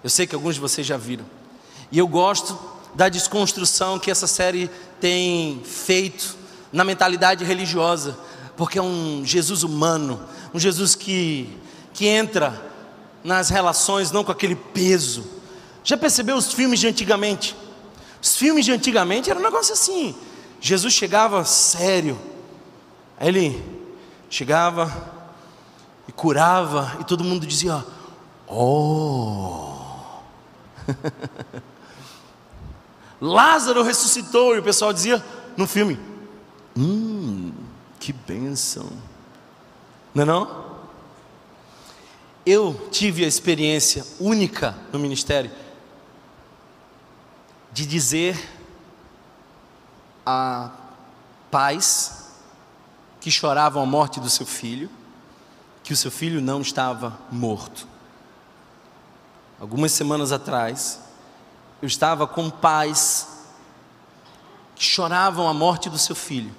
Eu 0.03 0.09
sei 0.09 0.27
que 0.27 0.35
alguns 0.35 0.55
de 0.55 0.61
vocês 0.61 0.85
já 0.85 0.97
viram. 0.97 1.25
E 1.91 1.99
eu 1.99 2.07
gosto 2.07 2.59
da 2.95 3.07
desconstrução 3.07 3.99
que 3.99 4.09
essa 4.09 4.27
série 4.27 4.69
tem 4.99 5.61
feito 5.63 6.35
na 6.71 6.83
mentalidade 6.83 7.45
religiosa, 7.45 8.17
porque 8.55 8.79
é 8.79 8.81
um 8.81 9.23
Jesus 9.25 9.63
humano, 9.63 10.21
um 10.53 10.59
Jesus 10.59 10.95
que, 10.95 11.49
que 11.93 12.07
entra 12.07 12.61
nas 13.23 13.49
relações 13.49 14.11
não 14.11 14.23
com 14.23 14.31
aquele 14.31 14.55
peso. 14.55 15.25
Já 15.83 15.97
percebeu 15.97 16.37
os 16.37 16.53
filmes 16.53 16.79
de 16.79 16.87
antigamente? 16.87 17.55
Os 18.21 18.35
filmes 18.37 18.65
de 18.65 18.71
antigamente 18.71 19.29
era 19.29 19.39
um 19.39 19.43
negócio 19.43 19.73
assim. 19.73 20.15
Jesus 20.59 20.93
chegava 20.93 21.43
sério, 21.43 22.19
aí 23.19 23.27
ele 23.27 23.63
chegava 24.29 24.91
e 26.07 26.11
curava, 26.11 26.97
e 26.99 27.03
todo 27.03 27.23
mundo 27.23 27.45
dizia: 27.45 27.85
Oh! 28.47 29.75
Lázaro 33.21 33.83
ressuscitou, 33.83 34.55
e 34.55 34.59
o 34.59 34.63
pessoal 34.63 34.93
dizia 34.93 35.23
no 35.55 35.67
filme: 35.67 35.99
Hum, 36.75 37.51
que 38.05 38.13
bênção, 38.13 38.87
não 40.13 40.21
é 40.21 40.25
não? 40.27 40.75
Eu 42.45 42.87
tive 42.91 43.25
a 43.25 43.27
experiência 43.27 44.05
única 44.19 44.77
no 44.93 44.99
ministério 44.99 45.49
de 47.71 47.83
dizer 47.83 48.37
a 50.23 50.69
pais 51.49 52.29
que 53.19 53.31
choravam 53.31 53.81
a 53.81 53.87
morte 53.87 54.19
do 54.19 54.29
seu 54.29 54.45
filho 54.45 54.87
que 55.83 55.91
o 55.91 55.97
seu 55.97 56.11
filho 56.11 56.39
não 56.39 56.61
estava 56.61 57.17
morto. 57.31 57.87
Algumas 59.59 59.91
semanas 59.91 60.31
atrás, 60.31 60.99
eu 61.81 61.87
estava 61.87 62.27
com 62.27 62.51
pais 62.51 63.47
que 64.75 64.83
choravam 64.83 65.47
a 65.47 65.53
morte 65.55 65.89
do 65.89 65.97
seu 65.97 66.15
filho, 66.15 66.53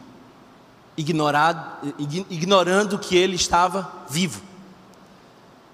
ignorado, 0.96 1.94
ignorando 2.30 2.98
que 2.98 3.16
ele 3.16 3.36
estava 3.36 3.90
vivo. 4.08 4.40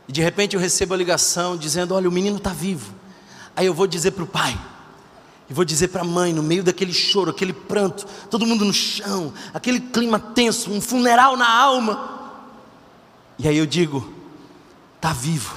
E 0.09 0.13
de 0.13 0.21
repente 0.21 0.57
eu 0.57 0.61
recebo 0.61 0.95
a 0.95 0.97
ligação 0.97 1.57
dizendo: 1.57 1.95
Olha, 1.95 2.09
o 2.09 2.13
menino 2.13 2.37
está 2.37 2.51
vivo. 2.51 2.93
Aí 3.55 3.67
eu 3.67 3.75
vou 3.75 3.87
dizer 3.87 4.13
para 4.13 4.25
o 4.25 4.27
pai, 4.27 4.59
e 5.49 5.55
vou 5.55 5.65
dizer 5.65 5.89
para 5.89 6.01
a 6.01 6.05
mãe, 6.05 6.33
no 6.33 6.43
meio 6.43 6.65
daquele 6.65 6.93
choro, 6.93 7.31
aquele 7.31 7.53
pranto, 7.53 8.07
todo 8.31 8.47
mundo 8.47 8.65
no 8.65 8.73
chão, 8.73 9.33
aquele 9.53 9.79
clima 9.79 10.19
tenso, 10.19 10.71
um 10.71 10.81
funeral 10.81 11.37
na 11.37 11.49
alma. 11.49 12.33
E 13.39 13.47
aí 13.47 13.57
eu 13.57 13.67
digo: 13.67 14.13
Está 14.97 15.13
vivo. 15.13 15.55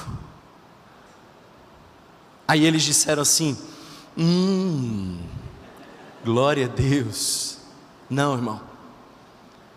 Aí 2.47 2.65
eles 2.65 2.83
disseram 2.83 3.23
assim: 3.23 3.57
Hum, 4.17 5.17
glória 6.23 6.65
a 6.65 6.69
Deus. 6.69 7.57
Não, 8.07 8.35
irmão, 8.35 8.61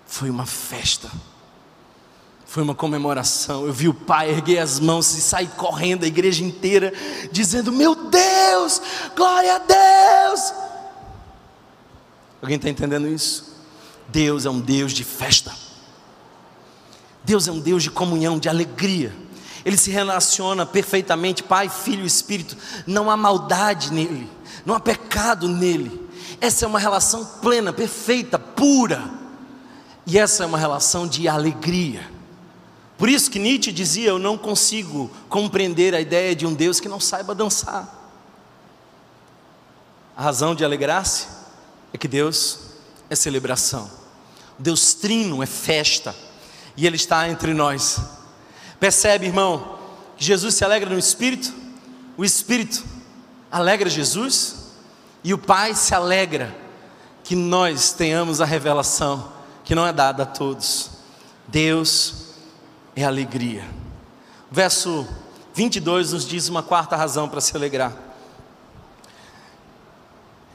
foi 0.09 0.31
uma 0.31 0.47
festa, 0.47 1.09
foi 2.47 2.63
uma 2.63 2.75
comemoração. 2.75 3.67
Eu 3.67 3.73
vi 3.73 3.89
o 3.89 3.95
pai 3.95 4.31
erguer 4.31 4.59
as 4.59 4.81
mãos 4.81 5.15
e 5.15 5.21
sair 5.21 5.49
correndo 5.51 6.05
a 6.05 6.09
igreja 6.09 6.43
inteira, 6.43 6.93
dizendo: 7.31 7.71
Meu 7.71 7.95
Deus, 7.95 8.81
glória 9.15 9.55
a 9.55 9.59
Deus. 9.59 10.55
Alguém 12.41 12.57
está 12.57 12.71
entendendo 12.71 13.07
isso? 13.07 13.55
Deus 14.09 14.47
é 14.47 14.51
um 14.51 14.61
Deus 14.61 14.93
de 14.93 15.05
festa. 15.05 15.55
Deus 17.23 17.47
é 17.47 17.53
um 17.53 17.61
Deus 17.61 17.83
de 17.83 17.91
comunhão, 17.91 18.39
de 18.39 18.49
alegria. 18.49 19.15
Ele 19.63 19.77
se 19.77 19.91
relaciona 19.91 20.65
perfeitamente, 20.65 21.43
Pai, 21.43 21.69
Filho 21.69 22.05
e 22.05 22.07
Espírito. 22.07 22.57
Não 22.87 23.11
há 23.11 23.17
maldade 23.17 23.93
nele, 23.93 24.27
não 24.65 24.75
há 24.75 24.81
pecado 24.81 25.47
nele. 25.47 26.09
Essa 26.41 26.65
é 26.65 26.69
uma 26.69 26.79
relação 26.79 27.27
plena, 27.43 27.75
perfeita, 27.75 28.39
pura. 28.39 29.18
E 30.09 30.19
essa 30.19 30.43
é 30.43 30.47
uma 30.47 30.57
relação 30.57 31.07
de 31.07 31.29
alegria. 31.29 32.11
Por 32.97 33.11
isso 33.11 33.31
que 33.31 33.39
Nietzsche 33.39 33.71
dizia: 33.71 34.09
Eu 34.09 34.19
não 34.19 34.39
consigo 34.39 35.11
compreender 35.29 35.95
a 35.95 36.01
ideia 36.01 36.35
de 36.35 36.47
um 36.47 36.55
Deus 36.55 36.81
que 36.81 36.89
não 36.89 36.99
saiba 36.99 37.35
dançar. 37.35 37.95
A 40.17 40.23
razão 40.23 40.55
de 40.55 40.65
alegrar-se 40.65 41.27
é 41.93 41.99
que 41.99 42.09
Deus 42.09 42.61
é 43.11 43.15
celebração. 43.15 43.91
Deus 44.59 44.95
trino 44.95 45.43
é 45.43 45.47
festa. 45.47 46.17
E 46.75 46.87
Ele 46.87 46.97
está 46.97 47.29
entre 47.29 47.53
nós. 47.53 48.01
Percebe, 48.81 49.27
irmão, 49.27 49.79
que 50.17 50.25
Jesus 50.25 50.55
se 50.55 50.65
alegra 50.65 50.89
no 50.89 50.99
Espírito, 50.99 51.53
o 52.17 52.25
Espírito 52.25 52.83
alegra 53.51 53.91
Jesus 53.91 54.71
e 55.23 55.35
o 55.35 55.39
Pai 55.39 55.75
se 55.75 55.95
alegra 55.95 56.57
que 57.23 57.37
nós 57.37 57.93
tenhamos 57.93 58.41
a 58.41 58.47
revelação 58.47 59.37
que 59.69 59.75
não 59.75 59.87
é 59.87 59.93
dada 59.93 60.23
a 60.23 60.27
todos. 60.27 60.93
Deus 61.47 62.31
é 62.97 63.05
alegria. 63.05 63.69
Verso 64.51 65.07
22 65.53 66.15
nos 66.15 66.27
diz 66.27 66.49
uma 66.49 66.63
quarta 66.63 66.97
razão 66.97 67.29
para 67.29 67.43
se 67.43 67.55
alegrar. 67.55 67.95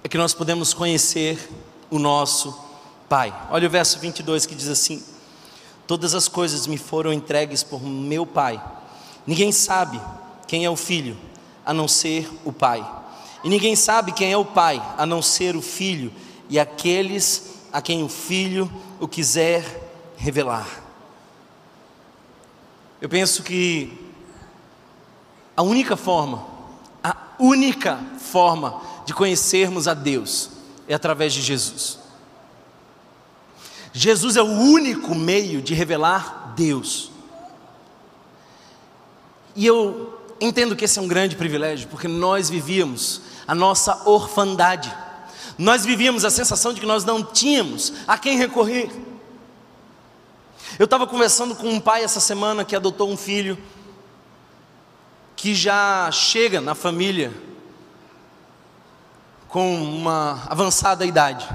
É 0.03 0.07
que 0.07 0.18
nós 0.18 0.34
podemos 0.34 0.74
conhecer 0.74 1.38
o 1.91 1.99
nosso 1.99 2.59
Pai. 3.07 3.32
Olha 3.51 3.68
o 3.68 3.70
verso 3.70 3.99
22 3.99 4.47
que 4.47 4.55
diz 4.55 4.68
assim: 4.68 5.03
Todas 5.86 6.16
as 6.16 6.28
coisas 6.28 6.66
me 6.66 6.80
foram 6.80 7.14
entregues 7.14 7.61
por 7.61 7.84
meu 7.84 8.26
Pai. 8.26 8.59
Ninguém 9.28 9.51
sabe 9.51 10.01
quem 10.47 10.66
é 10.66 10.70
o 10.72 10.76
Filho, 10.76 11.16
a 11.64 11.72
não 11.72 11.88
ser 11.88 12.28
o 12.43 12.51
Pai. 12.51 12.84
E 13.43 13.49
ninguém 13.49 13.76
sabe 13.76 14.11
quem 14.11 14.32
é 14.32 14.38
o 14.38 14.43
Pai, 14.43 14.82
a 14.97 15.05
não 15.05 15.22
ser 15.22 15.55
o 15.55 15.61
Filho 15.61 16.11
e 16.49 16.59
aqueles 16.59 17.53
a 17.74 17.82
quem 17.82 18.03
o 18.03 18.07
Filho 18.07 18.71
o 18.99 19.07
quiser 19.07 19.65
revelar. 20.15 20.82
Eu 23.01 23.09
penso 23.09 23.41
que 23.43 23.91
a 25.57 25.63
única 25.63 25.97
forma, 25.97 26.45
a 27.03 27.15
única 27.39 27.99
forma 28.19 28.80
de 29.05 29.13
conhecermos 29.13 29.88
a 29.88 29.93
Deus 29.93 30.51
é 30.88 30.93
através 30.93 31.34
de 31.34 31.41
Jesus. 31.41 31.99
Jesus 33.91 34.38
é 34.38 34.41
o 34.41 34.45
único 34.45 35.13
meio 35.13 35.61
de 35.61 35.74
revelar 35.74 36.53
Deus. 36.55 37.11
E 39.55 39.65
eu 39.65 40.19
entendo 40.39 40.76
que 40.76 40.86
esse 40.86 40.97
é 40.97 41.01
um 41.01 41.07
grande 41.07 41.36
privilégio, 41.36 41.88
porque 41.89 42.07
nós 42.07 42.49
vivíamos 42.49 43.21
a 43.47 43.53
nossa 43.53 44.07
orfandade. 44.09 44.93
Nós 45.58 45.86
vivíamos 45.86 46.26
a 46.26 46.30
sensação 46.30 46.74
de 46.74 46.80
que 46.80 46.86
nós 46.86 47.06
não 47.06 47.24
tínhamos 47.24 47.93
a 48.08 48.18
quem 48.18 48.38
recorrer. 48.38 48.89
Eu 50.80 50.86
estava 50.86 51.06
conversando 51.06 51.56
com 51.56 51.70
um 51.70 51.80
pai 51.80 52.04
essa 52.04 52.20
semana 52.20 52.66
que 52.66 52.76
adotou 52.76 53.12
um 53.12 53.18
filho 53.18 53.58
que 55.36 55.54
já 55.54 56.10
chega 56.12 56.60
na 56.60 56.74
família 56.74 57.34
com 59.47 59.76
uma 59.84 60.41
avançada 60.47 61.06
idade. 61.06 61.47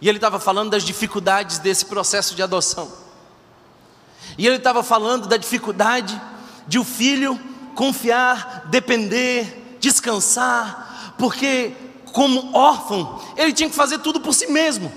E 0.00 0.08
ele 0.08 0.18
estava 0.18 0.40
falando 0.40 0.70
das 0.70 0.82
dificuldades 0.82 1.58
desse 1.58 1.86
processo 1.86 2.34
de 2.34 2.42
adoção. 2.42 2.90
E 4.36 4.46
ele 4.46 4.56
estava 4.56 4.82
falando 4.82 5.28
da 5.28 5.36
dificuldade 5.36 6.20
de 6.66 6.78
o 6.78 6.84
filho 6.84 7.38
confiar, 7.76 8.62
depender, 8.66 9.76
descansar, 9.78 11.14
porque 11.16 11.72
como 12.16 12.56
órfão, 12.56 13.20
ele 13.36 13.52
tinha 13.52 13.68
que 13.68 13.76
fazer 13.76 13.98
tudo 13.98 14.22
por 14.22 14.32
si 14.32 14.46
mesmo. 14.46 14.90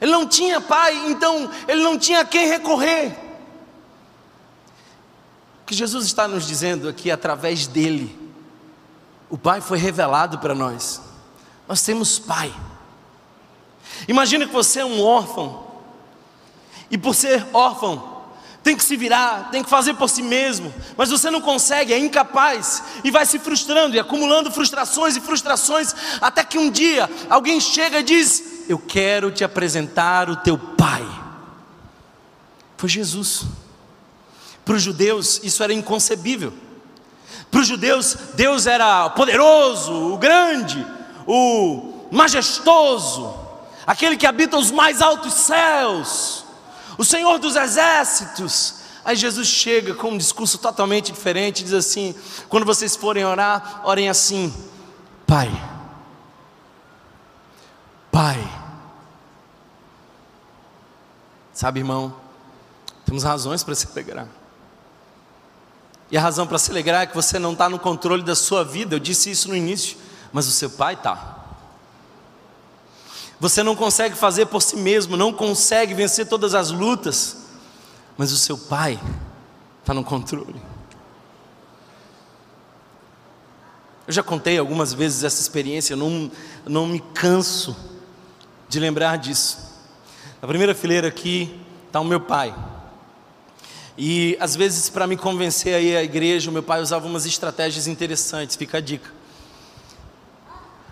Ele 0.00 0.10
não 0.10 0.26
tinha 0.26 0.60
pai, 0.60 0.96
então 1.06 1.48
ele 1.68 1.80
não 1.80 1.96
tinha 1.96 2.22
a 2.22 2.24
quem 2.24 2.48
recorrer. 2.48 3.16
O 5.62 5.64
que 5.64 5.76
Jesus 5.76 6.06
está 6.06 6.26
nos 6.26 6.44
dizendo 6.44 6.88
aqui 6.88 7.08
através 7.08 7.68
dele, 7.68 8.18
o 9.30 9.38
Pai 9.38 9.60
foi 9.60 9.78
revelado 9.78 10.40
para 10.40 10.56
nós. 10.56 11.00
Nós 11.68 11.82
temos 11.82 12.18
Pai. 12.18 12.52
Imagina 14.08 14.44
que 14.44 14.52
você 14.52 14.80
é 14.80 14.84
um 14.84 15.00
órfão, 15.00 15.68
e 16.90 16.98
por 16.98 17.14
ser 17.14 17.46
órfão, 17.52 18.15
tem 18.66 18.76
que 18.76 18.82
se 18.82 18.96
virar, 18.96 19.48
tem 19.52 19.62
que 19.62 19.70
fazer 19.70 19.94
por 19.94 20.10
si 20.10 20.24
mesmo, 20.24 20.74
mas 20.96 21.08
você 21.08 21.30
não 21.30 21.40
consegue, 21.40 21.92
é 21.92 21.98
incapaz, 22.00 22.82
e 23.04 23.12
vai 23.12 23.24
se 23.24 23.38
frustrando 23.38 23.94
e 23.94 24.00
acumulando 24.00 24.50
frustrações 24.50 25.14
e 25.14 25.20
frustrações, 25.20 25.94
até 26.20 26.42
que 26.42 26.58
um 26.58 26.68
dia 26.68 27.08
alguém 27.30 27.60
chega 27.60 28.00
e 28.00 28.02
diz: 28.02 28.64
Eu 28.68 28.76
quero 28.76 29.30
te 29.30 29.44
apresentar 29.44 30.28
o 30.28 30.34
teu 30.34 30.58
pai. 30.58 31.06
Foi 32.76 32.88
Jesus. 32.88 33.44
Para 34.64 34.74
os 34.74 34.82
judeus, 34.82 35.40
isso 35.44 35.62
era 35.62 35.72
inconcebível. 35.72 36.52
Para 37.48 37.60
os 37.60 37.68
judeus, 37.68 38.16
Deus 38.34 38.66
era 38.66 39.08
poderoso, 39.10 40.12
o 40.12 40.18
grande, 40.18 40.84
o 41.24 42.08
majestoso, 42.10 43.32
aquele 43.86 44.16
que 44.16 44.26
habita 44.26 44.58
os 44.58 44.72
mais 44.72 45.00
altos 45.00 45.34
céus, 45.34 46.45
o 46.96 47.04
Senhor 47.04 47.38
dos 47.38 47.56
exércitos. 47.56 48.86
Aí 49.04 49.14
Jesus 49.14 49.46
chega 49.46 49.94
com 49.94 50.10
um 50.10 50.18
discurso 50.18 50.58
totalmente 50.58 51.12
diferente, 51.12 51.62
diz 51.62 51.72
assim: 51.72 52.14
quando 52.48 52.66
vocês 52.66 52.96
forem 52.96 53.24
orar, 53.24 53.82
orem 53.84 54.08
assim, 54.08 54.52
Pai, 55.26 55.50
Pai. 58.10 58.38
Sabe, 61.52 61.80
irmão, 61.80 62.14
temos 63.04 63.24
razões 63.24 63.64
para 63.64 63.74
se 63.74 63.88
alegrar. 63.90 64.28
E 66.10 66.16
a 66.16 66.20
razão 66.20 66.46
para 66.46 66.58
se 66.58 66.70
alegrar 66.70 67.02
é 67.02 67.06
que 67.06 67.14
você 67.14 67.38
não 67.38 67.52
está 67.52 67.68
no 67.68 67.78
controle 67.78 68.22
da 68.22 68.36
sua 68.36 68.64
vida, 68.64 68.94
eu 68.94 69.00
disse 69.00 69.30
isso 69.30 69.48
no 69.48 69.56
início, 69.56 69.96
mas 70.32 70.46
o 70.46 70.52
seu 70.52 70.70
pai 70.70 70.94
está. 70.94 71.35
Você 73.38 73.62
não 73.62 73.76
consegue 73.76 74.16
fazer 74.16 74.46
por 74.46 74.62
si 74.62 74.76
mesmo, 74.76 75.16
não 75.16 75.32
consegue 75.32 75.92
vencer 75.92 76.26
todas 76.26 76.54
as 76.54 76.70
lutas, 76.70 77.36
mas 78.16 78.32
o 78.32 78.36
seu 78.36 78.56
pai 78.56 78.98
está 79.80 79.92
no 79.92 80.02
controle. 80.02 80.56
Eu 84.06 84.12
já 84.12 84.22
contei 84.22 84.56
algumas 84.56 84.94
vezes 84.94 85.24
essa 85.24 85.40
experiência, 85.40 85.94
eu 85.94 85.96
não, 85.98 86.30
não 86.64 86.86
me 86.86 87.00
canso 87.00 87.76
de 88.68 88.80
lembrar 88.80 89.18
disso. 89.18 89.58
Na 90.40 90.48
primeira 90.48 90.74
fileira 90.74 91.08
aqui 91.08 91.60
está 91.86 92.00
o 92.00 92.04
meu 92.04 92.20
pai. 92.20 92.54
E 93.98 94.36
às 94.40 94.54
vezes, 94.54 94.88
para 94.88 95.06
me 95.06 95.16
convencer 95.16 95.74
a 95.74 95.80
ir 95.80 95.96
à 95.96 96.02
igreja, 96.02 96.50
o 96.50 96.52
meu 96.52 96.62
pai 96.62 96.80
usava 96.80 97.06
umas 97.06 97.26
estratégias 97.26 97.86
interessantes, 97.86 98.54
fica 98.56 98.78
a 98.78 98.80
dica. 98.80 99.15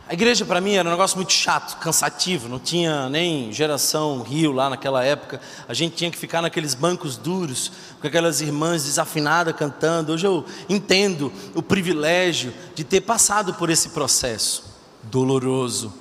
A 0.07 0.13
igreja 0.13 0.45
para 0.45 0.61
mim 0.61 0.75
era 0.75 0.87
um 0.87 0.93
negócio 0.93 1.17
muito 1.17 1.33
chato, 1.33 1.79
cansativo, 1.79 2.47
não 2.47 2.59
tinha 2.59 3.09
nem 3.09 3.51
geração 3.51 4.21
Rio 4.21 4.53
lá 4.53 4.69
naquela 4.69 5.03
época. 5.03 5.41
A 5.67 5.73
gente 5.73 5.97
tinha 5.97 6.11
que 6.11 6.19
ficar 6.19 6.43
naqueles 6.43 6.75
bancos 6.75 7.17
duros, 7.17 7.73
com 8.03 8.07
aquelas 8.07 8.43
irmãs 8.43 8.85
desafinadas 8.85 9.57
cantando. 9.57 10.13
Hoje 10.13 10.27
eu 10.27 10.45
entendo 10.69 11.33
o 11.55 11.63
privilégio 11.63 12.53
de 12.75 12.85
ter 12.85 13.01
passado 13.01 13.55
por 13.55 13.71
esse 13.71 13.91
processo 13.91 14.75
doloroso. 15.05 15.95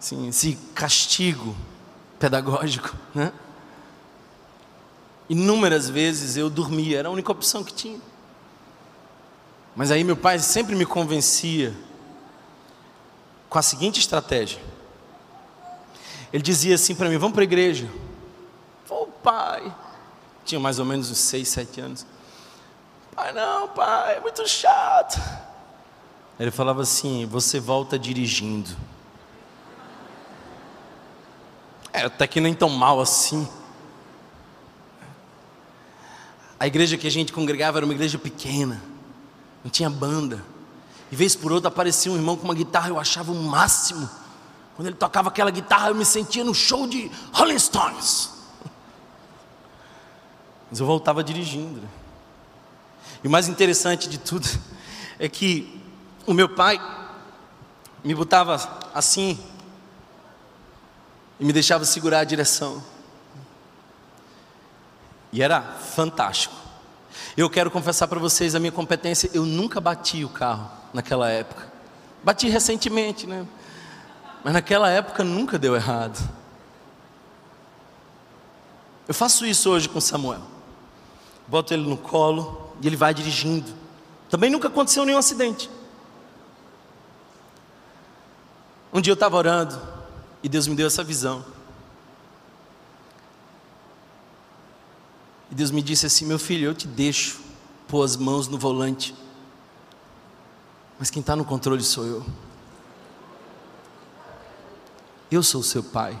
Sim, 0.00 0.26
esse 0.26 0.58
castigo 0.74 1.54
pedagógico, 2.18 2.96
né? 3.14 3.32
Inúmeras 5.28 5.88
vezes 5.88 6.36
eu 6.36 6.50
dormia, 6.50 6.98
era 6.98 7.08
a 7.08 7.12
única 7.12 7.30
opção 7.30 7.62
que 7.62 7.72
tinha. 7.72 8.00
Mas 9.76 9.92
aí 9.92 10.02
meu 10.02 10.16
pai 10.16 10.40
sempre 10.40 10.74
me 10.74 10.84
convencia 10.84 11.72
com 13.52 13.58
a 13.58 13.62
seguinte 13.62 14.00
estratégia. 14.00 14.58
Ele 16.32 16.42
dizia 16.42 16.74
assim 16.74 16.94
para 16.94 17.10
mim: 17.10 17.18
Vamos 17.18 17.34
para 17.34 17.42
a 17.42 17.44
igreja. 17.44 17.86
Ô 18.88 19.06
pai, 19.06 19.70
tinha 20.42 20.58
mais 20.58 20.78
ou 20.78 20.86
menos 20.86 21.10
uns 21.10 21.18
seis, 21.18 21.48
sete 21.48 21.78
anos. 21.78 22.06
Pai, 23.14 23.30
não, 23.34 23.68
pai, 23.68 24.16
é 24.16 24.20
muito 24.20 24.48
chato. 24.48 25.20
Ele 26.40 26.50
falava 26.50 26.80
assim: 26.80 27.26
Você 27.26 27.60
volta 27.60 27.98
dirigindo. 27.98 28.70
É, 31.92 32.04
até 32.04 32.26
que 32.26 32.40
nem 32.40 32.54
tão 32.54 32.70
mal 32.70 33.02
assim. 33.02 33.46
A 36.58 36.66
igreja 36.66 36.96
que 36.96 37.06
a 37.06 37.10
gente 37.10 37.34
congregava 37.34 37.78
era 37.78 37.84
uma 37.84 37.92
igreja 37.92 38.18
pequena, 38.18 38.80
não 39.62 39.70
tinha 39.70 39.90
banda. 39.90 40.51
E 41.12 41.16
vez 41.16 41.36
por 41.36 41.52
outra 41.52 41.68
aparecia 41.68 42.10
um 42.10 42.16
irmão 42.16 42.38
com 42.38 42.44
uma 42.44 42.54
guitarra, 42.54 42.88
eu 42.88 42.98
achava 42.98 43.32
o 43.32 43.34
máximo. 43.34 44.08
Quando 44.74 44.88
ele 44.88 44.96
tocava 44.96 45.28
aquela 45.28 45.50
guitarra, 45.50 45.90
eu 45.90 45.94
me 45.94 46.06
sentia 46.06 46.42
no 46.42 46.54
show 46.54 46.86
de 46.86 47.10
Rolling 47.34 47.58
Stones. 47.58 48.30
Mas 50.70 50.80
eu 50.80 50.86
voltava 50.86 51.22
dirigindo. 51.22 51.82
Né? 51.82 51.88
E 53.22 53.28
o 53.28 53.30
mais 53.30 53.46
interessante 53.46 54.08
de 54.08 54.16
tudo 54.16 54.48
é 55.18 55.28
que 55.28 55.78
o 56.26 56.32
meu 56.32 56.48
pai 56.48 56.80
me 58.02 58.14
botava 58.14 58.56
assim 58.94 59.38
e 61.38 61.44
me 61.44 61.52
deixava 61.52 61.84
segurar 61.84 62.20
a 62.20 62.24
direção. 62.24 62.82
E 65.30 65.42
era 65.42 65.60
fantástico. 65.60 66.54
Eu 67.36 67.50
quero 67.50 67.70
confessar 67.70 68.08
para 68.08 68.18
vocês 68.18 68.54
a 68.54 68.58
minha 68.58 68.72
competência. 68.72 69.28
Eu 69.34 69.44
nunca 69.44 69.78
bati 69.78 70.24
o 70.24 70.30
carro 70.30 70.80
naquela 70.92 71.28
época. 71.28 71.70
Bati 72.22 72.48
recentemente, 72.48 73.26
né? 73.26 73.46
Mas 74.44 74.52
naquela 74.52 74.90
época 74.90 75.24
nunca 75.24 75.58
deu 75.58 75.74
errado. 75.74 76.18
Eu 79.06 79.14
faço 79.14 79.44
isso 79.46 79.70
hoje 79.70 79.88
com 79.88 80.00
Samuel. 80.00 80.42
Boto 81.46 81.74
ele 81.74 81.86
no 81.86 81.96
colo 81.96 82.72
e 82.80 82.86
ele 82.86 82.96
vai 82.96 83.12
dirigindo. 83.12 83.72
Também 84.30 84.50
nunca 84.50 84.68
aconteceu 84.68 85.04
nenhum 85.04 85.18
acidente. 85.18 85.68
Um 88.92 89.00
dia 89.00 89.10
eu 89.10 89.14
estava 89.14 89.36
orando 89.36 89.80
e 90.42 90.48
Deus 90.48 90.66
me 90.66 90.74
deu 90.74 90.86
essa 90.86 91.02
visão. 91.02 91.44
E 95.50 95.54
Deus 95.54 95.70
me 95.70 95.82
disse 95.82 96.06
assim: 96.06 96.24
Meu 96.24 96.38
filho, 96.38 96.66
eu 96.66 96.74
te 96.74 96.86
deixo 96.86 97.40
pôr 97.86 98.02
as 98.02 98.16
mãos 98.16 98.48
no 98.48 98.58
volante, 98.58 99.14
mas 100.98 101.10
quem 101.10 101.20
está 101.20 101.34
no 101.34 101.44
controle 101.44 101.82
sou 101.82 102.04
eu. 102.04 102.26
Eu 105.30 105.42
sou 105.42 105.60
o 105.60 105.64
seu 105.64 105.82
pai. 105.82 106.18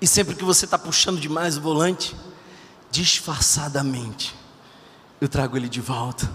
E 0.00 0.06
sempre 0.06 0.34
que 0.34 0.44
você 0.44 0.64
está 0.64 0.78
puxando 0.78 1.20
demais 1.20 1.56
o 1.56 1.60
volante, 1.60 2.14
disfarçadamente, 2.90 4.34
eu 5.20 5.28
trago 5.28 5.56
ele 5.56 5.68
de 5.68 5.80
volta. 5.80 6.30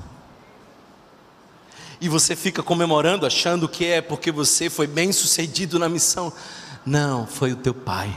E 2.00 2.10
você 2.10 2.36
fica 2.36 2.64
comemorando, 2.64 3.26
achando 3.26 3.70
que 3.70 3.86
é 3.86 4.02
porque 4.02 4.32
você 4.32 4.70
foi 4.70 4.88
bem 4.88 5.12
sucedido 5.12 5.78
na 5.78 5.88
missão. 5.88 6.34
Não, 6.86 7.28
foi 7.28 7.52
o 7.52 7.56
teu 7.56 7.74
pai 7.74 8.14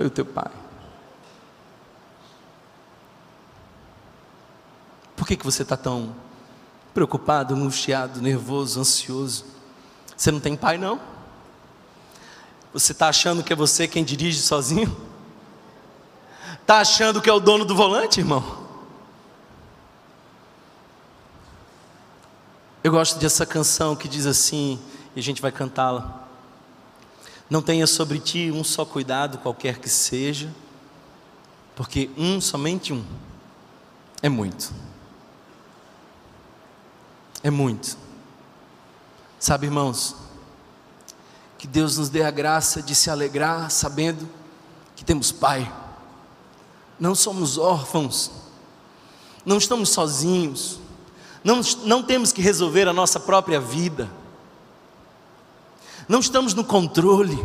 foi 0.00 0.06
o 0.06 0.10
teu 0.10 0.24
pai. 0.24 0.50
Por 5.20 5.26
que, 5.26 5.36
que 5.36 5.44
você 5.44 5.60
está 5.60 5.76
tão 5.76 6.16
preocupado, 6.94 7.54
angustiado, 7.54 8.22
nervoso, 8.22 8.80
ansioso? 8.80 9.44
Você 10.16 10.30
não 10.30 10.40
tem 10.40 10.56
pai, 10.56 10.78
não? 10.78 10.98
Você 12.72 12.92
está 12.92 13.10
achando 13.10 13.44
que 13.44 13.52
é 13.52 13.56
você 13.56 13.86
quem 13.86 14.02
dirige 14.02 14.40
sozinho? 14.40 14.96
Está 16.62 16.78
achando 16.78 17.20
que 17.20 17.28
é 17.28 17.32
o 17.34 17.38
dono 17.38 17.66
do 17.66 17.76
volante, 17.76 18.20
irmão? 18.20 18.66
Eu 22.82 22.90
gosto 22.90 23.18
dessa 23.18 23.44
canção 23.44 23.94
que 23.94 24.08
diz 24.08 24.24
assim, 24.24 24.80
e 25.14 25.20
a 25.20 25.22
gente 25.22 25.42
vai 25.42 25.52
cantá-la. 25.52 26.26
Não 27.50 27.60
tenha 27.60 27.86
sobre 27.86 28.20
ti 28.20 28.50
um 28.50 28.64
só 28.64 28.86
cuidado, 28.86 29.36
qualquer 29.36 29.80
que 29.80 29.88
seja, 29.90 30.50
porque 31.76 32.08
um, 32.16 32.40
somente 32.40 32.90
um, 32.90 33.04
é 34.22 34.30
muito. 34.30 34.88
É 37.42 37.50
muito. 37.50 37.96
Sabe, 39.38 39.66
irmãos, 39.66 40.16
que 41.58 41.66
Deus 41.66 41.96
nos 41.96 42.08
dê 42.08 42.22
a 42.22 42.30
graça 42.30 42.82
de 42.82 42.94
se 42.94 43.10
alegrar 43.10 43.70
sabendo 43.70 44.28
que 44.94 45.04
temos 45.04 45.32
Pai. 45.32 45.72
Não 46.98 47.14
somos 47.14 47.56
órfãos, 47.56 48.30
não 49.44 49.56
estamos 49.56 49.88
sozinhos, 49.88 50.78
não, 51.42 51.62
não 51.84 52.02
temos 52.02 52.32
que 52.32 52.42
resolver 52.42 52.86
a 52.86 52.92
nossa 52.92 53.18
própria 53.18 53.58
vida 53.58 54.10
não 56.10 56.18
estamos 56.18 56.54
no 56.54 56.64
controle. 56.64 57.38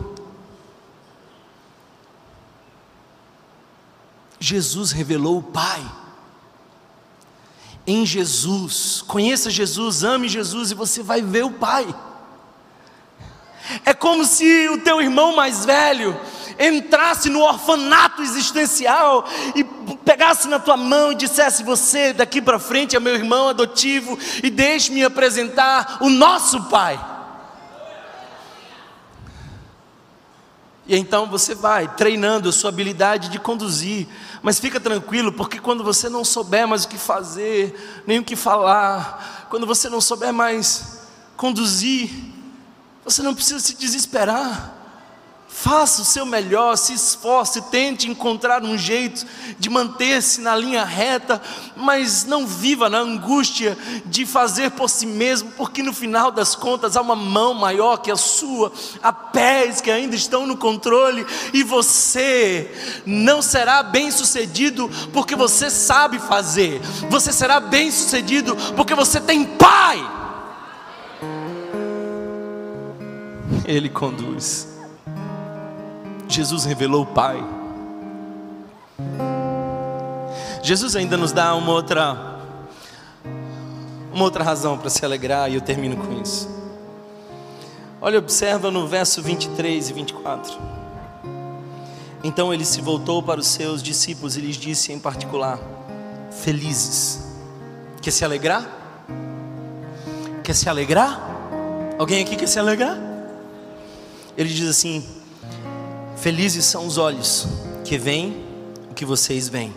Jesus 4.39 4.91
revelou 4.91 5.37
o 5.37 5.43
Pai. 5.43 5.85
Em 7.87 8.05
Jesus, 8.05 9.03
conheça 9.07 9.49
Jesus, 9.49 10.03
ame 10.03 10.27
Jesus 10.27 10.71
e 10.71 10.75
você 10.75 11.03
vai 11.03 11.21
ver 11.21 11.45
o 11.45 11.51
Pai. 11.51 11.93
É 13.83 13.93
como 13.93 14.25
se 14.25 14.69
o 14.69 14.79
teu 14.79 15.01
irmão 15.01 15.35
mais 15.35 15.65
velho 15.65 16.19
entrasse 16.59 17.29
no 17.29 17.41
orfanato 17.41 18.21
existencial 18.21 19.27
e 19.55 19.63
pegasse 20.05 20.47
na 20.47 20.59
tua 20.59 20.77
mão 20.77 21.11
e 21.11 21.15
dissesse: 21.15 21.63
Você 21.63 22.13
daqui 22.13 22.41
para 22.41 22.59
frente 22.59 22.95
é 22.95 22.99
meu 22.99 23.15
irmão 23.15 23.49
adotivo 23.49 24.17
e 24.43 24.49
deixe-me 24.49 25.03
apresentar 25.03 25.97
o 26.01 26.09
nosso 26.09 26.63
Pai. 26.65 27.14
E 30.87 30.95
então 30.95 31.27
você 31.27 31.55
vai 31.55 31.87
treinando 31.95 32.49
a 32.49 32.51
sua 32.51 32.69
habilidade 32.69 33.29
de 33.29 33.39
conduzir. 33.39 34.07
Mas 34.41 34.59
fica 34.59 34.79
tranquilo, 34.79 35.31
porque 35.31 35.59
quando 35.59 35.83
você 35.83 36.09
não 36.09 36.23
souber 36.23 36.67
mais 36.67 36.83
o 36.83 36.87
que 36.87 36.97
fazer, 36.97 38.03
nem 38.05 38.19
o 38.19 38.23
que 38.23 38.35
falar, 38.35 39.47
quando 39.49 39.65
você 39.65 39.89
não 39.89 39.99
souber 39.99 40.31
mais 40.31 41.01
conduzir, 41.35 42.09
você 43.03 43.21
não 43.21 43.33
precisa 43.33 43.59
se 43.59 43.75
desesperar. 43.75 44.74
Faça 45.57 46.01
o 46.01 46.05
seu 46.05 46.25
melhor, 46.25 46.75
se 46.75 46.93
esforce, 46.93 47.61
tente 47.71 48.09
encontrar 48.09 48.61
um 48.61 48.77
jeito 48.77 49.25
de 49.57 49.69
manter-se 49.69 50.41
na 50.41 50.53
linha 50.53 50.83
reta, 50.83 51.41
mas 51.77 52.25
não 52.25 52.45
viva 52.45 52.89
na 52.89 52.99
angústia 52.99 53.75
de 54.05 54.25
fazer 54.25 54.71
por 54.71 54.89
si 54.89 55.05
mesmo, 55.05 55.49
porque 55.53 55.81
no 55.81 55.93
final 55.93 56.29
das 56.29 56.55
contas 56.55 56.97
há 56.97 57.01
uma 57.01 57.15
mão 57.15 57.53
maior 57.53 57.97
que 57.97 58.11
a 58.11 58.17
sua, 58.17 58.71
há 59.01 59.13
pés 59.13 59.79
que 59.79 59.89
ainda 59.89 60.13
estão 60.13 60.45
no 60.45 60.57
controle, 60.57 61.25
e 61.53 61.63
você 61.63 62.69
não 63.05 63.41
será 63.41 63.81
bem 63.81 64.11
sucedido 64.11 64.91
porque 65.13 65.37
você 65.37 65.69
sabe 65.69 66.19
fazer, 66.19 66.81
você 67.09 67.31
será 67.31 67.61
bem 67.61 67.89
sucedido 67.89 68.57
porque 68.75 68.93
você 68.93 69.21
tem 69.21 69.45
Pai. 69.45 70.05
Ele 73.65 73.89
conduz. 73.89 74.74
Jesus 76.27 76.65
revelou 76.65 77.03
o 77.03 77.05
Pai. 77.05 77.43
Jesus 80.63 80.95
ainda 80.95 81.15
nos 81.15 81.31
dá 81.31 81.55
uma 81.55 81.71
outra 81.71 82.35
uma 84.11 84.23
outra 84.23 84.43
razão 84.43 84.77
para 84.77 84.89
se 84.89 85.03
alegrar 85.03 85.51
e 85.51 85.55
eu 85.55 85.61
termino 85.61 85.97
com 85.97 86.21
isso. 86.21 86.49
Olha, 88.01 88.17
observa 88.17 88.71
no 88.71 88.87
verso 88.87 89.21
23 89.21 89.89
e 89.89 89.93
24. 89.93 90.57
Então 92.23 92.53
ele 92.53 92.65
se 92.65 92.81
voltou 92.81 93.21
para 93.21 93.39
os 93.39 93.47
seus 93.47 93.83
discípulos 93.83 94.37
e 94.37 94.41
lhes 94.41 94.55
disse 94.55 94.93
em 94.93 94.99
particular: 94.99 95.59
Felizes. 96.31 97.23
Quer 98.01 98.11
se 98.11 98.23
alegrar? 98.23 98.67
Quer 100.43 100.53
se 100.53 100.69
alegrar? 100.69 101.19
Alguém 101.99 102.23
aqui 102.23 102.35
quer 102.35 102.47
se 102.47 102.57
alegrar? 102.57 102.97
Ele 104.37 104.49
diz 104.49 104.69
assim: 104.69 105.03
Felizes 106.25 106.65
são 106.65 106.87
os 106.87 106.97
olhos 106.97 107.45
que 107.83 107.99
veem 107.99 108.43
o 108.89 108.95
que 108.95 109.05
vocês 109.05 109.47
veem. 109.47 109.71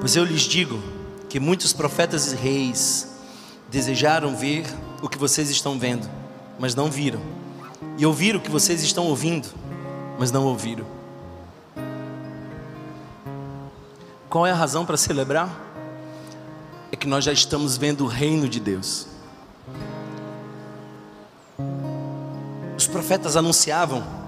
Pois 0.00 0.16
eu 0.16 0.24
lhes 0.24 0.42
digo 0.42 0.82
que 1.28 1.38
muitos 1.38 1.72
profetas 1.72 2.32
e 2.32 2.34
reis 2.34 3.06
desejaram 3.70 4.34
ver 4.34 4.66
o 5.00 5.08
que 5.08 5.16
vocês 5.16 5.48
estão 5.48 5.78
vendo, 5.78 6.10
mas 6.58 6.74
não 6.74 6.90
viram, 6.90 7.20
e 7.96 8.04
ouvir 8.04 8.34
o 8.34 8.40
que 8.40 8.50
vocês 8.50 8.82
estão 8.82 9.06
ouvindo, 9.06 9.46
mas 10.18 10.32
não 10.32 10.44
ouviram. 10.44 10.84
Qual 14.28 14.44
é 14.44 14.50
a 14.50 14.56
razão 14.56 14.84
para 14.84 14.96
celebrar? 14.96 15.56
É 16.90 16.96
que 16.96 17.06
nós 17.06 17.24
já 17.24 17.32
estamos 17.32 17.76
vendo 17.76 18.02
o 18.02 18.08
reino 18.08 18.48
de 18.48 18.58
Deus. 18.58 19.06
Os 22.76 22.88
profetas 22.88 23.36
anunciavam 23.36 24.19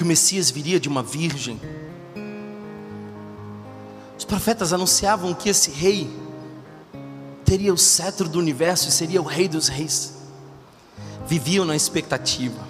que 0.00 0.04
o 0.04 0.06
Messias 0.06 0.50
viria 0.50 0.80
de 0.80 0.88
uma 0.88 1.02
virgem. 1.02 1.60
Os 4.16 4.24
profetas 4.24 4.72
anunciavam 4.72 5.34
que 5.34 5.50
esse 5.50 5.70
rei 5.70 6.10
teria 7.44 7.74
o 7.74 7.76
cetro 7.76 8.26
do 8.26 8.38
universo 8.38 8.88
e 8.88 8.92
seria 8.92 9.20
o 9.20 9.26
rei 9.26 9.46
dos 9.46 9.68
reis. 9.68 10.14
Viviam 11.26 11.66
na 11.66 11.76
expectativa. 11.76 12.66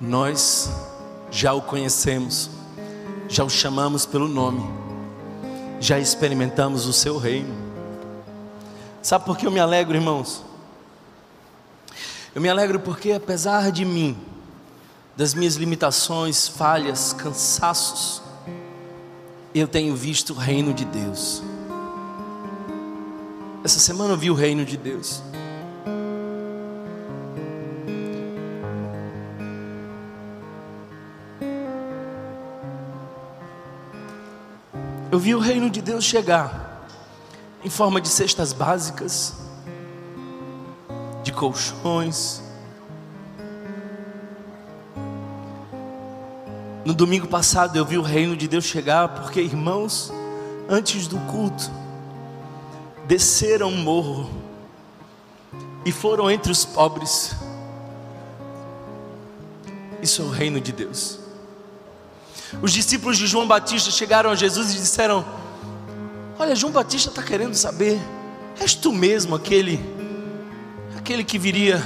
Nós 0.00 0.70
já 1.30 1.52
o 1.52 1.60
conhecemos, 1.60 2.48
já 3.28 3.44
o 3.44 3.50
chamamos 3.50 4.06
pelo 4.06 4.26
nome, 4.26 4.64
já 5.78 5.98
experimentamos 5.98 6.86
o 6.86 6.92
seu 6.94 7.18
reino. 7.18 7.54
Sabe 9.02 9.26
por 9.26 9.36
que 9.36 9.46
eu 9.46 9.50
me 9.50 9.60
alegro, 9.60 9.94
irmãos? 9.94 10.42
Eu 12.34 12.40
me 12.40 12.48
alegro 12.48 12.80
porque, 12.80 13.12
apesar 13.12 13.70
de 13.70 13.84
mim, 13.84 14.16
das 15.16 15.32
minhas 15.32 15.54
limitações, 15.54 16.46
falhas, 16.46 17.14
cansaços, 17.14 18.22
eu 19.54 19.66
tenho 19.66 19.96
visto 19.96 20.34
o 20.34 20.36
reino 20.36 20.74
de 20.74 20.84
Deus. 20.84 21.42
Essa 23.64 23.80
semana 23.80 24.12
eu 24.12 24.18
vi 24.18 24.30
o 24.30 24.34
reino 24.34 24.64
de 24.64 24.76
Deus. 24.76 25.22
Eu 35.10 35.18
vi 35.18 35.34
o 35.34 35.38
reino 35.38 35.70
de 35.70 35.80
Deus 35.80 36.04
chegar 36.04 36.86
em 37.64 37.70
forma 37.70 38.02
de 38.02 38.08
cestas 38.08 38.52
básicas, 38.52 39.34
de 41.22 41.32
colchões, 41.32 42.42
No 46.86 46.94
domingo 46.94 47.26
passado 47.26 47.76
eu 47.76 47.84
vi 47.84 47.98
o 47.98 48.02
reino 48.02 48.36
de 48.36 48.46
Deus 48.46 48.64
chegar, 48.64 49.08
porque 49.08 49.40
irmãos, 49.40 50.12
antes 50.68 51.08
do 51.08 51.18
culto, 51.18 51.68
desceram 53.08 53.70
um 53.70 53.78
morro 53.78 54.30
e 55.84 55.90
foram 55.90 56.30
entre 56.30 56.52
os 56.52 56.64
pobres. 56.64 57.34
Isso 60.00 60.22
é 60.22 60.24
o 60.26 60.30
reino 60.30 60.60
de 60.60 60.70
Deus. 60.70 61.18
Os 62.62 62.72
discípulos 62.72 63.18
de 63.18 63.26
João 63.26 63.48
Batista 63.48 63.90
chegaram 63.90 64.30
a 64.30 64.36
Jesus 64.36 64.72
e 64.72 64.78
disseram: 64.78 65.26
Olha, 66.38 66.54
João 66.54 66.72
Batista 66.72 67.10
está 67.10 67.20
querendo 67.20 67.56
saber, 67.56 68.00
és 68.60 68.76
tu 68.76 68.92
mesmo 68.92 69.34
aquele, 69.34 69.84
aquele 70.96 71.24
que 71.24 71.36
viria 71.36 71.84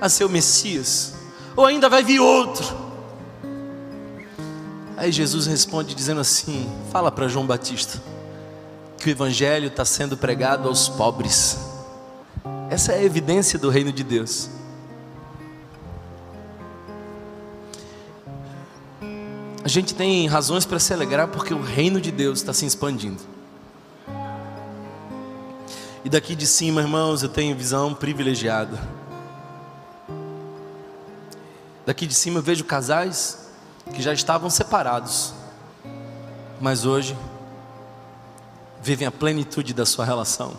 a 0.00 0.08
ser 0.08 0.24
o 0.24 0.30
Messias? 0.30 1.12
Ou 1.54 1.66
ainda 1.66 1.90
vai 1.90 2.02
vir 2.02 2.20
outro? 2.20 2.89
Aí 5.00 5.10
Jesus 5.10 5.46
responde 5.46 5.94
dizendo 5.94 6.20
assim: 6.20 6.70
Fala 6.92 7.10
para 7.10 7.26
João 7.26 7.46
Batista 7.46 7.98
que 8.98 9.08
o 9.08 9.10
Evangelho 9.10 9.68
está 9.68 9.82
sendo 9.82 10.14
pregado 10.14 10.68
aos 10.68 10.90
pobres. 10.90 11.58
Essa 12.68 12.92
é 12.92 12.98
a 12.98 13.02
evidência 13.02 13.58
do 13.58 13.70
reino 13.70 13.90
de 13.90 14.04
Deus. 14.04 14.50
A 19.64 19.68
gente 19.68 19.94
tem 19.94 20.26
razões 20.26 20.66
para 20.66 20.78
se 20.78 20.92
alegrar 20.92 21.28
porque 21.28 21.54
o 21.54 21.62
reino 21.62 21.98
de 21.98 22.12
Deus 22.12 22.40
está 22.40 22.52
se 22.52 22.66
expandindo. 22.66 23.22
E 26.04 26.10
daqui 26.10 26.34
de 26.34 26.46
cima, 26.46 26.82
irmãos, 26.82 27.22
eu 27.22 27.30
tenho 27.30 27.56
visão 27.56 27.94
privilegiada. 27.94 28.78
Daqui 31.86 32.06
de 32.06 32.14
cima 32.14 32.40
eu 32.40 32.42
vejo 32.42 32.64
casais 32.64 33.49
que 33.94 34.02
já 34.02 34.12
estavam 34.12 34.48
separados, 34.48 35.34
mas 36.60 36.84
hoje 36.84 37.16
vivem 38.82 39.06
a 39.06 39.10
plenitude 39.10 39.74
da 39.74 39.84
sua 39.84 40.04
relação. 40.04 40.54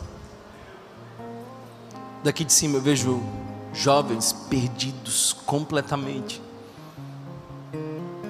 Daqui 2.24 2.44
de 2.44 2.54
cima 2.54 2.78
eu 2.78 2.82
vejo 2.82 3.22
jovens 3.74 4.34
perdidos 4.34 5.34
completamente, 5.46 6.42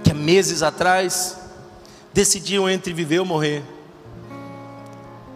que 0.04 0.12
há 0.12 0.14
meses 0.14 0.64
atrás 0.64 1.38
decidiam 2.14 2.70
entre 2.70 2.93
viver 2.93 3.20
ou 3.20 3.26
morrer, 3.26 3.64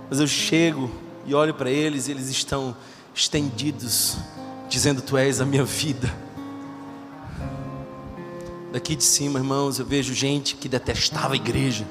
mas 0.09 0.19
eu 0.19 0.27
chego 0.27 0.89
e 1.25 1.33
olho 1.33 1.53
para 1.53 1.69
eles 1.69 2.07
e 2.07 2.11
eles 2.11 2.29
estão 2.29 2.75
estendidos, 3.13 4.17
dizendo: 4.69 5.01
Tu 5.01 5.17
és 5.17 5.41
a 5.41 5.45
minha 5.45 5.63
vida. 5.63 6.24
Daqui 8.75 8.93
de 8.93 9.05
cima, 9.05 9.39
irmãos, 9.39 9.79
eu 9.79 9.85
vejo 9.85 10.13
gente 10.13 10.57
que 10.57 10.67
detestava 10.67 11.31
a 11.31 11.37
igreja, 11.37 11.87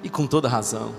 e 0.00 0.08
com 0.08 0.28
toda 0.28 0.48
razão, 0.48 0.94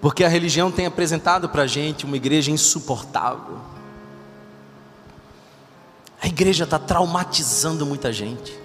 porque 0.00 0.22
a 0.22 0.28
religião 0.28 0.70
tem 0.70 0.86
apresentado 0.86 1.48
para 1.48 1.62
a 1.62 1.66
gente 1.66 2.04
uma 2.04 2.14
igreja 2.16 2.52
insuportável. 2.52 3.58
A 6.22 6.28
igreja 6.28 6.62
está 6.62 6.78
traumatizando 6.78 7.84
muita 7.84 8.12
gente. 8.12 8.56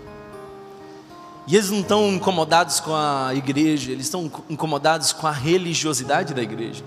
E 1.47 1.55
eles 1.55 1.71
não 1.71 1.79
estão 1.79 2.07
incomodados 2.13 2.79
com 2.79 2.95
a 2.95 3.33
igreja, 3.33 3.91
eles 3.91 4.05
estão 4.05 4.31
incomodados 4.47 5.11
com 5.11 5.25
a 5.25 5.31
religiosidade 5.31 6.31
da 6.31 6.43
igreja. 6.43 6.83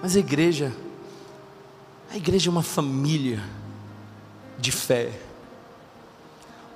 Mas 0.00 0.16
a 0.16 0.20
igreja, 0.20 0.72
a 2.10 2.16
igreja 2.16 2.48
é 2.48 2.50
uma 2.50 2.62
família 2.62 3.42
de 4.58 4.72
fé 4.72 5.28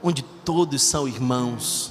onde 0.07 0.23
todos 0.23 0.83
são 0.83 1.09
irmãos. 1.09 1.91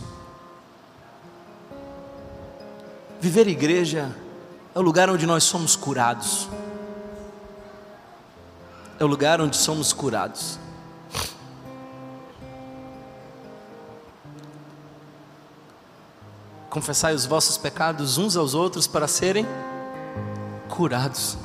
Viver 3.20 3.48
igreja 3.48 4.16
é 4.76 4.78
o 4.78 4.84
lugar 4.84 5.10
onde 5.10 5.26
nós 5.26 5.44
somos 5.44 5.76
curados. 5.76 6.48
É 9.00 9.04
o 9.04 9.08
lugar 9.08 9.42
onde 9.42 9.58
somos 9.58 9.92
curados. 9.92 10.60
Confessai 16.70 17.16
os 17.16 17.26
vossos 17.26 17.58
pecados 17.58 18.20
uns 18.20 18.38
aos 18.38 18.54
outros 18.54 18.86
para 18.86 19.08
serem 19.08 19.48
curados. 20.70 21.36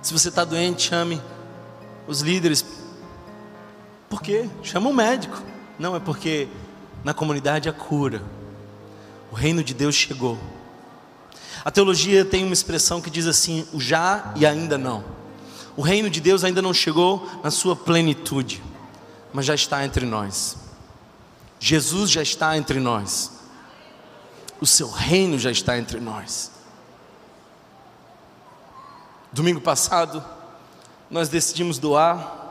Se 0.00 0.10
você 0.14 0.30
está 0.30 0.42
doente, 0.42 0.88
chame 0.88 1.20
os 2.06 2.22
líderes 2.22 2.81
por 4.12 4.20
quê? 4.20 4.46
Chama 4.62 4.90
um 4.90 4.92
médico. 4.92 5.42
Não, 5.78 5.96
é 5.96 5.98
porque 5.98 6.46
na 7.02 7.14
comunidade 7.14 7.66
a 7.66 7.72
cura. 7.72 8.22
O 9.30 9.34
reino 9.34 9.64
de 9.64 9.72
Deus 9.72 9.94
chegou. 9.94 10.38
A 11.64 11.70
teologia 11.70 12.22
tem 12.22 12.44
uma 12.44 12.52
expressão 12.52 13.00
que 13.00 13.08
diz 13.08 13.26
assim: 13.26 13.66
o 13.72 13.80
já 13.80 14.34
e 14.36 14.44
ainda 14.44 14.76
não. 14.76 15.02
O 15.74 15.80
reino 15.80 16.10
de 16.10 16.20
Deus 16.20 16.44
ainda 16.44 16.60
não 16.60 16.74
chegou 16.74 17.26
na 17.42 17.50
sua 17.50 17.74
plenitude, 17.74 18.62
mas 19.32 19.46
já 19.46 19.54
está 19.54 19.82
entre 19.82 20.04
nós. 20.04 20.58
Jesus 21.58 22.10
já 22.10 22.20
está 22.20 22.54
entre 22.54 22.78
nós. 22.80 23.32
O 24.60 24.66
seu 24.66 24.90
reino 24.90 25.38
já 25.38 25.50
está 25.50 25.78
entre 25.78 25.98
nós. 25.98 26.50
Domingo 29.32 29.62
passado, 29.62 30.22
nós 31.10 31.30
decidimos 31.30 31.78
doar 31.78 32.41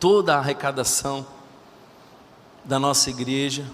toda 0.00 0.34
a 0.34 0.38
arrecadação 0.38 1.26
da 2.64 2.78
nossa 2.78 3.10
igreja 3.10 3.64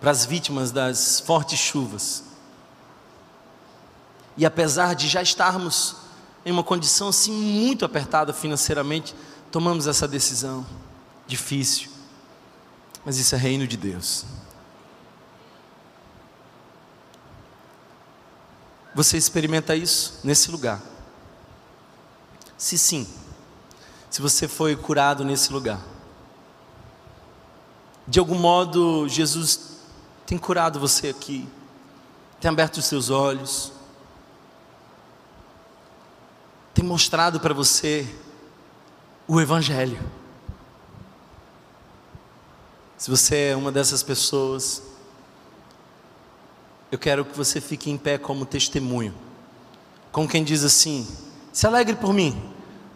para 0.00 0.10
as 0.10 0.24
vítimas 0.24 0.72
das 0.72 1.20
fortes 1.20 1.58
chuvas. 1.58 2.24
E 4.36 4.46
apesar 4.46 4.94
de 4.94 5.06
já 5.06 5.20
estarmos 5.20 5.96
em 6.44 6.50
uma 6.50 6.64
condição 6.64 7.08
assim 7.08 7.32
muito 7.32 7.84
apertada 7.84 8.32
financeiramente, 8.32 9.14
tomamos 9.52 9.86
essa 9.86 10.08
decisão 10.08 10.66
difícil. 11.26 11.90
Mas 13.04 13.18
isso 13.18 13.34
é 13.34 13.38
reino 13.38 13.66
de 13.66 13.76
Deus. 13.76 14.24
Você 18.94 19.16
experimenta 19.16 19.76
isso 19.76 20.20
nesse 20.24 20.50
lugar? 20.50 20.80
Se 22.56 22.76
sim, 22.76 23.06
se 24.10 24.20
você 24.20 24.48
foi 24.48 24.74
curado 24.74 25.24
nesse 25.24 25.52
lugar, 25.52 25.80
de 28.08 28.18
algum 28.18 28.34
modo 28.34 29.08
Jesus 29.08 29.78
tem 30.26 30.36
curado 30.36 30.80
você 30.80 31.08
aqui, 31.08 31.48
tem 32.40 32.50
aberto 32.50 32.78
os 32.78 32.84
seus 32.86 33.08
olhos, 33.08 33.72
tem 36.74 36.84
mostrado 36.84 37.38
para 37.38 37.54
você 37.54 38.12
o 39.28 39.40
Evangelho. 39.40 40.00
Se 42.96 43.08
você 43.10 43.50
é 43.50 43.56
uma 43.56 43.70
dessas 43.70 44.02
pessoas, 44.02 44.82
eu 46.90 46.98
quero 46.98 47.24
que 47.24 47.36
você 47.36 47.60
fique 47.60 47.90
em 47.90 47.96
pé 47.96 48.18
como 48.18 48.44
testemunho, 48.44 49.14
como 50.10 50.28
quem 50.28 50.42
diz 50.42 50.64
assim: 50.64 51.06
se 51.52 51.64
alegre 51.66 51.94
por 51.94 52.12
mim, 52.12 52.49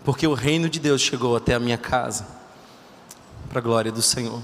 porque 0.04 0.26
o 0.26 0.34
reino 0.34 0.68
de 0.68 0.78
Deus 0.78 1.00
chegou 1.00 1.34
até 1.34 1.54
a 1.54 1.58
minha 1.58 1.78
casa, 1.78 2.26
para 3.48 3.58
a 3.58 3.62
glória 3.62 3.90
do 3.90 4.02
Senhor. 4.02 4.42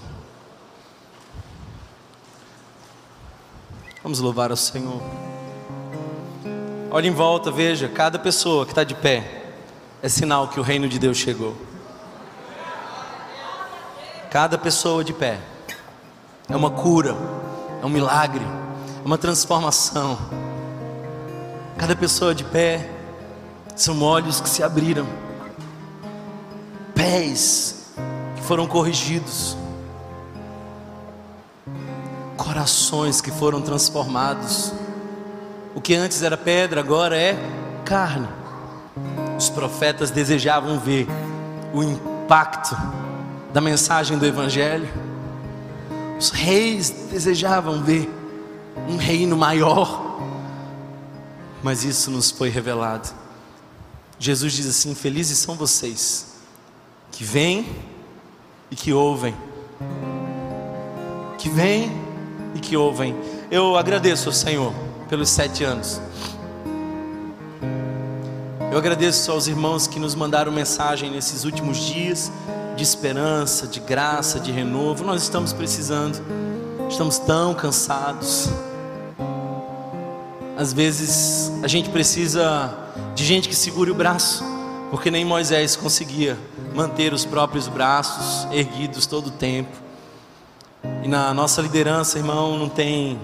Vamos 4.02 4.18
louvar 4.20 4.50
ao 4.50 4.56
Senhor. 4.56 5.02
Olhe 6.90 7.08
em 7.08 7.12
volta, 7.12 7.50
veja, 7.50 7.88
cada 7.88 8.18
pessoa 8.18 8.64
que 8.64 8.72
está 8.72 8.82
de 8.82 8.94
pé 8.94 9.42
é 10.02 10.08
sinal 10.08 10.48
que 10.48 10.58
o 10.58 10.62
reino 10.62 10.88
de 10.88 10.98
Deus 10.98 11.18
chegou. 11.18 11.54
Cada 14.30 14.56
pessoa 14.56 15.04
de 15.04 15.12
pé 15.12 15.38
é 16.48 16.56
uma 16.56 16.70
cura, 16.70 17.14
é 17.82 17.84
um 17.84 17.90
milagre, 17.90 18.44
é 19.02 19.06
uma 19.06 19.18
transformação. 19.18 20.18
Cada 21.76 21.94
pessoa 21.94 22.34
de 22.34 22.44
pé 22.44 22.88
são 23.76 24.02
olhos 24.02 24.40
que 24.40 24.48
se 24.48 24.62
abriram, 24.62 25.06
pés 26.94 27.92
que 28.36 28.42
foram 28.42 28.66
corrigidos, 28.66 29.56
corações 32.36 33.20
que 33.20 33.30
foram 33.30 33.60
transformados. 33.60 34.72
O 35.74 35.80
que 35.80 35.94
antes 35.94 36.22
era 36.22 36.36
pedra, 36.36 36.80
agora 36.80 37.16
é 37.16 37.36
carne. 37.84 38.28
Os 39.38 39.48
profetas 39.48 40.10
desejavam 40.10 40.78
ver 40.78 41.06
o 41.72 41.82
impacto 41.82 42.76
da 43.52 43.60
mensagem 43.60 44.18
do 44.18 44.26
Evangelho. 44.26 44.88
Os 46.18 46.30
reis 46.30 46.90
desejavam 47.10 47.82
ver 47.82 48.10
um 48.88 48.96
reino 48.96 49.36
maior, 49.36 50.20
mas 51.62 51.84
isso 51.84 52.10
nos 52.10 52.30
foi 52.30 52.48
revelado. 52.50 53.08
Jesus 54.18 54.52
diz 54.52 54.66
assim: 54.66 54.94
Felizes 54.94 55.38
são 55.38 55.54
vocês 55.54 56.29
que 57.10 57.24
vêm 57.24 57.66
e 58.70 58.76
que 58.76 58.92
ouvem, 58.92 59.34
que 61.38 61.48
vêm 61.48 61.90
e 62.54 62.60
que 62.60 62.76
ouvem. 62.76 63.14
Eu 63.50 63.76
agradeço 63.76 64.28
ao 64.28 64.32
Senhor 64.32 64.72
pelos 65.08 65.28
sete 65.28 65.64
anos. 65.64 66.00
Eu 68.70 68.78
agradeço 68.78 69.32
aos 69.32 69.48
irmãos 69.48 69.88
que 69.88 69.98
nos 69.98 70.14
mandaram 70.14 70.52
mensagem 70.52 71.10
nesses 71.10 71.44
últimos 71.44 71.78
dias 71.78 72.30
de 72.76 72.84
esperança, 72.84 73.66
de 73.66 73.80
graça, 73.80 74.38
de 74.38 74.52
renovo. 74.52 75.04
Nós 75.04 75.22
estamos 75.22 75.52
precisando, 75.52 76.20
estamos 76.88 77.18
tão 77.18 77.52
cansados. 77.52 78.48
Às 80.56 80.72
vezes 80.72 81.50
a 81.62 81.66
gente 81.66 81.88
precisa 81.90 82.72
de 83.14 83.24
gente 83.24 83.48
que 83.48 83.56
segure 83.56 83.90
o 83.90 83.94
braço, 83.94 84.44
porque 84.90 85.10
nem 85.10 85.24
Moisés 85.24 85.74
conseguia 85.74 86.38
manter 86.74 87.12
os 87.12 87.24
próprios 87.24 87.68
braços 87.68 88.46
erguidos 88.52 89.06
todo 89.06 89.28
o 89.28 89.30
tempo. 89.30 89.76
E 91.02 91.08
na 91.08 91.32
nossa 91.34 91.60
liderança, 91.60 92.18
irmão, 92.18 92.58
não 92.58 92.68
tem 92.68 93.18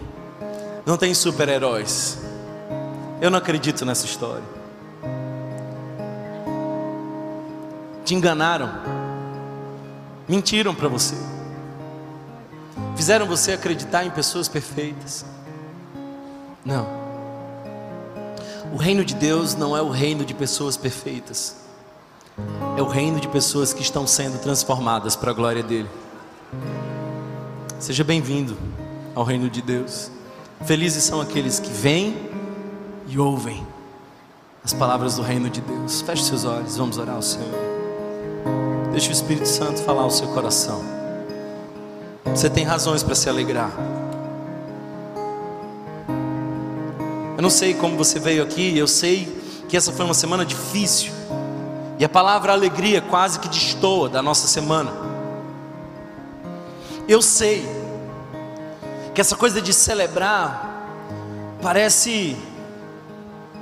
não 0.87 0.97
tem 0.97 1.13
super-heróis. 1.13 2.19
Eu 3.21 3.29
não 3.29 3.39
acredito 3.39 3.85
nessa 3.85 4.07
história. 4.07 4.45
Te 8.05 8.15
enganaram. 8.15 8.71
Mentiram 10.29 10.73
para 10.73 10.87
você. 10.87 11.17
Fizeram 12.95 13.27
você 13.27 13.53
acreditar 13.53 14.05
em 14.05 14.11
pessoas 14.11 14.47
perfeitas. 14.47 15.27
Não. 16.65 16.87
O 18.73 18.77
reino 18.77 19.05
de 19.05 19.15
Deus 19.15 19.57
não 19.57 19.77
é 19.77 19.83
o 19.83 19.91
reino 19.91 20.25
de 20.25 20.35
pessoas 20.35 20.77
perfeitas. 20.77 21.66
É 22.77 22.83
o 22.83 22.87
reino 22.87 23.19
de 23.19 23.29
pessoas 23.29 23.73
que 23.73 23.83
estão 23.83 24.07
sendo 24.07 24.39
transformadas 24.39 25.17
para 25.17 25.31
a 25.31 25.35
glória 25.35 25.63
dele. 25.63 25.89
Seja 27.79 28.05
bem-vindo 28.05 28.57
ao 29.15 29.25
reino 29.25 29.49
de 29.49 29.63
Deus. 29.63 30.11
Felizes 30.65 31.05
são 31.05 31.21
aqueles 31.21 31.59
que 31.59 31.71
vêm 31.71 32.31
e 33.09 33.19
ouvem 33.19 33.67
as 34.63 34.73
palavras 34.73 35.17
do 35.17 35.23
reino 35.23 35.49
de 35.49 35.61
Deus. 35.61 36.03
Feche 36.03 36.25
seus 36.25 36.45
olhos, 36.45 36.77
vamos 36.77 36.99
orar 36.99 37.17
ao 37.17 37.23
Senhor. 37.23 37.49
Deixe 38.91 39.09
o 39.09 39.13
Espírito 39.13 39.49
Santo 39.49 39.83
falar 39.83 40.03
ao 40.03 40.11
seu 40.11 40.29
coração. 40.29 40.83
Você 42.25 42.51
tem 42.51 42.65
razões 42.65 43.03
para 43.03 43.15
se 43.15 43.29
alegrar. 43.29 43.71
Eu 47.37 47.43
não 47.43 47.51
sei 47.51 47.75
como 47.75 47.97
você 47.97 48.19
veio 48.19 48.43
aqui, 48.43 48.77
eu 48.77 48.89
sei 48.89 49.41
que 49.69 49.77
essa 49.77 49.93
foi 49.93 50.05
uma 50.05 50.15
semana 50.15 50.45
difícil. 50.45 51.16
E 51.99 52.05
a 52.05 52.09
palavra 52.09 52.53
alegria 52.53 53.01
quase 53.01 53.39
que 53.39 53.49
destoa 53.49 54.09
da 54.09 54.21
nossa 54.23 54.47
semana. 54.47 54.93
Eu 57.09 57.23
sei 57.23 57.65
que 59.15 59.21
essa 59.21 59.37
coisa 59.37 59.63
de 59.63 59.73
celebrar 59.73 60.77
parece 61.63 62.37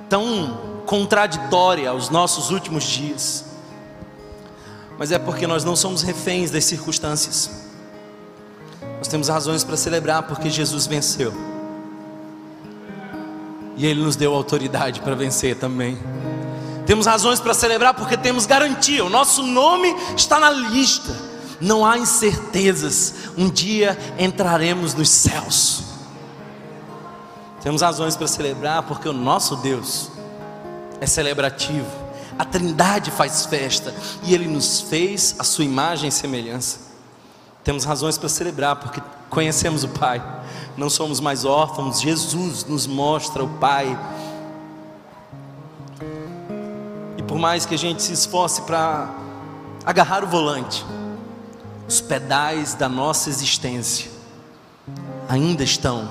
tão 0.08 0.82
contraditória 0.84 1.90
aos 1.90 2.10
nossos 2.10 2.50
últimos 2.50 2.84
dias, 2.84 3.44
mas 4.98 5.12
é 5.12 5.18
porque 5.18 5.46
nós 5.46 5.64
não 5.64 5.76
somos 5.76 6.02
reféns 6.02 6.50
das 6.50 6.64
circunstâncias, 6.64 7.68
nós 8.98 9.08
temos 9.08 9.28
razões 9.28 9.64
para 9.64 9.76
celebrar 9.76 10.24
porque 10.24 10.50
Jesus 10.50 10.86
venceu, 10.86 11.32
e 13.76 13.86
Ele 13.86 14.02
nos 14.02 14.16
deu 14.16 14.34
autoridade 14.34 15.00
para 15.00 15.14
vencer 15.14 15.56
também. 15.56 15.98
Temos 16.86 17.06
razões 17.06 17.40
para 17.40 17.54
celebrar 17.54 17.94
porque 17.94 18.16
temos 18.16 18.46
garantia, 18.46 19.04
o 19.04 19.10
nosso 19.10 19.42
nome 19.42 19.94
está 20.16 20.38
na 20.38 20.50
lista 20.50 21.34
não 21.60 21.84
há 21.84 21.98
incertezas, 21.98 23.14
um 23.36 23.48
dia 23.48 23.98
entraremos 24.18 24.94
nos 24.94 25.08
céus. 25.08 25.82
Temos 27.62 27.80
razões 27.80 28.16
para 28.16 28.26
celebrar, 28.26 28.82
porque 28.82 29.08
o 29.08 29.12
nosso 29.12 29.56
Deus 29.56 30.10
é 31.00 31.06
celebrativo, 31.06 31.90
a 32.38 32.44
Trindade 32.44 33.10
faz 33.10 33.46
festa 33.46 33.94
e 34.22 34.34
Ele 34.34 34.46
nos 34.46 34.82
fez 34.82 35.34
a 35.38 35.44
sua 35.44 35.64
imagem 35.64 36.08
e 36.08 36.12
semelhança. 36.12 36.78
Temos 37.62 37.84
razões 37.84 38.18
para 38.18 38.28
celebrar, 38.28 38.76
porque 38.76 39.00
conhecemos 39.30 39.84
o 39.84 39.88
Pai, 39.88 40.22
não 40.76 40.90
somos 40.90 41.20
mais 41.20 41.46
órfãos, 41.46 42.00
Jesus 42.00 42.64
nos 42.64 42.86
mostra 42.86 43.42
o 43.42 43.48
Pai. 43.48 43.98
Por 47.34 47.40
mais 47.40 47.66
que 47.66 47.74
a 47.74 47.76
gente 47.76 48.00
se 48.00 48.12
esforce 48.12 48.62
para 48.62 49.12
agarrar 49.84 50.22
o 50.22 50.26
volante, 50.28 50.86
os 51.88 52.00
pedais 52.00 52.74
da 52.74 52.88
nossa 52.88 53.28
existência 53.28 54.08
ainda 55.28 55.64
estão 55.64 56.08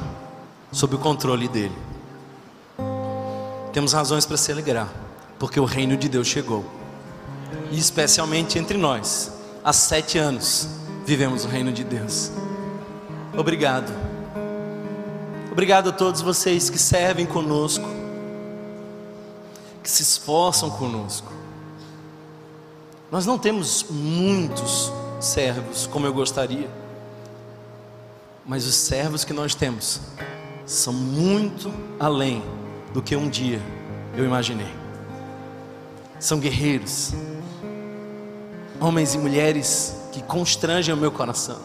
sob 0.69 0.95
o 0.95 0.99
controle 0.99 1.47
dele. 1.47 1.77
Temos 3.71 3.93
razões 3.93 4.25
para 4.25 4.35
se 4.35 4.51
alegrar, 4.51 4.89
porque 5.39 5.57
o 5.61 5.63
reino 5.63 5.95
de 5.95 6.09
Deus 6.09 6.27
chegou, 6.27 6.65
e 7.71 7.79
especialmente 7.79 8.59
entre 8.59 8.77
nós, 8.77 9.31
há 9.63 9.71
sete 9.71 10.17
anos 10.17 10.67
vivemos 11.05 11.45
o 11.45 11.47
reino 11.47 11.71
de 11.71 11.85
Deus. 11.85 12.33
Obrigado. 13.33 13.93
Obrigado 15.49 15.87
a 15.87 15.93
todos 15.93 16.19
vocês 16.19 16.69
que 16.69 16.77
servem 16.77 17.25
conosco, 17.25 17.87
que 19.83 19.89
se 19.89 20.01
esforçam 20.01 20.69
conosco. 20.69 21.31
Nós 23.11 23.25
não 23.25 23.37
temos 23.37 23.85
muitos 23.89 24.91
servos 25.19 25.85
como 25.85 26.07
eu 26.07 26.13
gostaria, 26.13 26.69
mas 28.45 28.65
os 28.65 28.75
servos 28.75 29.25
que 29.25 29.33
nós 29.33 29.53
temos 29.53 29.99
são 30.65 30.93
muito 30.93 31.71
além 31.99 32.41
do 32.93 33.01
que 33.01 33.15
um 33.15 33.29
dia 33.29 33.61
eu 34.15 34.25
imaginei. 34.25 34.73
São 36.19 36.39
guerreiros, 36.39 37.11
homens 38.79 39.13
e 39.13 39.17
mulheres 39.17 39.95
que 40.13 40.23
constrangem 40.23 40.93
o 40.93 40.97
meu 40.97 41.11
coração, 41.11 41.59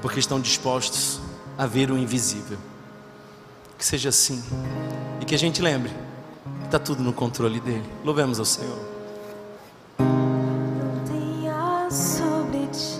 porque 0.00 0.18
estão 0.18 0.40
dispostos 0.40 1.20
a 1.58 1.66
ver 1.66 1.90
o 1.90 1.98
invisível. 1.98 2.58
Que 3.76 3.84
seja 3.84 4.08
assim, 4.08 4.42
e 5.20 5.24
que 5.24 5.34
a 5.34 5.38
gente 5.38 5.60
lembre 5.60 6.03
está 6.74 6.84
tudo 6.84 7.04
no 7.04 7.12
controle 7.12 7.60
dele. 7.60 7.84
Louvemos 8.04 8.40
ao 8.40 8.44
Senhor. 8.44 8.76
Não 9.96 11.04
tenha 11.06 11.88
sobre 11.88 12.66
ti 12.66 12.98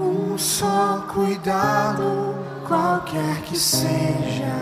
um 0.00 0.38
só 0.38 1.04
cuidado, 1.12 2.36
qualquer 2.64 3.42
que 3.42 3.58
seja. 3.58 4.54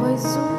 Pois 0.00 0.24
um 0.36 0.57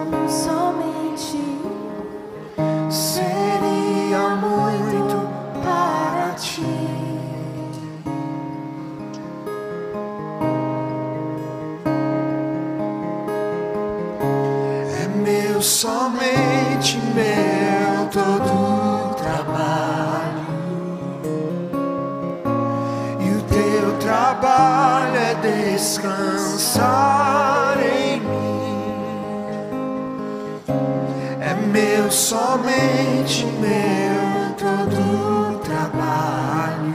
somente 32.29 33.43
meu 33.59 34.53
todo 34.55 35.57
trabalho. 35.63 36.93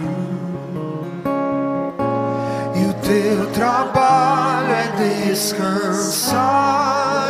E 2.76 2.84
o 2.86 2.94
teu 3.02 3.50
trabalho 3.50 4.70
é 4.70 4.86
descansar 5.28 6.34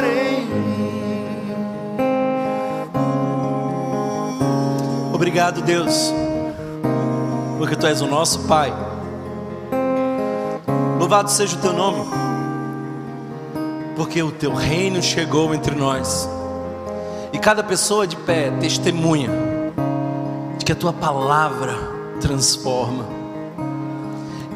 em 0.04 0.44
mim. 0.44 1.54
Obrigado, 5.14 5.62
Deus, 5.62 6.12
porque 7.56 7.74
tu 7.74 7.86
és 7.86 8.02
o 8.02 8.06
nosso 8.06 8.40
Pai. 8.40 8.70
Louvado 10.98 11.30
seja 11.30 11.56
o 11.56 11.60
teu 11.60 11.72
nome, 11.72 12.04
porque 13.96 14.22
o 14.22 14.30
teu 14.30 14.52
reino 14.52 15.02
chegou 15.02 15.54
entre 15.54 15.74
nós, 15.74 16.28
e 17.34 17.38
cada 17.38 17.62
pessoa 17.62 18.06
de 18.06 18.16
pé 18.16 18.50
testemunha 18.52 19.28
de 20.56 20.64
que 20.64 20.72
a 20.72 20.76
tua 20.76 20.94
palavra 20.94 21.76
transforma, 22.20 23.04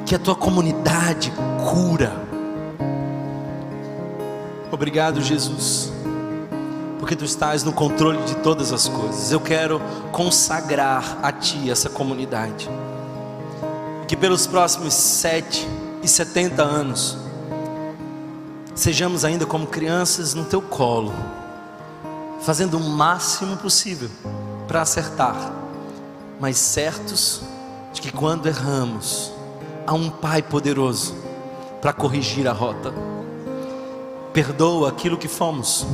que 0.07 0.15
a 0.15 0.19
tua 0.19 0.35
comunidade 0.35 1.31
cura. 1.63 2.13
Obrigado, 4.73 5.21
Jesus 5.21 5.93
porque 7.09 7.17
tu 7.17 7.25
estás 7.25 7.65
no 7.65 7.73
controle 7.73 8.23
de 8.25 8.35
todas 8.37 8.71
as 8.71 8.87
coisas. 8.87 9.33
Eu 9.33 9.41
quero 9.41 9.81
consagrar 10.13 11.19
a 11.23 11.33
ti 11.33 11.71
essa 11.71 11.89
comunidade. 11.89 12.69
Que 14.07 14.15
pelos 14.15 14.47
próximos 14.47 14.93
sete 14.93 15.67
e 16.03 16.09
setenta 16.09 16.63
anos 16.63 17.17
sejamos 18.75 19.25
ainda 19.25 19.47
como 19.47 19.67
crianças 19.67 20.35
no 20.35 20.45
teu 20.45 20.61
colo, 20.61 21.15
fazendo 22.41 22.77
o 22.79 22.81
máximo 22.81 23.57
possível 23.57 24.11
para 24.67 24.83
acertar, 24.83 25.53
mas 26.41 26.57
certos 26.57 27.43
de 27.93 28.01
que 28.01 28.13
quando 28.13 28.47
erramos, 28.47 29.33
há 29.87 29.95
um 29.95 30.11
Pai 30.11 30.43
poderoso 30.43 31.15
para 31.81 31.93
corrigir 31.93 32.47
a 32.47 32.53
rota. 32.53 32.93
Perdoa 34.33 34.89
aquilo 34.91 35.17
que 35.17 35.29
fomos 35.29 35.87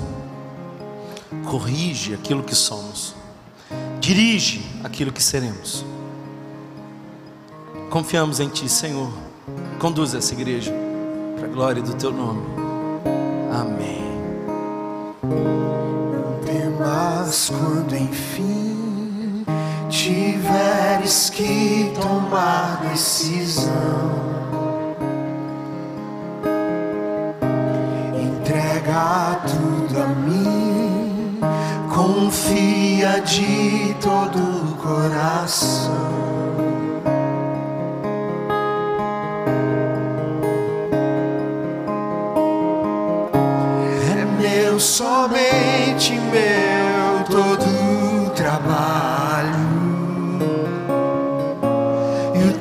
corrige 1.45 2.15
aquilo 2.15 2.43
que 2.43 2.55
somos, 2.55 3.15
dirige 4.01 4.65
aquilo 4.83 5.13
que 5.13 5.23
seremos. 5.23 5.85
Confiamos 7.91 8.41
em 8.41 8.49
Ti, 8.49 8.69
Senhor. 8.69 9.13
Conduz 9.79 10.15
essa 10.15 10.33
igreja 10.33 10.73
para 11.37 11.47
a 11.47 11.51
glória 11.51 11.83
do 11.83 11.95
Teu 11.95 12.13
nome. 12.13 12.54
Temas 17.35 17.51
quando 17.51 17.97
enfim 17.97 19.45
tiveres 19.89 21.31
que 21.31 21.93
tomar 22.01 22.81
decisão. 22.89 23.73
Entrega 28.15 29.41
tudo 29.49 30.03
a 30.03 30.07
mim, 30.07 31.41
confia 31.93 33.21
de 33.21 33.95
todo 34.01 34.39
o 34.39 34.77
coração. 34.77 36.15
É 44.77 44.79
somente 44.79 46.13
meu, 46.15 46.64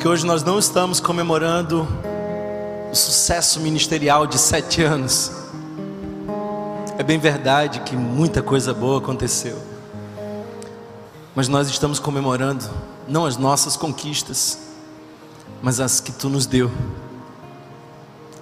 Porque 0.00 0.08
hoje 0.08 0.24
nós 0.24 0.42
não 0.42 0.58
estamos 0.58 0.98
comemorando 0.98 1.86
o 2.90 2.94
sucesso 2.96 3.60
ministerial 3.60 4.26
de 4.26 4.38
sete 4.38 4.82
anos. 4.82 5.30
É 6.96 7.02
bem 7.02 7.18
verdade 7.18 7.80
que 7.80 7.94
muita 7.94 8.42
coisa 8.42 8.72
boa 8.72 8.96
aconteceu. 8.96 9.58
Mas 11.34 11.48
nós 11.48 11.68
estamos 11.68 11.98
comemorando 11.98 12.64
não 13.06 13.26
as 13.26 13.36
nossas 13.36 13.76
conquistas, 13.76 14.58
mas 15.60 15.80
as 15.80 16.00
que 16.00 16.12
tu 16.12 16.30
nos 16.30 16.46
deu. 16.46 16.72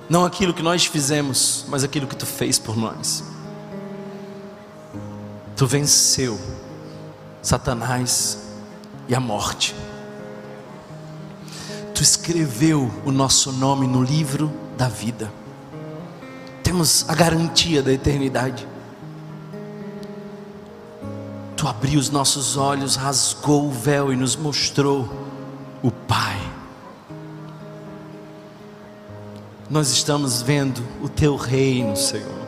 Não 0.09 0.25
aquilo 0.25 0.55
que 0.55 0.63
nós 0.63 0.87
fizemos, 0.87 1.65
mas 1.67 1.83
aquilo 1.83 2.07
que 2.07 2.15
tu 2.15 2.25
fez 2.25 2.57
por 2.57 2.77
nós. 2.77 3.25
Tu 5.57 5.67
venceu 5.67 6.39
Satanás 7.43 8.39
e 9.09 9.15
a 9.17 9.19
morte. 9.19 9.75
Tu 11.99 12.03
escreveu 12.05 12.89
o 13.05 13.11
nosso 13.11 13.51
nome 13.51 13.85
no 13.85 14.05
livro 14.05 14.53
da 14.77 14.89
vida. 14.89 15.33
Temos 16.63 17.05
a 17.09 17.15
garantia 17.17 17.83
da 17.83 17.93
eternidade. 17.93 18.69
Tu 21.57 21.67
abriu 21.67 21.99
os 21.99 22.09
nossos 22.09 22.57
olhos, 22.57 22.95
rasgou 22.95 23.67
o 23.67 23.73
véu 23.73 24.13
e 24.13 24.17
nos 24.17 24.37
mostrou 24.37 25.09
o 25.83 25.91
Pai. 25.91 26.41
Nós 29.69 29.91
estamos 29.91 30.41
vendo 30.41 30.81
o 31.03 31.09
Teu 31.09 31.35
reino, 31.35 31.97
Senhor, 31.97 32.47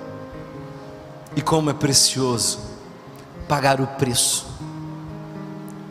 e 1.34 1.42
como 1.42 1.70
é 1.70 1.74
precioso 1.74 2.60
pagar 3.48 3.80
o 3.80 3.86
preço 3.88 4.46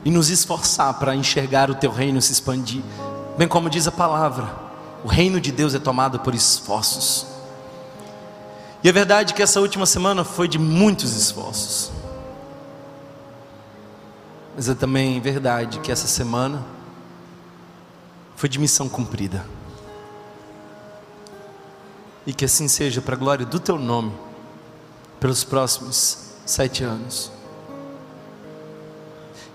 e 0.06 0.10
nos 0.10 0.30
esforçar 0.30 0.98
para 0.98 1.14
enxergar 1.14 1.70
o 1.70 1.76
Teu 1.76 1.92
reino 1.92 2.22
se 2.22 2.32
expandir, 2.32 2.82
bem 3.40 3.48
como 3.48 3.70
diz 3.70 3.88
a 3.88 3.92
palavra, 3.92 4.54
o 5.02 5.08
reino 5.08 5.40
de 5.40 5.50
Deus 5.50 5.74
é 5.74 5.80
tomado 5.80 6.20
por 6.20 6.36
esforços. 6.36 7.26
E 8.84 8.90
é 8.90 8.92
verdade 8.92 9.34
que 9.34 9.42
essa 9.42 9.62
última 9.62 9.86
semana 9.86 10.26
foi 10.26 10.46
de 10.46 10.60
muitos 10.60 11.16
esforços. 11.16 11.90
Mas 14.58 14.68
é 14.68 14.76
também 14.76 15.22
verdade 15.22 15.80
que 15.80 15.90
essa 15.90 16.06
semana 16.06 16.66
foi 18.36 18.50
de 18.50 18.60
missão 18.60 18.90
cumprida. 18.90 19.46
E 22.28 22.34
que 22.34 22.44
assim 22.44 22.68
seja 22.68 23.02
para 23.02 23.16
a 23.16 23.18
glória 23.18 23.46
do 23.46 23.58
teu 23.58 23.80
nome, 23.80 24.12
pelos 25.18 25.46
próximos 25.46 26.34
sete 26.46 26.84
anos. 26.84 27.32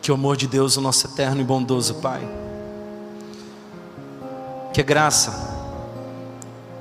Que 0.00 0.10
o 0.10 0.14
amor 0.14 0.38
de 0.38 0.46
Deus, 0.46 0.78
o 0.78 0.80
nosso 0.80 1.06
eterno 1.06 1.42
e 1.42 1.44
bondoso 1.44 1.96
Pai, 1.96 2.43
que 4.74 4.80
a 4.80 4.84
graça 4.84 5.32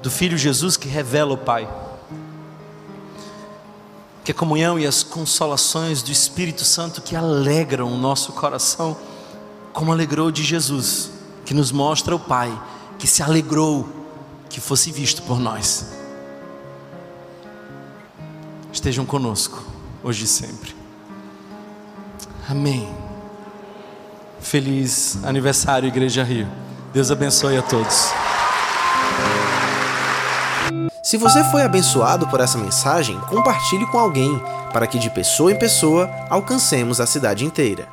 do 0.01 0.09
Filho 0.09 0.35
Jesus 0.35 0.75
que 0.75 0.87
revela 0.87 1.33
o 1.33 1.37
Pai, 1.37 1.69
que 4.23 4.31
a 4.31 4.35
comunhão 4.35 4.79
e 4.79 4.87
as 4.87 5.03
consolações 5.03 6.01
do 6.01 6.11
Espírito 6.11 6.65
Santo 6.65 7.03
que 7.03 7.15
alegram 7.15 7.93
o 7.93 7.97
nosso 7.97 8.31
coração, 8.31 8.97
como 9.71 9.91
alegrou 9.91 10.31
de 10.31 10.43
Jesus, 10.43 11.11
que 11.45 11.53
nos 11.53 11.71
mostra 11.71 12.15
o 12.15 12.19
Pai, 12.19 12.59
que 12.97 13.05
se 13.05 13.21
alegrou 13.21 13.87
que 14.49 14.59
fosse 14.59 14.91
visto 14.91 15.21
por 15.21 15.39
nós. 15.39 15.93
Estejam 18.71 19.05
conosco, 19.05 19.63
hoje 20.03 20.23
e 20.23 20.27
sempre. 20.27 20.75
Amém. 22.49 22.91
Feliz 24.41 25.23
aniversário, 25.23 25.87
Igreja 25.87 26.23
Rio. 26.23 26.63
Deus 26.93 27.09
abençoe 27.09 27.57
a 27.57 27.61
todos. 27.63 28.13
Se 31.01 31.17
você 31.17 31.43
foi 31.45 31.63
abençoado 31.63 32.27
por 32.27 32.39
essa 32.39 32.55
mensagem, 32.57 33.19
compartilhe 33.21 33.87
com 33.87 33.97
alguém, 33.97 34.39
para 34.71 34.85
que 34.85 34.99
de 34.99 35.09
pessoa 35.09 35.51
em 35.51 35.57
pessoa 35.57 36.07
alcancemos 36.29 37.01
a 37.01 37.07
cidade 37.07 37.45
inteira. 37.45 37.87